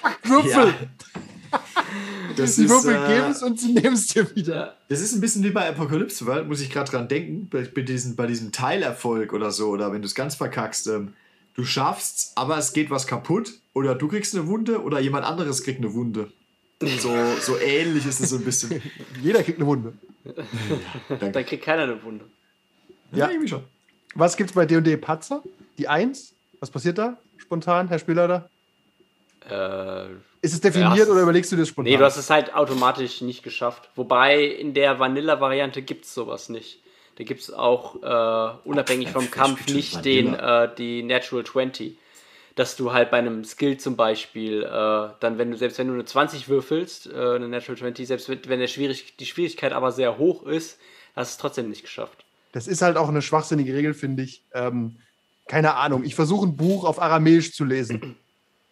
[0.00, 0.50] fuck, Würfel!
[0.68, 0.74] Ja.
[2.36, 4.76] Das Die ist, Würfel äh, geben es und sie nehmen es dir wieder.
[4.88, 8.14] Das ist ein bisschen wie bei Apocalypse World, muss ich gerade dran denken, bei, diesen,
[8.14, 10.86] bei diesem Teilerfolg oder so, oder wenn du es ganz verkackst.
[10.86, 11.14] Ähm,
[11.54, 15.64] du schaffst, aber es geht was kaputt, oder du kriegst eine Wunde, oder jemand anderes
[15.64, 16.30] kriegt eine Wunde.
[16.80, 18.80] So, so ähnlich ist es so ein bisschen.
[19.22, 19.94] Jeder kriegt eine Wunde.
[21.08, 22.24] Dann kriegt keiner eine Wunde.
[23.12, 23.30] Ja, Ja.
[23.30, 23.64] irgendwie schon.
[24.14, 25.42] Was gibt's bei D&D Patzer?
[25.76, 26.34] Die Eins?
[26.60, 27.16] Was passiert da?
[27.38, 28.48] spontan, Herr Spielleiter?
[29.48, 30.08] Äh,
[30.42, 31.90] Ist es definiert Ja, es- oder überlegst du das spontan?
[31.90, 33.88] nee, du hast es halt automatisch nicht geschafft.
[33.96, 36.80] Wobei in der Vanilla-Variante gibt es sowas nicht.
[37.16, 41.96] Da gibt es auch äh, unabhängig vom Kampf nicht den, äh, die Natural 20.
[42.58, 45.94] Dass du halt bei einem Skill zum Beispiel, äh, dann wenn du, selbst wenn du
[45.94, 50.18] eine 20 würfelst, äh, eine Natural 20, selbst wenn der Schwierig die Schwierigkeit aber sehr
[50.18, 50.78] hoch ist,
[51.14, 52.24] hast du es trotzdem nicht geschafft.
[52.50, 54.42] Das ist halt auch eine schwachsinnige Regel, finde ich.
[54.52, 54.96] Ähm,
[55.46, 56.02] keine Ahnung.
[56.02, 58.16] Ich versuche ein Buch auf Aramäisch zu lesen.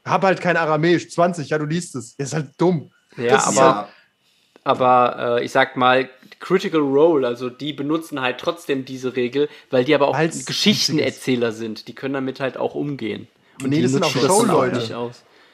[0.04, 1.08] Hab halt kein Aramäisch.
[1.08, 2.16] 20, ja, du liest es.
[2.16, 2.90] Das ist halt dumm.
[3.16, 3.88] Ja, Das aber ja,
[4.64, 6.10] Aber äh, ich sag mal,
[6.40, 11.86] Critical Role, also die benutzen halt trotzdem diese Regel, weil die aber auch Geschichtenerzähler sind.
[11.86, 13.28] Die können damit halt auch umgehen.
[13.62, 14.80] Und Nee, das sind auch Showleute.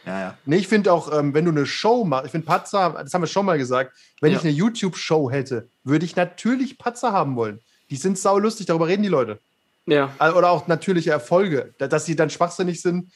[0.07, 0.39] ja, ja.
[0.45, 3.23] Nee, ich finde auch, ähm, wenn du eine Show machst, ich finde Patzer, das haben
[3.23, 4.39] wir schon mal gesagt, wenn Ja.
[4.39, 7.61] ich eine YouTube-Show hätte, würde ich natürlich Patzer haben wollen.
[7.91, 9.39] Die sind saulustig, darüber reden die Leute.
[9.87, 10.15] Ja.
[10.19, 11.75] Äh, Oder auch natürliche Erfolge.
[11.79, 13.11] Da- Dass sie dann schwachsinnig sind,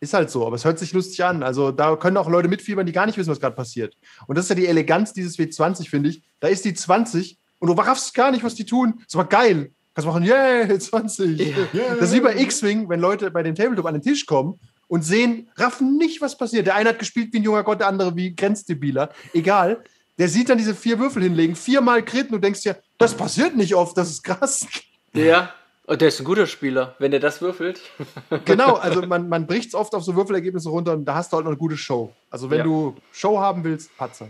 [0.00, 0.46] ist halt so.
[0.46, 1.42] Aber es hört sich lustig an.
[1.44, 3.94] Also da können auch Leute mitfiebern, die gar nicht wissen, was gerade passiert.
[4.26, 6.22] Und das ist ja die Eleganz dieses W20, finde ich.
[6.40, 9.00] Da ist die 20 und du raffst gar nicht, was die tun.
[9.04, 9.70] Das war geil.
[9.94, 11.54] Kannst machen, yeah, 20.
[11.98, 15.02] Das ist wie bei X-Wing, wenn Leute bei dem Tabletop an den Tisch kommen und
[15.02, 16.66] sehen, raffen nicht, was passiert.
[16.66, 19.10] Der eine hat gespielt wie ein junger Gott, der andere wie Grenzdebiler.
[19.34, 19.84] Egal.
[20.18, 23.56] Der sieht dann diese vier Würfel hinlegen, viermal kritten und du denkst dir, das passiert
[23.56, 24.66] nicht oft, das ist krass.
[25.14, 25.52] Ja.
[25.84, 27.80] Und der ist ein guter Spieler, wenn der das würfelt.
[28.44, 31.36] Genau, also man, man bricht es oft auf so Würfelergebnisse runter und da hast du
[31.36, 32.12] halt noch eine gute Show.
[32.30, 32.64] Also wenn Ja.
[32.64, 34.28] du Show haben willst, Patzer.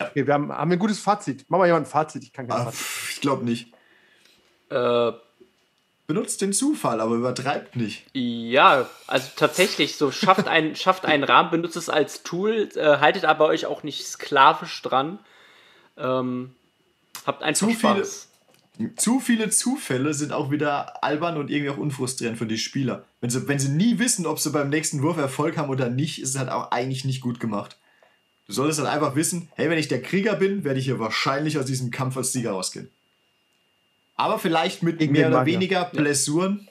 [0.00, 1.44] Okay, wir haben, haben wir ein gutes Fazit.
[1.48, 2.80] Mach mal jemand ein Fazit, ich kann kein Ah, Fazit.
[2.80, 3.72] pff, ich glaube nicht.
[4.70, 5.12] Äh,
[6.06, 8.04] Benutzt den Zufall, aber übertreibt nicht.
[8.12, 13.24] ja, also tatsächlich, so schafft, ein, schafft einen Rahmen, benutzt es als Tool, äh, haltet
[13.24, 15.18] aber euch auch nicht sklavisch dran.
[15.96, 16.54] Ähm,
[17.26, 18.28] habt einfach Zu viele- Spaß.
[18.96, 23.04] Zu viele Zufälle sind auch wieder albern und irgendwie auch unfrustrierend für die Spieler.
[23.22, 26.20] Wenn sie, wenn sie nie wissen, ob sie beim nächsten Wurf Erfolg haben oder nicht,
[26.20, 27.78] ist es halt auch eigentlich nicht gut gemacht.
[28.46, 31.58] Du solltest halt einfach wissen, hey, wenn ich der Krieger bin, werde ich hier wahrscheinlich
[31.58, 32.90] aus diesem Kampf als Sieger rausgehen.
[34.16, 35.54] Aber vielleicht mit Gegen mehr oder Magier.
[35.54, 36.68] weniger Blessuren,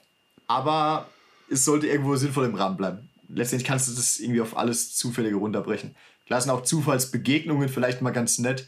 [0.48, 1.08] aber
[1.50, 3.10] es sollte irgendwo sinnvoll im Rahmen bleiben.
[3.30, 5.96] Letztendlich kannst du das irgendwie auf alles Zufällige runterbrechen.
[6.26, 8.68] Klar sind auch Zufallsbegegnungen vielleicht mal ganz nett,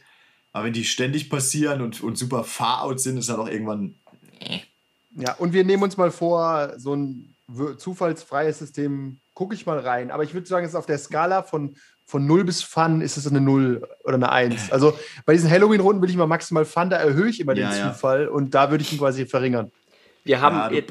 [0.51, 3.95] aber wenn die ständig passieren und, und super far-out sind, ist halt auch irgendwann
[5.15, 7.35] Ja, und wir nehmen uns mal vor, so ein
[7.77, 10.11] zufallsfreies System, gucke ich mal rein.
[10.11, 11.75] Aber ich würde sagen, es ist auf der Skala von,
[12.07, 14.71] von 0 bis Fun ist es eine 0 oder eine 1.
[14.71, 17.77] Also bei diesen Halloween-Runden will ich mal maximal Fun, da erhöhe ich immer Ja, den
[17.77, 17.93] ja.
[17.93, 19.71] Zufall und da würde ich ihn quasi verringern.
[20.23, 20.81] Wir haben Ja,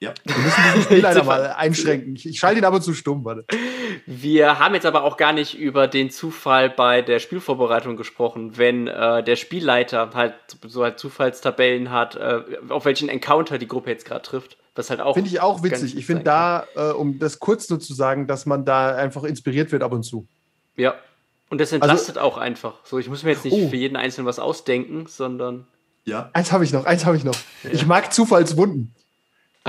[0.00, 0.14] Ja.
[0.24, 2.16] Wir müssen diesen Spielleiter mal einschränken.
[2.16, 3.44] Ich, ich schalte ihn ab und zu stumm, warte.
[4.06, 8.88] Wir haben jetzt aber auch gar nicht über den Zufall bei der Spielvorbereitung gesprochen, wenn
[8.88, 10.34] äh, der Spielleiter halt
[10.66, 12.40] so halt Zufallstabellen hat, äh,
[12.70, 14.56] auf welchen Encounter die Gruppe jetzt gerade trifft.
[14.74, 15.14] Was halt auch.
[15.14, 15.96] Finde ich auch witzig.
[15.96, 19.72] Ich finde da, äh, um das kurz nur zu sagen, dass man da einfach inspiriert
[19.72, 20.26] wird ab und zu.
[20.76, 20.94] Ja.
[21.50, 22.74] Und das entlastet auch einfach.
[22.84, 23.68] So, ich muss mir jetzt nicht Oh.
[23.68, 25.66] für jeden Einzelnen was ausdenken, sondern.
[26.04, 26.30] Ja.
[26.32, 27.34] Eins habe ich noch, eins habe ich noch.
[27.72, 28.94] Ich mag Zufallswunden.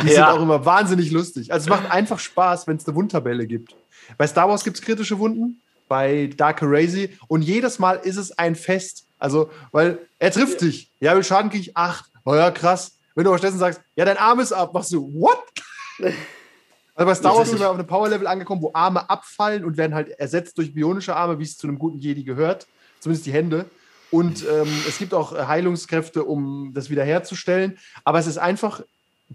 [0.01, 0.13] Die Ja.
[0.13, 1.51] sind auch immer wahnsinnig lustig.
[1.51, 3.75] Also es macht einfach Spaß, wenn es eine Wundtabelle gibt.
[4.17, 8.31] Bei Star Wars gibt es kritische Wunden, bei Dark Crazy und jedes Mal ist es
[8.37, 9.05] ein Fest.
[9.19, 10.91] Also, weil er trifft dich.
[10.99, 12.05] Ja, mit Schaden kriege ich acht.
[12.25, 12.97] Oh ja, krass.
[13.15, 15.39] Wenn du aber stattdessen sagst, ja, dein Arm ist ab, machst du, what?
[16.93, 19.95] Also bei Star Wars sind wir auf einem Power-Level angekommen, wo Arme abfallen und werden
[19.95, 22.67] halt ersetzt durch bionische Arme, wie es zu einem guten Jedi gehört.
[22.99, 23.65] Zumindest die Hände.
[24.11, 27.79] Und ähm, es gibt auch äh, Heilungskräfte, um das wiederherzustellen.
[28.03, 28.81] Aber es ist einfach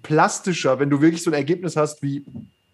[0.02, 2.26] plastischer, wenn du wirklich so ein Ergebnis hast wie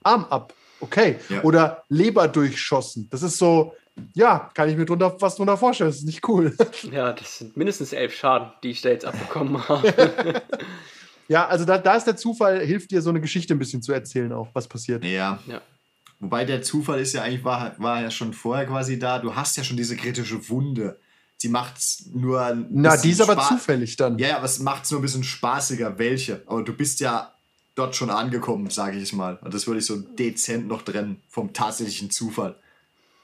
[0.03, 0.53] Arm ab.
[0.80, 1.16] Okay.
[1.28, 1.42] Ja.
[1.42, 3.09] Oder Leber durchschossen.
[3.11, 3.74] Das ist so,
[4.14, 5.90] ja, kann ich mir drunter, was drunter vorstellen.
[5.90, 6.57] Das ist nicht cool.
[6.90, 10.43] Ja, das sind mindestens elf Schaden, die ich da jetzt abbekommen habe.
[11.28, 13.93] ja, also da, da ist der Zufall, hilft dir, so eine Geschichte ein bisschen zu
[13.93, 15.05] erzählen, auch was passiert.
[15.05, 15.38] Ja.
[15.47, 15.61] Ja.
[16.20, 19.18] Wobei der Zufall ist ja eigentlich, war, war ja schon vorher quasi da.
[19.18, 20.99] Du hast ja schon diese kritische Wunde.
[21.36, 21.74] Sie macht
[22.14, 22.40] nur.
[22.40, 24.18] ein Na, die ist aber Spa- zufällig dann.
[24.18, 26.43] Ja, ja, aber es macht es nur ein bisschen spaßiger, welche.
[26.47, 27.32] Aber du bist ja
[27.74, 29.36] dort schon angekommen, sage ich es mal.
[29.43, 32.55] Und das würde ich so dezent noch trennen vom tatsächlichen Zufall.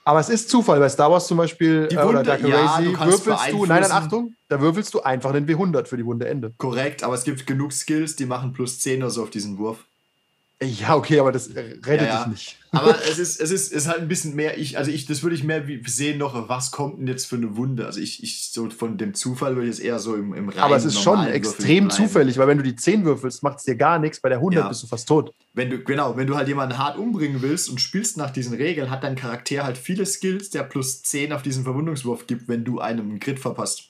[0.08, 0.80] Aber es ist Zufall.
[0.80, 3.82] Bei Star Wars zum Beispiel Die äh, oder Wunde, Dark ja, du würfelst du, nein,
[3.82, 3.92] nein.
[3.92, 6.54] Achtung, da würfelst du einfach den W100 für die Wunde Ende.
[6.56, 9.84] Korrekt, aber es gibt genug Skills, die machen plus 10 oder so auf diesen Wurf.
[10.60, 12.18] Ja, okay, aber das rettet Ja, ja.
[12.18, 12.56] dich nicht.
[12.72, 15.22] Aber es ist, es ist, es ist halt ein bisschen mehr, ich, also ich, das
[15.22, 17.86] würde ich mehr sehen noch, was kommt denn jetzt für eine Wunde?
[17.86, 20.60] Also ich, ich so von dem Zufall würde ich jetzt eher so im, im reinen
[20.60, 23.76] Aber es ist schon extrem zufällig, weil wenn du die 10 würfelst, macht es dir
[23.76, 24.20] gar nichts.
[24.20, 24.68] Bei der 100 Ja.
[24.68, 25.32] bist du fast tot.
[25.54, 28.90] Wenn du, genau, wenn du halt jemanden hart umbringen willst und spielst nach diesen Regeln,
[28.90, 32.80] hat dein Charakter halt viele Skills, der plus 10 auf diesen Verwundungswurf gibt, wenn du
[32.80, 33.84] einem einen Crit verpasst.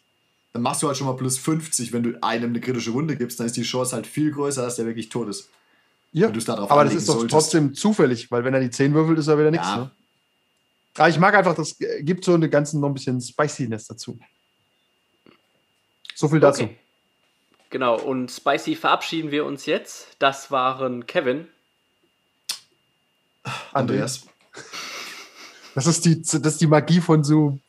[0.52, 3.40] Dann machst du halt schon mal plus 50, wenn du einem eine kritische Wunde gibst,
[3.40, 5.48] dann ist die Chance halt viel größer, dass der wirklich tot ist.
[6.12, 7.30] Ja, aber das ist doch solltest.
[7.32, 9.66] trotzdem zufällig, weil wenn er die 10 würfelt, ist er wieder nichts.
[9.66, 9.76] Ja.
[9.76, 9.90] Ne?
[10.96, 14.18] Aber ich mag einfach, das äh, gibt so eine ganzen noch ein bisschen Spiciness dazu.
[16.14, 16.64] So viel dazu.
[16.64, 16.76] Okay.
[17.70, 20.08] Genau, und Spicy verabschieden wir uns jetzt.
[20.18, 21.46] Das waren Kevin.
[23.72, 24.26] Andreas.
[25.74, 27.60] Das ist, die, das ist die Magie von Zoom.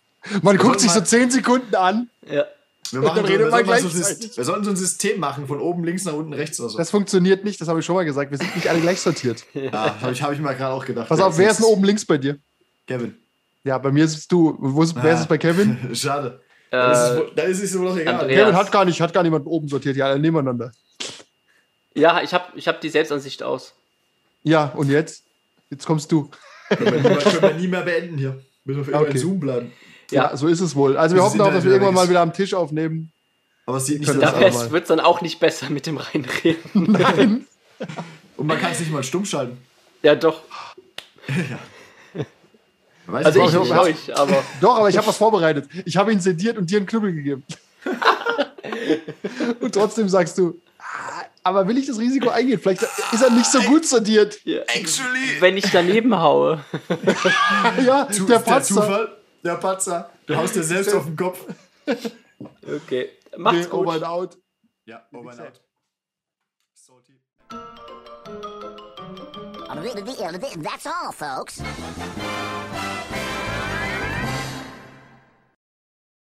[0.41, 2.09] Man guckt sich so mal- 10 Sekunden an.
[2.27, 2.45] Ja.
[2.91, 5.59] Wir, machen dann so, wir, sollten mal so wir sollten so ein System machen von
[5.59, 6.77] oben links nach unten rechts oder so.
[6.77, 8.31] Das funktioniert nicht, das habe ich schon mal gesagt.
[8.31, 9.43] Wir sind nicht alle gleich sortiert.
[9.53, 11.07] ja, habe ich, hab ich mir gerade auch gedacht.
[11.09, 12.37] Pass Ja, auf, wer ist denn oben links bei dir?
[12.87, 13.15] Kevin.
[13.63, 14.55] Ja, bei mir es du.
[14.59, 15.77] Wo ist, wer ist es bei Kevin?
[15.93, 16.41] Schade.
[16.71, 18.15] Da ist es Äh, da ist es wohl noch egal.
[18.21, 18.39] Andreas.
[18.39, 20.71] Kevin hat gar nicht, hat gar niemand oben sortiert, die alle nebeneinander.
[21.95, 23.73] ja, ich habe ich hab die Selbstansicht aus.
[24.43, 25.23] Ja, und jetzt?
[25.69, 26.29] Jetzt kommst du.
[26.69, 28.41] Können wir, nie mehr, können wir nie mehr beenden hier.
[28.63, 29.11] Müssen wir für immer Okay.
[29.11, 29.71] in Zoom bleiben.
[30.11, 30.37] Ja, Ja.
[30.37, 30.97] so ist es wohl.
[30.97, 33.11] Also wir hoffen auch, dass wir irgendwann mal wieder am Tisch aufnehmen.
[33.65, 34.71] Aber es sieht nicht so aus.
[34.71, 36.57] wird es dann auch nicht besser mit dem Reinreden.
[36.73, 37.45] Nein.
[38.37, 39.57] Und man kann es nicht mal stumm schalten.
[40.01, 40.41] ja, doch.
[43.05, 45.67] Weiß Also nicht, ich auch- nicht euch, aber Doch, aber ich habe was vorbereitet.
[45.85, 47.43] Ich habe ihn sediert und dir einen Knüppel gegeben.
[49.61, 52.59] und trotzdem sagst du, ah, aber will ich das Risiko eingehen?
[52.61, 54.39] Vielleicht ist er nicht so gut sortiert.
[54.45, 55.39] ja, Actually.
[55.39, 56.63] wenn ich daneben haue.
[57.85, 58.61] Ja, der der.
[58.63, 59.15] Zufall.
[59.43, 60.09] Der Patzer.
[60.25, 61.45] Du haust dir selbst auf den Kopf.
[62.65, 63.09] Okay.
[63.37, 64.09] Macht's Nee, over and gut.
[64.09, 64.37] out.
[64.85, 65.61] Ja, over and out.
[66.73, 67.19] Salty.
[70.63, 71.61] That's all, folks.